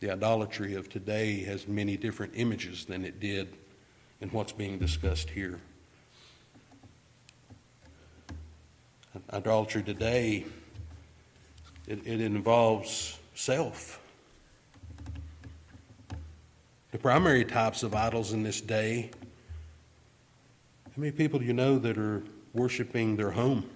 The 0.00 0.10
idolatry 0.10 0.74
of 0.74 0.88
today 0.88 1.44
has 1.44 1.68
many 1.68 1.98
different 1.98 2.32
images 2.34 2.86
than 2.86 3.04
it 3.04 3.20
did 3.20 3.48
in 4.22 4.30
what's 4.30 4.52
being 4.52 4.78
discussed 4.78 5.28
here. 5.28 5.60
Idolatry 9.34 9.82
today, 9.82 10.46
it, 11.86 12.06
it 12.06 12.22
involves 12.22 13.18
self. 13.34 14.00
The 16.94 17.00
primary 17.00 17.44
types 17.44 17.82
of 17.82 17.92
idols 17.92 18.32
in 18.32 18.44
this 18.44 18.60
day, 18.60 19.10
how 20.84 20.92
many 20.94 21.10
people 21.10 21.40
do 21.40 21.44
you 21.44 21.52
know 21.52 21.76
that 21.76 21.98
are 21.98 22.22
worshiping 22.52 23.16
their 23.16 23.32
home? 23.32 23.68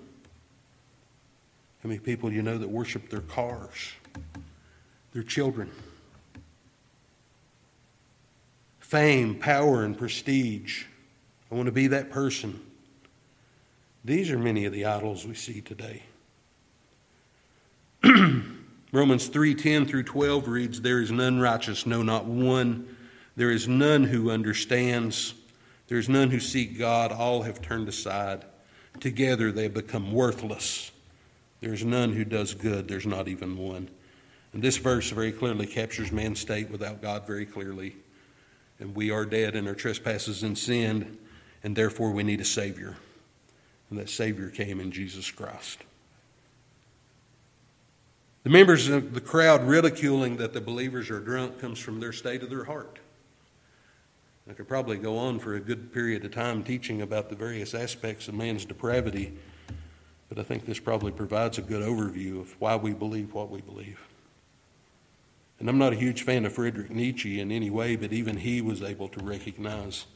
How 1.82 1.88
many 1.88 1.98
people 1.98 2.28
do 2.28 2.36
you 2.36 2.42
know 2.42 2.58
that 2.58 2.68
worship 2.68 3.10
their 3.10 3.22
cars, 3.22 3.90
their 5.12 5.24
children? 5.24 5.68
Fame, 8.78 9.34
power, 9.34 9.82
and 9.82 9.98
prestige. 9.98 10.84
I 11.50 11.56
want 11.56 11.66
to 11.66 11.72
be 11.72 11.88
that 11.88 12.12
person. 12.12 12.60
These 14.04 14.30
are 14.30 14.38
many 14.38 14.64
of 14.64 14.72
the 14.72 14.84
idols 14.84 15.26
we 15.26 15.34
see 15.34 15.60
today. 15.60 16.04
Romans 18.04 19.28
3:10 19.28 19.88
through 19.88 20.04
12 20.04 20.46
reads 20.46 20.80
there 20.82 21.00
is 21.00 21.10
none 21.10 21.40
righteous 21.40 21.84
no 21.84 22.04
not 22.04 22.24
one 22.24 22.94
there 23.39 23.53
is 23.53 23.68
none 23.68 24.03
who 24.03 24.32
understands. 24.32 25.32
There 25.86 25.99
is 25.99 26.09
none 26.09 26.28
who 26.28 26.41
seek 26.41 26.76
God. 26.76 27.12
All 27.12 27.43
have 27.43 27.62
turned 27.62 27.89
aside. 27.89 28.45
Together 28.99 29.53
they 29.53 29.62
have 29.62 29.74
become 29.74 30.11
worthless. 30.11 30.91
There 31.61 31.72
is 31.72 31.84
none 31.84 32.12
who 32.12 32.24
does 32.24 32.53
good. 32.53 32.89
There's 32.89 33.07
not 33.07 33.28
even 33.28 33.57
one. 33.57 33.89
And 34.53 34.61
this 34.61 34.76
verse 34.76 35.11
very 35.11 35.30
clearly 35.30 35.68
captures 35.68 36.11
man's 36.11 36.41
state 36.41 36.68
without 36.68 37.01
God 37.01 37.28
very 37.28 37.47
clearly. 37.47 37.95
And 38.80 38.93
we 38.93 39.12
are 39.12 39.24
dead 39.24 39.55
in 39.55 39.68
our 39.68 39.74
trespasses 39.74 40.43
and 40.43 40.59
sin 40.59 41.16
and 41.62 41.76
therefore 41.76 42.11
we 42.11 42.24
need 42.24 42.41
a 42.41 42.45
savior. 42.45 42.97
And 43.91 44.01
that 44.01 44.09
Savior 44.09 44.51
came 44.51 44.80
in 44.80 44.91
Jesus 44.91 45.30
Christ. 45.30 45.78
The 48.43 48.51
members 48.51 48.89
of 48.89 49.14
the 49.14 49.20
crowd 49.20 49.62
ridiculing 49.62 50.39
that 50.39 50.55
the 50.55 50.61
believers 50.61 51.09
are 51.09 51.20
drunk 51.20 51.61
comes 51.61 51.78
from 51.78 52.01
their 52.01 52.12
state 52.12 52.43
of 52.43 52.51
their 52.51 52.64
heart. 52.64 52.99
I 54.49 54.55
could 54.55 54.66
probably 54.66 54.96
go 54.96 55.18
on 55.18 55.38
for 55.38 55.57
a 55.57 55.61
good 55.61 55.92
period 55.92 56.24
of 56.24 56.32
time 56.32 56.64
teaching 56.64 57.03
about 57.03 57.28
the 57.28 57.36
various 57.36 57.74
aspects 57.74 58.28
of 58.28 58.34
man's 58.34 58.64
depravity, 58.64 59.34
but 60.30 60.38
I 60.38 60.42
think 60.42 60.64
this 60.64 60.78
probably 60.78 61.12
provides 61.12 61.59
a 61.59 61.62
good 61.62 61.82
overview 61.82 62.40
of 62.40 62.59
why 62.59 62.76
we 62.76 62.94
believe 62.94 63.34
what 63.34 63.51
we 63.51 63.61
believe. 63.61 64.01
And 65.59 65.68
I'm 65.68 65.76
not 65.76 65.92
a 65.92 65.96
huge 65.96 66.22
fan 66.22 66.46
of 66.46 66.55
Friedrich 66.55 66.90
Nietzsche 66.90 67.40
in 67.40 67.53
any 67.53 67.68
way, 67.68 67.96
but 67.96 68.12
even 68.12 68.38
he 68.38 68.62
was 68.62 68.82
able 68.82 69.09
to 69.09 69.22
recognize 69.22 70.07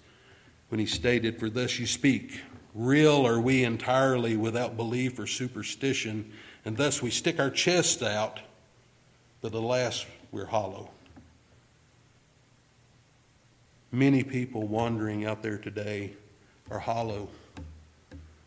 when 0.69 0.79
he 0.79 0.87
stated, 0.87 1.39
For 1.39 1.51
thus 1.51 1.79
you 1.79 1.87
speak, 1.87 2.41
Real 2.75 3.27
are 3.27 3.41
we 3.41 3.65
entirely 3.65 4.35
without 4.35 4.79
belief 4.79 5.19
or 5.19 5.27
superstition, 5.27 6.33
and 6.65 6.79
thus 6.79 7.03
we 7.03 7.11
stick 7.11 7.39
our 7.39 7.51
chests 7.51 8.03
out, 8.03 8.41
but 9.43 9.53
alas, 9.53 10.07
we're 10.31 10.47
hollow. 10.47 10.91
Many 13.95 14.25
people 14.25 14.67
wandering 14.67 15.27
out 15.27 15.43
there 15.43 15.59
today 15.59 16.15
are 16.71 16.79
hollow. 16.79 17.29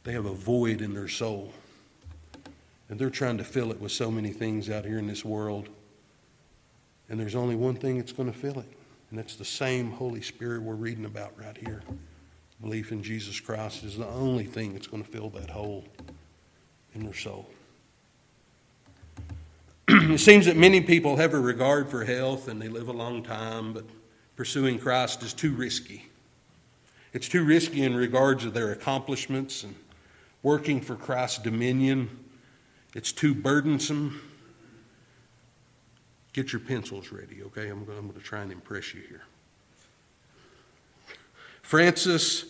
They 0.04 0.12
have 0.14 0.26
a 0.26 0.34
void 0.34 0.82
in 0.82 0.96
their 0.96 1.08
soul. 1.08 1.54
And 2.90 3.00
they're 3.00 3.12
trying 3.12 3.38
to 3.38 3.44
fill 3.44 3.72
it 3.72 3.80
with 3.80 3.92
so 3.92 4.10
many 4.10 4.32
things 4.32 4.72
out 4.72 4.86
here 4.86 4.98
in 4.98 5.06
this 5.06 5.24
world. 5.24 5.70
And 7.10 7.20
there's 7.20 7.36
only 7.36 7.56
one 7.56 7.76
thing 7.76 8.00
that's 8.00 8.12
going 8.12 8.32
to 8.32 8.38
fill 8.38 8.60
it, 8.60 8.72
and 9.10 9.20
that's 9.20 9.36
the 9.36 9.46
same 9.46 9.92
Holy 9.92 10.22
Spirit 10.22 10.64
we're 10.64 10.74
reading 10.74 11.06
about 11.06 11.34
right 11.38 11.58
here. 11.58 11.84
Belief 12.60 12.92
in 12.92 13.04
Jesus 13.04 13.40
Christ 13.40 13.84
is 13.84 13.98
the 13.98 14.08
only 14.08 14.46
thing 14.46 14.74
that's 14.74 14.88
going 14.88 15.04
to 15.04 15.10
fill 15.10 15.30
that 15.32 15.52
hole 15.52 15.86
in 16.96 17.04
their 17.04 17.14
soul. 17.14 17.48
it 19.88 20.20
seems 20.20 20.48
that 20.48 20.58
many 20.58 20.82
people 20.82 21.18
have 21.18 21.36
a 21.36 21.40
regard 21.40 21.90
for 21.90 22.06
health 22.06 22.48
and 22.48 22.60
they 22.60 22.68
live 22.68 22.88
a 22.88 22.94
long 22.94 23.22
time, 23.22 23.74
but 23.74 23.86
pursuing 24.36 24.80
Christ 24.80 25.24
is 25.24 25.34
too 25.34 25.52
risky. 25.52 26.06
It's 27.14 27.30
too 27.30 27.46
risky 27.46 27.84
in 27.84 27.96
regards 27.96 28.44
to 28.44 28.50
their 28.50 28.72
accomplishments 28.72 29.64
and 29.64 29.76
working 30.44 30.82
for 30.82 30.96
Christ's 30.96 31.40
dominion. 31.40 32.10
It's 32.94 33.12
too 33.12 33.34
burdensome. 33.34 34.22
Get 36.34 36.52
your 36.52 36.60
pencils 36.60 37.12
ready, 37.12 37.42
okay? 37.44 37.70
I'm 37.70 37.86
going, 37.86 38.12
to 38.12 38.20
try 38.20 38.42
and 38.42 38.52
impress 38.52 38.94
you 38.94 39.02
here. 39.08 39.24
Francis 41.62 42.46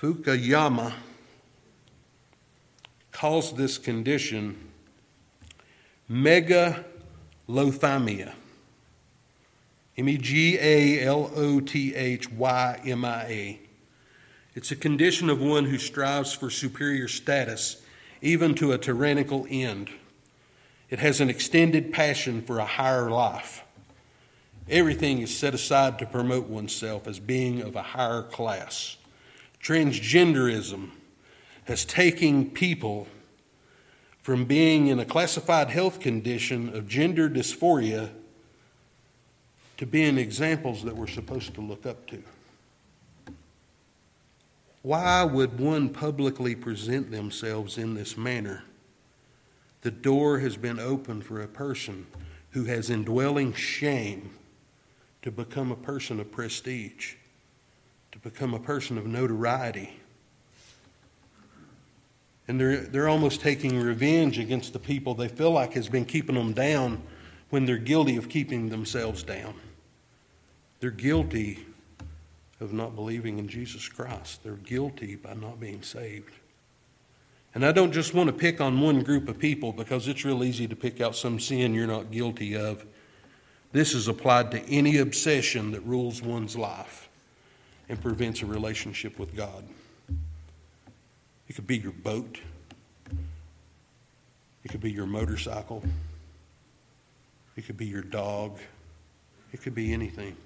Fukuyama 0.00 0.94
calls 3.12 3.52
this 3.52 3.76
condition 3.76 4.56
megalothymia. 6.10 8.32
M 10.00 10.08
E 10.08 10.16
G 10.16 10.56
A 10.58 11.04
L 11.04 11.30
O 11.36 11.60
T 11.60 11.94
H 11.94 12.32
Y 12.32 12.80
M 12.86 13.04
I 13.04 13.24
A. 13.24 13.60
It's 14.54 14.70
a 14.70 14.76
condition 14.76 15.28
of 15.28 15.42
one 15.42 15.66
who 15.66 15.76
strives 15.76 16.32
for 16.32 16.48
superior 16.48 17.06
status, 17.06 17.82
even 18.22 18.54
to 18.54 18.72
a 18.72 18.78
tyrannical 18.78 19.46
end. 19.50 19.90
It 20.88 21.00
has 21.00 21.20
an 21.20 21.28
extended 21.28 21.92
passion 21.92 22.40
for 22.40 22.60
a 22.60 22.64
higher 22.64 23.10
life. 23.10 23.62
Everything 24.70 25.20
is 25.20 25.36
set 25.36 25.52
aside 25.52 25.98
to 25.98 26.06
promote 26.06 26.46
oneself 26.46 27.06
as 27.06 27.20
being 27.20 27.60
of 27.60 27.76
a 27.76 27.82
higher 27.82 28.22
class. 28.22 28.96
Transgenderism 29.62 30.92
has 31.64 31.84
taken 31.84 32.48
people 32.48 33.06
from 34.22 34.46
being 34.46 34.86
in 34.86 34.98
a 34.98 35.04
classified 35.04 35.68
health 35.68 36.00
condition 36.00 36.74
of 36.74 36.88
gender 36.88 37.28
dysphoria 37.28 38.08
to 39.80 39.86
being 39.86 40.18
examples 40.18 40.82
that 40.82 40.94
we're 40.94 41.06
supposed 41.06 41.54
to 41.54 41.62
look 41.62 41.86
up 41.86 42.06
to. 42.06 42.22
Why 44.82 45.24
would 45.24 45.58
one 45.58 45.88
publicly 45.88 46.54
present 46.54 47.10
themselves 47.10 47.78
in 47.78 47.94
this 47.94 48.14
manner? 48.14 48.62
The 49.80 49.90
door 49.90 50.40
has 50.40 50.58
been 50.58 50.78
opened 50.78 51.24
for 51.24 51.40
a 51.40 51.48
person 51.48 52.06
who 52.50 52.64
has 52.64 52.90
indwelling 52.90 53.54
shame 53.54 54.28
to 55.22 55.30
become 55.30 55.72
a 55.72 55.76
person 55.76 56.20
of 56.20 56.30
prestige, 56.30 57.14
to 58.12 58.18
become 58.18 58.52
a 58.52 58.60
person 58.60 58.98
of 58.98 59.06
notoriety. 59.06 59.98
And 62.48 62.60
they're, 62.60 62.82
they're 62.82 63.08
almost 63.08 63.40
taking 63.40 63.80
revenge 63.80 64.38
against 64.38 64.74
the 64.74 64.78
people 64.78 65.14
they 65.14 65.28
feel 65.28 65.52
like 65.52 65.72
has 65.72 65.88
been 65.88 66.04
keeping 66.04 66.34
them 66.34 66.52
down 66.52 67.00
when 67.48 67.64
they're 67.64 67.78
guilty 67.78 68.18
of 68.18 68.28
keeping 68.28 68.68
themselves 68.68 69.22
down. 69.22 69.54
They're 70.80 70.90
guilty 70.90 71.64
of 72.60 72.72
not 72.72 72.94
believing 72.94 73.38
in 73.38 73.48
Jesus 73.48 73.88
Christ. 73.88 74.42
They're 74.42 74.54
guilty 74.54 75.16
by 75.16 75.34
not 75.34 75.60
being 75.60 75.82
saved. 75.82 76.32
And 77.54 77.64
I 77.64 77.72
don't 77.72 77.92
just 77.92 78.14
want 78.14 78.28
to 78.28 78.32
pick 78.32 78.60
on 78.60 78.80
one 78.80 79.02
group 79.02 79.28
of 79.28 79.38
people 79.38 79.72
because 79.72 80.08
it's 80.08 80.24
real 80.24 80.44
easy 80.44 80.66
to 80.68 80.76
pick 80.76 81.00
out 81.00 81.16
some 81.16 81.40
sin 81.40 81.74
you're 81.74 81.86
not 81.86 82.10
guilty 82.10 82.56
of. 82.56 82.84
This 83.72 83.94
is 83.94 84.08
applied 84.08 84.50
to 84.52 84.60
any 84.68 84.98
obsession 84.98 85.72
that 85.72 85.80
rules 85.80 86.22
one's 86.22 86.56
life 86.56 87.08
and 87.88 88.00
prevents 88.00 88.42
a 88.42 88.46
relationship 88.46 89.18
with 89.18 89.34
God. 89.36 89.64
It 91.48 91.54
could 91.54 91.66
be 91.66 91.78
your 91.78 91.92
boat, 91.92 92.40
it 94.62 94.70
could 94.70 94.80
be 94.80 94.92
your 94.92 95.06
motorcycle, 95.06 95.82
it 97.56 97.66
could 97.66 97.76
be 97.76 97.86
your 97.86 98.02
dog, 98.02 98.58
it 99.52 99.60
could 99.60 99.74
be 99.74 99.92
anything. 99.92 100.36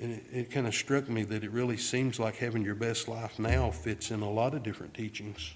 And 0.00 0.12
it, 0.12 0.24
it 0.32 0.50
kind 0.50 0.66
of 0.66 0.74
struck 0.74 1.08
me 1.08 1.22
that 1.24 1.44
it 1.44 1.50
really 1.50 1.76
seems 1.76 2.18
like 2.18 2.36
having 2.36 2.64
your 2.64 2.74
best 2.74 3.08
life 3.08 3.38
now 3.38 3.70
fits 3.70 4.10
in 4.10 4.22
a 4.22 4.30
lot 4.30 4.54
of 4.54 4.62
different 4.62 4.94
teachings, 4.94 5.54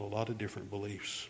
a 0.00 0.04
lot 0.04 0.28
of 0.28 0.38
different 0.38 0.70
beliefs. 0.70 1.28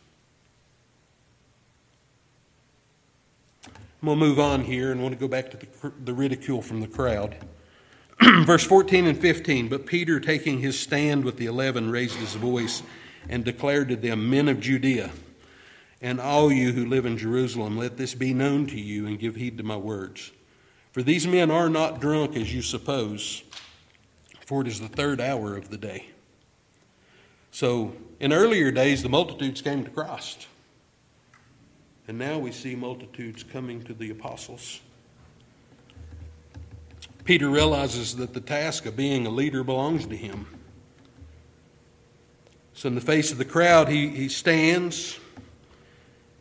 I'm 3.67 4.07
going 4.07 4.19
to 4.19 4.27
move 4.27 4.41
on 4.41 4.65
here 4.65 4.91
and 4.91 5.01
want 5.01 5.15
to 5.15 5.21
go 5.21 5.29
back 5.29 5.51
to 5.53 5.57
the, 5.57 5.93
the 6.05 6.15
ridicule 6.15 6.61
from 6.61 6.81
the 6.81 6.89
crowd. 6.89 7.37
Verse 8.45 8.65
14 8.65 9.07
and 9.07 9.19
15 9.19 9.69
But 9.69 9.87
Peter, 9.87 10.19
taking 10.19 10.59
his 10.61 10.79
stand 10.79 11.25
with 11.25 11.37
the 11.37 11.47
eleven, 11.47 11.91
raised 11.91 12.17
his 12.17 12.35
voice 12.35 12.83
and 13.29 13.45
declared 13.45 13.89
to 13.91 13.97
them, 13.97 14.29
Men 14.29 14.49
of 14.49 14.59
Judea, 14.59 15.11
and 16.01 16.21
all 16.21 16.51
you 16.51 16.73
who 16.73 16.87
live 16.87 17.07
in 17.07 17.17
Jerusalem, 17.17 17.79
let 17.79 17.97
this 17.97 18.15
be 18.15 18.35
known 18.35 18.67
to 18.67 18.81
you 18.81 19.07
and 19.07 19.21
give 19.21 19.37
heed 19.37 19.57
to 19.59 19.63
my 19.63 19.77
words. 19.77 20.33
For 20.93 21.03
these 21.03 21.27
men 21.27 21.51
are 21.51 21.71
not 21.71 22.01
drunk 22.01 22.37
as 22.37 22.55
you 22.55 22.61
suppose, 22.61 23.43
for 24.47 24.61
it 24.61 24.69
is 24.69 24.79
the 24.79 24.89
third 24.89 25.21
hour 25.21 25.57
of 25.57 25.71
the 25.71 25.79
day. 25.79 26.07
So, 27.51 27.95
in 28.21 28.33
earlier 28.33 28.71
days, 28.71 29.03
the 29.03 29.09
multitudes 29.09 29.63
came 29.63 29.85
to 29.85 29.91
Christ. 29.91 30.47
And 32.09 32.19
now 32.19 32.39
we 32.39 32.53
see 32.53 32.75
multitudes 32.75 33.43
coming 33.43 33.83
to 33.85 33.95
the 33.95 34.11
apostles. 34.11 34.81
Peter 37.25 37.49
realizes 37.49 38.17
that 38.17 38.35
the 38.35 38.41
task 38.41 38.85
of 38.85 38.97
being 38.97 39.27
a 39.27 39.31
leader 39.31 39.63
belongs 39.65 40.07
to 40.07 40.17
him. 40.17 40.47
So, 42.75 42.89
in 42.89 42.95
the 42.95 43.01
face 43.01 43.33
of 43.33 43.39
the 43.39 43.45
crowd, 43.45 43.89
he, 43.89 44.09
he 44.09 44.29
stands 44.29 45.19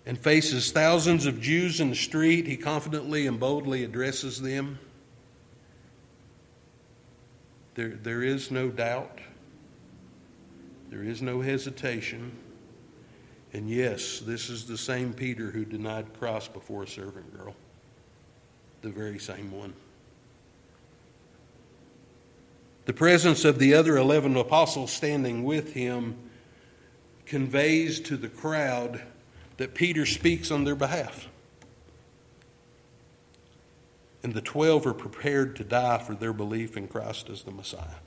and 0.06 0.18
faces 0.18 0.72
thousands 0.72 1.26
of 1.26 1.40
Jews 1.40 1.80
in 1.80 1.90
the 1.90 1.96
street, 1.96 2.48
he 2.48 2.58
confidently 2.58 3.28
and 3.28 3.40
boldly 3.40 3.84
addresses 3.84 4.42
them. 4.42 4.80
There, 7.76 7.90
there 7.90 8.24
is 8.24 8.52
no 8.52 8.70
doubt, 8.70 9.20
there 10.90 11.04
is 11.04 11.22
no 11.22 11.42
hesitation. 11.42 12.32
And 13.54 13.70
yes, 13.70 14.20
this 14.20 14.50
is 14.50 14.66
the 14.66 14.78
same 14.78 15.14
Peter 15.14 15.52
who 15.52 15.66
denied 15.66 16.18
Christ 16.18 16.54
before 16.54 16.84
a 16.84 16.88
servant 16.88 17.38
girl, 17.38 17.54
the 18.82 18.90
very 18.90 19.20
same 19.20 19.52
one. 19.52 19.74
The 22.86 22.94
presence 22.94 23.46
of 23.46 23.60
the 23.60 23.74
other 23.74 23.98
11 23.98 24.36
apostles 24.38 24.92
standing 24.92 25.44
with 25.44 25.74
him 25.74 26.18
conveys 27.26 28.00
to 28.02 28.18
the 28.18 28.30
crowd 28.30 29.02
that 29.58 29.76
Peter 29.76 30.06
speaks 30.06 30.52
on 30.52 30.64
their 30.64 30.76
behalf. 30.76 31.28
And 34.24 34.34
the 34.34 34.42
12 34.42 34.86
are 34.86 34.94
prepared 34.94 35.56
to 35.56 35.64
die 35.64 35.98
for 35.98 36.14
their 36.14 36.34
belief 36.34 36.78
in 36.78 36.88
Christ 36.88 37.30
as 37.30 37.44
the 37.44 37.52
Messiah. 37.52 38.00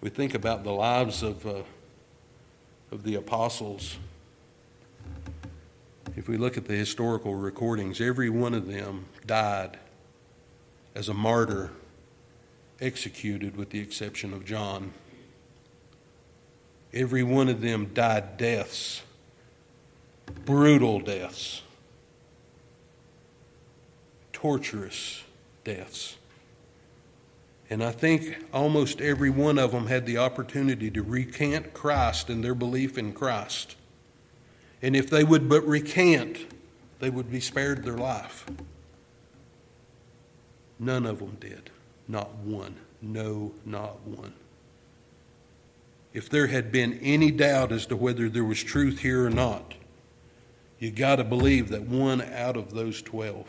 We 0.00 0.10
think 0.10 0.34
about 0.34 0.64
the 0.64 0.72
lives 0.72 1.22
of, 1.22 1.46
uh, 1.46 1.62
of 2.90 3.04
the 3.04 3.14
apostles. 3.14 3.98
If 6.16 6.28
we 6.28 6.36
look 6.36 6.56
at 6.56 6.66
the 6.66 6.74
historical 6.74 7.36
recordings, 7.36 8.00
every 8.00 8.28
one 8.28 8.52
of 8.52 8.66
them 8.66 9.06
died 9.26 9.78
as 10.94 11.08
a 11.08 11.14
martyr, 11.14 11.70
executed 12.80 13.56
with 13.56 13.70
the 13.70 13.78
exception 13.78 14.32
of 14.32 14.44
John. 14.44 14.92
Every 16.94 17.22
one 17.22 17.48
of 17.48 17.60
them 17.62 17.90
died 17.94 18.36
deaths, 18.36 19.02
brutal 20.44 21.00
deaths, 21.00 21.62
torturous 24.32 25.22
deaths. 25.64 26.16
And 27.70 27.82
I 27.82 27.92
think 27.92 28.44
almost 28.52 29.00
every 29.00 29.30
one 29.30 29.58
of 29.58 29.72
them 29.72 29.86
had 29.86 30.04
the 30.04 30.18
opportunity 30.18 30.90
to 30.90 31.02
recant 31.02 31.72
Christ 31.72 32.28
and 32.28 32.44
their 32.44 32.54
belief 32.54 32.98
in 32.98 33.14
Christ. 33.14 33.76
And 34.82 34.94
if 34.94 35.08
they 35.08 35.24
would 35.24 35.48
but 35.48 35.66
recant, 35.66 36.52
they 36.98 37.08
would 37.08 37.30
be 37.30 37.40
spared 37.40 37.84
their 37.84 37.96
life. 37.96 38.44
None 40.78 41.06
of 41.06 41.20
them 41.20 41.38
did. 41.40 41.70
Not 42.06 42.34
one. 42.34 42.76
No, 43.00 43.52
not 43.64 44.00
one 44.02 44.34
if 46.12 46.28
there 46.28 46.46
had 46.46 46.70
been 46.70 46.98
any 47.00 47.30
doubt 47.30 47.72
as 47.72 47.86
to 47.86 47.96
whether 47.96 48.28
there 48.28 48.44
was 48.44 48.62
truth 48.62 48.98
here 49.00 49.26
or 49.26 49.30
not, 49.30 49.74
you 50.78 50.90
got 50.90 51.16
to 51.16 51.24
believe 51.24 51.70
that 51.70 51.82
one 51.82 52.20
out 52.20 52.56
of 52.56 52.74
those 52.74 53.00
12, 53.02 53.46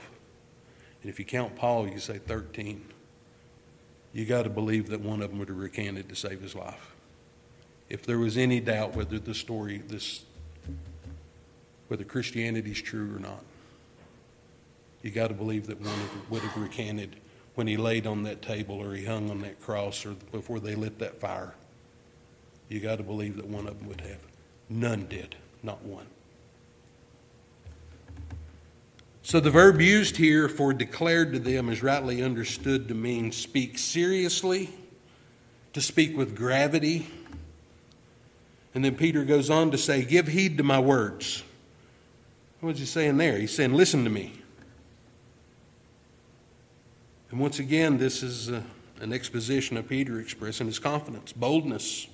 and 1.02 1.10
if 1.10 1.20
you 1.20 1.26
count 1.26 1.56
Paul, 1.56 1.88
you 1.88 2.00
say 2.00 2.20
13, 2.20 2.86
you 4.14 4.26
got 4.26 4.44
to 4.44 4.50
believe 4.50 4.90
that 4.90 5.02
one 5.02 5.22
of 5.22 5.30
them 5.32 5.40
would 5.40 5.50
have 5.50 5.58
recanted 5.58 6.08
to 6.10 6.16
save 6.16 6.42
his 6.42 6.56
life. 6.56 6.94
If 7.90 8.06
there 8.06 8.20
was 8.20 8.38
any 8.38 8.60
doubt 8.60 8.96
whether 8.96 9.20
the 9.20 9.34
story, 9.34 9.80
this, 9.80 10.24
whether 11.90 12.04
Christianity 12.04 12.72
is 12.72 12.82
true 12.82 13.16
or 13.16 13.20
not, 13.20 13.44
you 15.02 15.12
got 15.12 15.28
to 15.28 15.34
believe 15.34 15.68
that 15.68 15.82
one 15.82 16.00
would 16.30 16.44
have 16.44 16.56
recanted 16.56 17.18
when 17.56 17.68
he 17.68 17.76
laid 17.76 18.08
on 18.08 18.24
that 18.24 18.42
table 18.42 18.78
or 18.78 18.96
he 18.96 19.04
hung 19.04 19.30
on 19.30 19.42
that 19.42 19.60
cross 19.60 20.06
or 20.06 20.12
before 20.32 20.60
they 20.60 20.76
lit 20.76 21.00
that 21.00 21.20
fire 21.20 21.54
you 22.74 22.80
got 22.80 22.98
to 22.98 23.04
believe 23.04 23.36
that 23.38 23.46
one 23.46 23.68
of 23.68 23.78
them 23.78 23.88
would 23.88 24.02
have. 24.02 24.18
None 24.68 25.06
did, 25.06 25.36
not 25.62 25.84
one. 25.84 26.08
So 29.22 29.40
the 29.40 29.52
verb 29.52 29.80
used 29.80 30.18
here 30.18 30.50
for 30.50 30.74
declared 30.74 31.34
to 31.34 31.40
them 31.40 31.70
is 31.70 31.84
rightly 31.84 32.24
understood 32.24 32.88
to 32.88 32.96
mean 32.96 33.32
speak 33.32 33.78
seriously, 33.78 34.72
to 35.74 35.82
speak 35.82 36.18
with 36.18 36.36
gravity. 36.36 37.08
And 38.74 38.84
then 38.84 38.96
Peter 38.96 39.24
goes 39.24 39.52
on 39.52 39.70
to 39.70 39.78
say, 39.78 40.04
Give 40.04 40.28
heed 40.28 40.58
to 40.58 40.64
my 40.64 40.80
words. 40.80 41.44
What's 42.60 42.80
he 42.80 42.86
saying 42.86 43.18
there? 43.18 43.38
He's 43.38 43.56
saying, 43.56 43.74
Listen 43.74 44.04
to 44.04 44.10
me. 44.10 44.34
And 47.30 47.40
once 47.40 47.60
again, 47.60 48.00
this 48.00 48.24
is 48.24 48.50
a, 48.50 48.58
uh, 48.58 48.62
an 49.00 49.14
exposition 49.14 49.76
of 49.78 49.88
Peter 49.88 50.20
expressing 50.20 50.66
his 50.66 50.80
confidence, 50.80 51.34
boldness. 51.34 52.08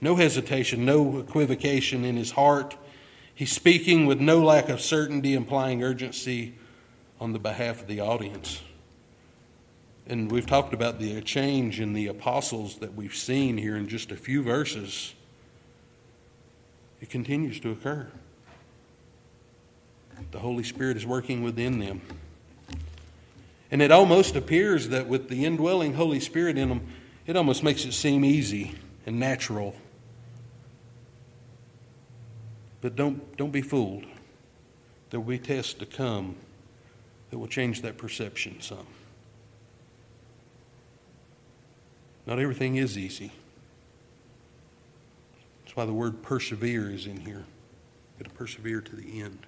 No 0.00 0.16
hesitation, 0.16 0.84
no 0.84 1.18
equivocation 1.18 2.04
in 2.04 2.16
his 2.16 2.32
heart. 2.32 2.76
He's 3.34 3.52
speaking 3.52 4.06
with 4.06 4.20
no 4.20 4.42
lack 4.42 4.68
of 4.68 4.80
certainty, 4.80 5.34
implying 5.34 5.82
urgency 5.82 6.54
on 7.20 7.32
the 7.32 7.38
behalf 7.38 7.82
of 7.82 7.86
the 7.86 8.00
audience. 8.00 8.62
And 10.06 10.30
we've 10.30 10.46
talked 10.46 10.72
about 10.72 10.98
the 10.98 11.20
change 11.20 11.80
in 11.80 11.92
the 11.92 12.06
apostles 12.06 12.78
that 12.78 12.94
we've 12.94 13.14
seen 13.14 13.58
here 13.58 13.76
in 13.76 13.88
just 13.88 14.10
a 14.10 14.16
few 14.16 14.42
verses. 14.42 15.14
It 17.00 17.10
continues 17.10 17.60
to 17.60 17.70
occur. 17.70 18.08
The 20.32 20.38
Holy 20.38 20.64
Spirit 20.64 20.96
is 20.96 21.06
working 21.06 21.42
within 21.42 21.78
them. 21.78 22.00
And 23.70 23.80
it 23.80 23.92
almost 23.92 24.34
appears 24.34 24.88
that 24.88 25.06
with 25.06 25.28
the 25.28 25.44
indwelling 25.44 25.94
Holy 25.94 26.20
Spirit 26.20 26.58
in 26.58 26.68
them, 26.68 26.88
it 27.26 27.36
almost 27.36 27.62
makes 27.62 27.84
it 27.84 27.92
seem 27.92 28.24
easy 28.24 28.74
and 29.06 29.20
natural 29.20 29.74
but 32.80 32.96
don't, 32.96 33.36
don't 33.36 33.50
be 33.50 33.62
fooled. 33.62 34.04
There 35.10 35.20
will 35.20 35.28
be 35.28 35.38
tests 35.38 35.74
to 35.74 35.86
come 35.86 36.36
that 37.30 37.38
will 37.38 37.48
change 37.48 37.82
that 37.82 37.98
perception 37.98 38.60
some. 38.60 38.86
Not 42.26 42.38
everything 42.38 42.76
is 42.76 42.96
easy. 42.96 43.32
That's 45.64 45.76
why 45.76 45.84
the 45.84 45.92
word 45.92 46.22
persevere 46.22 46.90
is 46.90 47.06
in 47.06 47.20
here. 47.20 47.44
Got 48.18 48.28
to 48.28 48.34
persevere 48.34 48.80
to 48.80 48.96
the 48.96 49.20
end. 49.20 49.38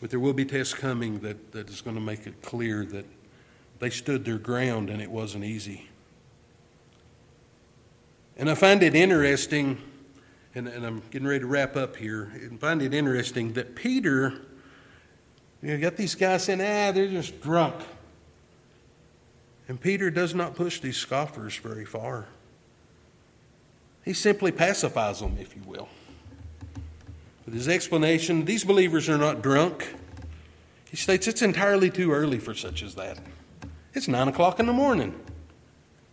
But 0.00 0.10
there 0.10 0.20
will 0.20 0.32
be 0.32 0.44
tests 0.44 0.74
coming 0.74 1.20
that, 1.20 1.52
that 1.52 1.70
is 1.70 1.80
going 1.80 1.96
to 1.96 2.02
make 2.02 2.26
it 2.26 2.42
clear 2.42 2.84
that 2.86 3.06
they 3.78 3.90
stood 3.90 4.24
their 4.24 4.38
ground 4.38 4.90
and 4.90 5.00
it 5.00 5.10
wasn't 5.10 5.44
easy. 5.44 5.88
And 8.36 8.50
I 8.50 8.54
find 8.54 8.82
it 8.82 8.94
interesting, 8.94 9.78
and, 10.54 10.68
and 10.68 10.84
I'm 10.84 11.02
getting 11.10 11.26
ready 11.26 11.40
to 11.40 11.46
wrap 11.46 11.76
up 11.76 11.96
here, 11.96 12.30
and 12.34 12.60
find 12.60 12.82
it 12.82 12.92
interesting 12.92 13.54
that 13.54 13.74
Peter 13.74 14.34
You 15.62 15.72
know, 15.72 15.80
got 15.80 15.96
these 15.96 16.14
guys 16.14 16.44
saying, 16.44 16.60
ah, 16.60 16.92
they're 16.92 17.08
just 17.08 17.40
drunk. 17.40 17.74
And 19.68 19.80
Peter 19.80 20.10
does 20.10 20.34
not 20.34 20.54
push 20.54 20.80
these 20.80 20.96
scoffers 20.96 21.56
very 21.56 21.84
far. 21.84 22.26
He 24.04 24.12
simply 24.12 24.52
pacifies 24.52 25.20
them, 25.20 25.36
if 25.40 25.56
you 25.56 25.62
will. 25.66 25.88
With 27.44 27.54
his 27.54 27.68
explanation, 27.68 28.44
these 28.44 28.64
believers 28.64 29.08
are 29.08 29.18
not 29.18 29.42
drunk. 29.42 29.94
He 30.90 30.96
states 30.96 31.26
it's 31.26 31.42
entirely 31.42 31.90
too 31.90 32.12
early 32.12 32.38
for 32.38 32.54
such 32.54 32.82
as 32.82 32.94
that. 32.94 33.18
It's 33.94 34.08
9 34.08 34.28
o'clock 34.28 34.60
in 34.60 34.66
the 34.66 34.72
morning. 34.72 35.18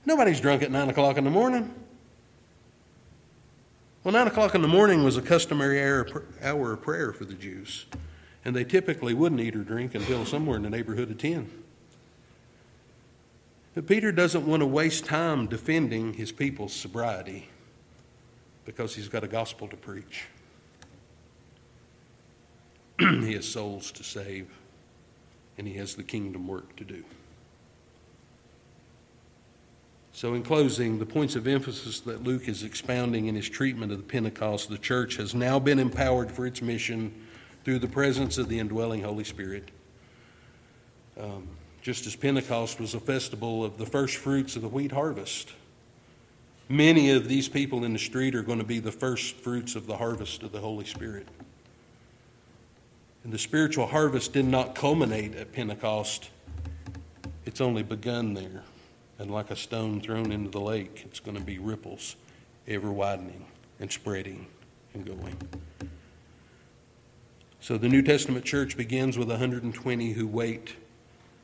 Nobody's 0.05 0.39
drunk 0.39 0.63
at 0.63 0.71
9 0.71 0.89
o'clock 0.89 1.17
in 1.17 1.23
the 1.23 1.29
morning. 1.29 1.73
Well, 4.03 4.11
9 4.11 4.27
o'clock 4.27 4.53
in 4.53 4.61
the 4.61 4.67
morning 4.67 5.05
was 5.05 5.15
a 5.15 5.21
customary 5.21 5.81
hour 5.81 6.73
of 6.73 6.81
prayer 6.81 7.13
for 7.13 7.23
the 7.23 7.35
Jews, 7.35 7.85
and 8.43 8.53
they 8.53 8.65
typically 8.65 9.13
wouldn't 9.13 9.39
eat 9.39 9.55
or 9.55 9.63
drink 9.63 9.95
until 9.95 10.25
somewhere 10.25 10.57
in 10.57 10.63
the 10.63 10.69
neighborhood 10.69 11.09
of 11.09 11.17
10. 11.17 11.49
But 13.73 13.87
Peter 13.87 14.11
doesn't 14.11 14.45
want 14.45 14.59
to 14.59 14.65
waste 14.65 15.05
time 15.05 15.47
defending 15.47 16.15
his 16.15 16.33
people's 16.33 16.73
sobriety 16.73 17.47
because 18.65 18.93
he's 18.93 19.07
got 19.07 19.23
a 19.23 19.27
gospel 19.27 19.69
to 19.69 19.77
preach. 19.77 20.25
he 22.99 23.35
has 23.35 23.47
souls 23.47 23.89
to 23.93 24.03
save, 24.03 24.49
and 25.57 25.65
he 25.65 25.75
has 25.75 25.95
the 25.95 26.03
kingdom 26.03 26.45
work 26.45 26.75
to 26.75 26.83
do. 26.83 27.05
So, 30.15 30.35
in 30.35 30.43
closing, 30.43 30.99
the 30.99 31.07
points 31.07 31.35
of 31.35 31.47
emphasis 31.47 31.99
that 32.01 32.23
Luke 32.23 32.47
is 32.47 32.61
expounding 32.61 33.25
in 33.25 33.35
his 33.35 33.49
treatment 33.49 33.91
of 33.91 33.97
the 33.97 34.03
Pentecost, 34.03 34.69
the 34.69 34.77
church 34.77 35.17
has 35.17 35.33
now 35.33 35.57
been 35.57 35.79
empowered 35.79 36.31
for 36.31 36.45
its 36.45 36.61
mission 36.61 37.11
through 37.63 37.79
the 37.79 37.87
presence 37.87 38.37
of 38.37 38.47
the 38.47 38.59
indwelling 38.59 39.01
Holy 39.01 39.23
Spirit. 39.23 39.71
Um, 41.19 41.47
just 41.81 42.05
as 42.05 42.15
Pentecost 42.15 42.79
was 42.79 42.93
a 42.93 42.99
festival 42.99 43.65
of 43.65 43.79
the 43.79 43.87
first 43.87 44.17
fruits 44.17 44.55
of 44.55 44.61
the 44.61 44.67
wheat 44.67 44.91
harvest, 44.91 45.51
many 46.69 47.09
of 47.09 47.27
these 47.27 47.49
people 47.49 47.83
in 47.83 47.93
the 47.93 47.99
street 47.99 48.35
are 48.35 48.43
going 48.43 48.59
to 48.59 48.63
be 48.63 48.79
the 48.79 48.91
first 48.91 49.37
fruits 49.37 49.75
of 49.75 49.87
the 49.87 49.97
harvest 49.97 50.43
of 50.43 50.51
the 50.51 50.59
Holy 50.59 50.85
Spirit. 50.85 51.27
And 53.23 53.33
the 53.33 53.39
spiritual 53.39 53.87
harvest 53.87 54.31
did 54.31 54.45
not 54.45 54.75
culminate 54.75 55.33
at 55.33 55.53
Pentecost, 55.53 56.29
it's 57.47 57.61
only 57.61 57.81
begun 57.81 58.35
there 58.35 58.63
and 59.19 59.31
like 59.31 59.51
a 59.51 59.55
stone 59.55 60.01
thrown 60.01 60.31
into 60.31 60.49
the 60.49 60.59
lake, 60.59 61.03
it's 61.05 61.19
going 61.19 61.37
to 61.37 61.43
be 61.43 61.59
ripples 61.59 62.15
ever 62.67 62.91
widening 62.91 63.45
and 63.79 63.91
spreading 63.91 64.47
and 64.93 65.05
going. 65.05 65.37
So 67.59 67.77
the 67.77 67.89
New 67.89 68.01
Testament 68.01 68.43
church 68.43 68.75
begins 68.75 69.17
with 69.17 69.29
120 69.29 70.11
who 70.11 70.27
wait 70.27 70.75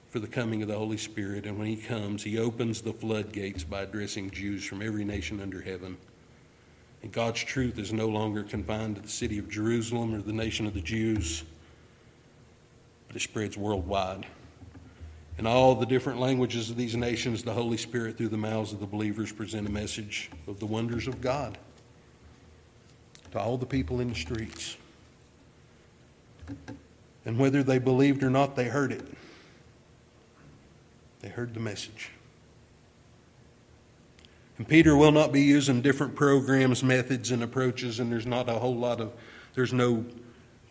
for 0.10 0.20
the 0.20 0.28
coming 0.28 0.62
of 0.62 0.68
the 0.68 0.78
Holy 0.78 0.98
Spirit, 0.98 1.46
and 1.46 1.58
when 1.58 1.68
He 1.68 1.78
comes, 1.78 2.24
He 2.24 2.38
opens 2.40 2.82
the 2.82 2.94
floodgates 2.94 3.64
by 3.64 3.84
addressing 3.84 4.32
Jews 4.32 4.66
from 4.66 4.82
every 4.82 5.06
nation 5.06 5.40
under 5.40 5.62
heaven. 5.62 5.98
And 7.04 7.12
God's 7.12 7.44
truth 7.44 7.78
is 7.78 7.94
no 7.94 8.08
longer 8.08 8.44
confined 8.44 8.96
to 8.98 9.02
the 9.02 9.08
city 9.08 9.38
of 9.38 9.50
Jerusalem 9.50 10.14
or 10.14 10.22
the 10.22 10.34
nation 10.34 10.66
of 10.66 10.74
the 10.74 10.82
Jews, 10.82 11.44
but 13.08 13.16
it 13.16 13.22
spreads 13.22 13.56
worldwide. 13.56 14.26
In 15.40 15.48
all 15.48 15.74
the 15.74 15.86
different 15.86 16.20
languages 16.20 16.70
of 16.70 16.76
these 16.76 16.98
nations, 16.98 17.44
the 17.44 17.54
Holy 17.54 17.78
Spirit, 17.78 18.18
through 18.18 18.28
the 18.28 18.38
mouths 18.38 18.74
of 18.74 18.82
the 18.82 18.86
believers, 18.86 19.32
present 19.32 19.66
a 19.66 19.72
message 19.72 20.30
of 20.48 20.60
the 20.60 20.66
wonders 20.66 21.08
of 21.08 21.22
God 21.22 21.58
to 23.32 23.40
all 23.40 23.58
the 23.58 23.66
people 23.66 24.02
in 24.02 24.10
the 24.10 24.16
streets. 24.16 24.76
And 27.26 27.40
whether 27.40 27.64
they 27.64 27.80
believed 27.80 28.22
or 28.22 28.30
not, 28.30 28.58
they 28.58 28.66
heard 28.66 28.92
it. 28.92 29.08
They 31.22 31.30
heard 31.30 31.54
the 31.54 31.62
message. 31.62 32.10
And 34.58 34.68
Peter 34.68 34.98
will 34.98 35.14
not 35.14 35.32
be 35.32 35.44
using 35.44 35.82
different 35.82 36.16
programs, 36.16 36.84
methods, 36.84 37.32
and 37.32 37.44
approaches, 37.44 38.02
and 38.02 38.12
there's 38.12 38.26
not 38.26 38.50
a 38.50 38.56
whole 38.56 38.76
lot 38.76 39.00
of, 39.00 39.14
there's 39.54 39.72
no 39.72 40.04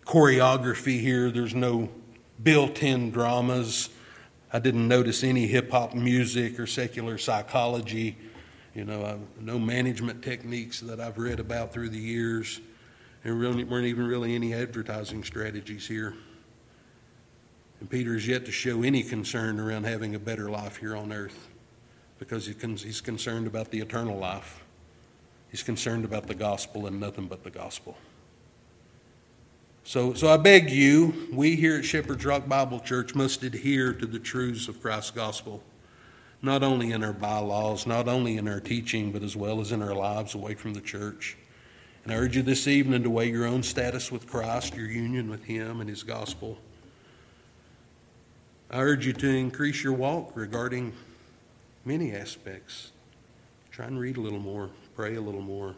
choreography 0.05 1.01
here, 1.01 1.31
there's 1.31 1.55
no 1.55 1.89
built 2.43 2.83
in 2.83 3.11
dramas 3.11 3.89
I 4.51 4.59
didn't 4.59 4.89
notice 4.89 5.23
any 5.25 5.47
hip 5.47 5.71
hop 5.71 5.95
music 5.95 6.59
or 6.59 6.67
secular 6.67 7.19
psychology, 7.19 8.17
you 8.75 8.85
know, 8.85 9.03
uh, 9.03 9.19
no 9.41 9.59
management 9.59 10.23
techniques 10.23 10.81
that 10.81 11.01
I've 11.01 11.19
read 11.19 11.39
about 11.39 11.73
through 11.73 11.91
the 11.91 11.99
years. 11.99 12.61
There 13.25 13.35
really 13.35 13.65
weren't 13.65 13.87
even 13.87 14.07
really 14.07 14.35
any 14.35 14.55
advertising 14.55 15.23
strategies 15.23 15.87
here. 15.87 16.15
And 17.81 17.91
Peter 17.91 18.17
is 18.17 18.27
yet 18.27 18.47
to 18.47 18.53
show 18.53 18.83
any 18.83 19.03
concern 19.03 19.61
around 19.61 19.85
having 19.85 20.15
a 20.15 20.19
better 20.19 20.51
life 20.51 20.79
here 20.79 20.97
on 20.97 21.13
earth 21.13 21.49
because 22.19 22.47
he's 22.47 23.01
concerned 23.01 23.47
about 23.47 23.71
the 23.71 23.81
eternal 23.81 24.17
life. 24.17 24.65
He's 25.51 25.63
concerned 25.63 26.05
about 26.05 26.27
the 26.27 26.35
gospel 26.35 26.87
and 26.87 26.99
nothing 26.99 27.27
but 27.27 27.45
the 27.45 27.51
gospel. 27.51 27.97
So, 29.89 30.13
so 30.13 30.29
I 30.29 30.37
beg 30.37 30.69
you, 30.69 31.29
we 31.33 31.57
here 31.57 31.79
at 31.79 31.85
Shepherd's 31.87 32.27
Rock 32.27 32.47
Bible 32.47 32.79
Church 32.79 33.15
must 33.15 33.43
adhere 33.43 33.95
to 33.95 34.05
the 34.05 34.19
truths 34.19 34.69
of 34.69 34.83
Christ's 34.83 35.13
gospel, 35.13 35.63
not 36.43 36.63
only 36.63 36.93
in 36.93 37.03
our 37.03 37.15
bylaws, 37.15 37.87
not 37.87 38.07
only 38.07 38.37
in 38.37 38.47
our 38.49 38.61
teaching, 38.61 39.13
but 39.13 39.23
as 39.23 39.35
well 39.35 39.63
as 39.63 39.73
in 39.73 39.81
our 39.81 39.95
lives 39.95 40.35
away 40.35 40.55
from 40.57 40.75
the 40.75 40.83
church. 40.83 41.39
And 42.05 42.13
I 42.13 42.17
urge 42.17 42.37
you 42.37 42.43
this 42.43 42.69
evening 42.69 43.03
to 43.03 43.09
weigh 43.09 43.31
your 43.31 43.47
own 43.47 43.63
status 43.63 44.13
with 44.13 44.29
Christ, 44.29 44.77
your 44.77 44.91
union 44.91 45.31
with 45.31 45.45
Him 45.45 45.81
and 45.81 45.89
His 45.89 46.03
gospel. 46.03 46.59
I 48.71 48.81
urge 48.81 49.07
you 49.07 49.15
to 49.15 49.27
increase 49.27 49.83
your 49.83 49.95
walk 49.95 50.33
regarding 50.35 50.93
many 51.87 52.15
aspects. 52.15 52.93
Try 53.71 53.87
and 53.87 53.99
read 53.99 54.19
a 54.19 54.21
little 54.21 54.39
more, 54.39 54.69
pray 54.95 55.15
a 55.15 55.21
little 55.23 55.41
more, 55.41 55.75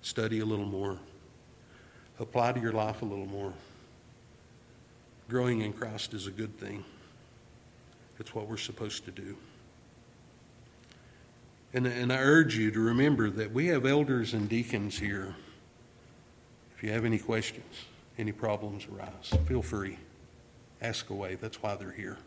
study 0.00 0.38
a 0.38 0.46
little 0.46 0.64
more 0.64 1.00
apply 2.20 2.52
to 2.52 2.60
your 2.60 2.72
life 2.72 3.02
a 3.02 3.04
little 3.04 3.26
more. 3.26 3.52
Growing 5.28 5.62
in 5.62 5.72
Christ 5.72 6.14
is 6.14 6.26
a 6.26 6.30
good 6.30 6.58
thing, 6.58 6.84
it's 8.18 8.34
what 8.34 8.48
we're 8.48 8.56
supposed 8.56 9.04
to 9.06 9.10
do. 9.10 9.36
And, 11.72 11.86
and 11.88 12.12
I 12.12 12.18
urge 12.18 12.56
you 12.56 12.70
to 12.70 12.78
remember 12.78 13.30
that 13.30 13.52
we 13.52 13.66
have 13.66 13.84
elders 13.84 14.32
and 14.32 14.48
deacons 14.48 14.98
here. 14.98 15.34
If 16.76 16.84
you 16.84 16.92
have 16.92 17.04
any 17.04 17.18
questions, 17.18 17.86
any 18.16 18.30
problems 18.30 18.86
arise, 18.92 19.32
feel 19.46 19.62
free. 19.62 19.98
Ask 20.80 21.10
away. 21.10 21.34
That's 21.34 21.62
why 21.62 21.74
they're 21.74 21.90
here. 21.90 22.18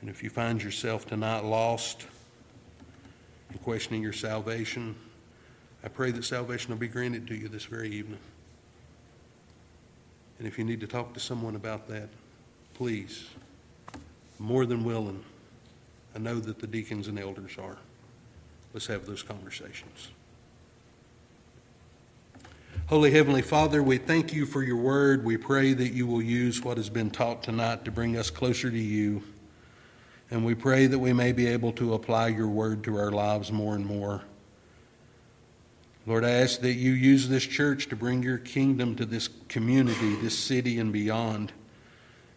And 0.00 0.08
if 0.08 0.22
you 0.22 0.30
find 0.30 0.62
yourself 0.62 1.06
tonight 1.06 1.44
lost 1.44 2.06
and 3.50 3.60
questioning 3.62 4.02
your 4.02 4.12
salvation, 4.12 4.94
I 5.84 5.88
pray 5.88 6.10
that 6.12 6.24
salvation 6.24 6.70
will 6.70 6.78
be 6.78 6.88
granted 6.88 7.26
to 7.28 7.34
you 7.34 7.48
this 7.48 7.64
very 7.64 7.90
evening. 7.90 8.18
And 10.38 10.46
if 10.46 10.58
you 10.58 10.64
need 10.64 10.80
to 10.80 10.86
talk 10.86 11.14
to 11.14 11.20
someone 11.20 11.56
about 11.56 11.88
that, 11.88 12.08
please, 12.74 13.26
more 14.38 14.66
than 14.66 14.84
willing. 14.84 15.22
I 16.14 16.18
know 16.18 16.38
that 16.40 16.58
the 16.58 16.66
deacons 16.66 17.08
and 17.08 17.18
elders 17.18 17.56
are. 17.58 17.78
Let's 18.74 18.86
have 18.86 19.06
those 19.06 19.22
conversations. 19.22 20.10
Holy 22.88 23.10
Heavenly 23.10 23.42
Father, 23.42 23.82
we 23.82 23.98
thank 23.98 24.32
you 24.32 24.46
for 24.46 24.62
your 24.62 24.76
word. 24.76 25.24
We 25.24 25.36
pray 25.36 25.72
that 25.72 25.92
you 25.92 26.06
will 26.06 26.22
use 26.22 26.62
what 26.62 26.76
has 26.76 26.88
been 26.88 27.10
taught 27.10 27.42
tonight 27.42 27.84
to 27.84 27.90
bring 27.90 28.16
us 28.16 28.30
closer 28.30 28.70
to 28.70 28.78
you. 28.78 29.22
And 30.30 30.44
we 30.44 30.54
pray 30.54 30.86
that 30.86 30.98
we 30.98 31.12
may 31.12 31.32
be 31.32 31.46
able 31.46 31.72
to 31.72 31.94
apply 31.94 32.28
your 32.28 32.48
word 32.48 32.84
to 32.84 32.96
our 32.96 33.10
lives 33.10 33.50
more 33.50 33.74
and 33.74 33.84
more. 33.84 34.22
Lord, 36.06 36.24
I 36.24 36.30
ask 36.30 36.60
that 36.60 36.74
you 36.74 36.92
use 36.92 37.28
this 37.28 37.44
church 37.44 37.88
to 37.88 37.96
bring 37.96 38.22
your 38.22 38.38
kingdom 38.38 38.94
to 38.96 39.04
this 39.04 39.28
community, 39.48 40.14
this 40.16 40.38
city, 40.38 40.78
and 40.78 40.92
beyond. 40.92 41.52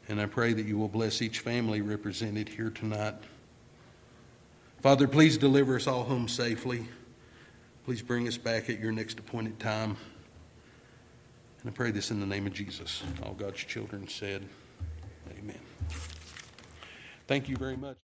And 0.07 0.19
I 0.19 0.25
pray 0.25 0.53
that 0.53 0.65
you 0.65 0.75
will 0.77 0.87
bless 0.87 1.21
each 1.21 1.39
family 1.39 1.81
represented 1.81 2.49
here 2.49 2.71
tonight. 2.71 3.13
Father, 4.81 5.07
please 5.07 5.37
deliver 5.37 5.75
us 5.75 5.85
all 5.85 6.03
home 6.03 6.27
safely. 6.27 6.87
Please 7.85 8.01
bring 8.01 8.27
us 8.27 8.37
back 8.37 8.71
at 8.71 8.79
your 8.79 8.91
next 8.91 9.19
appointed 9.19 9.59
time. 9.59 9.97
And 11.61 11.69
I 11.69 11.73
pray 11.73 11.91
this 11.91 12.09
in 12.09 12.19
the 12.19 12.25
name 12.25 12.47
of 12.47 12.53
Jesus. 12.53 13.03
All 13.21 13.33
God's 13.33 13.59
children 13.59 14.07
said, 14.07 14.47
Amen. 15.37 15.59
Thank 17.27 17.49
you 17.49 17.55
very 17.55 17.77
much. 17.77 17.97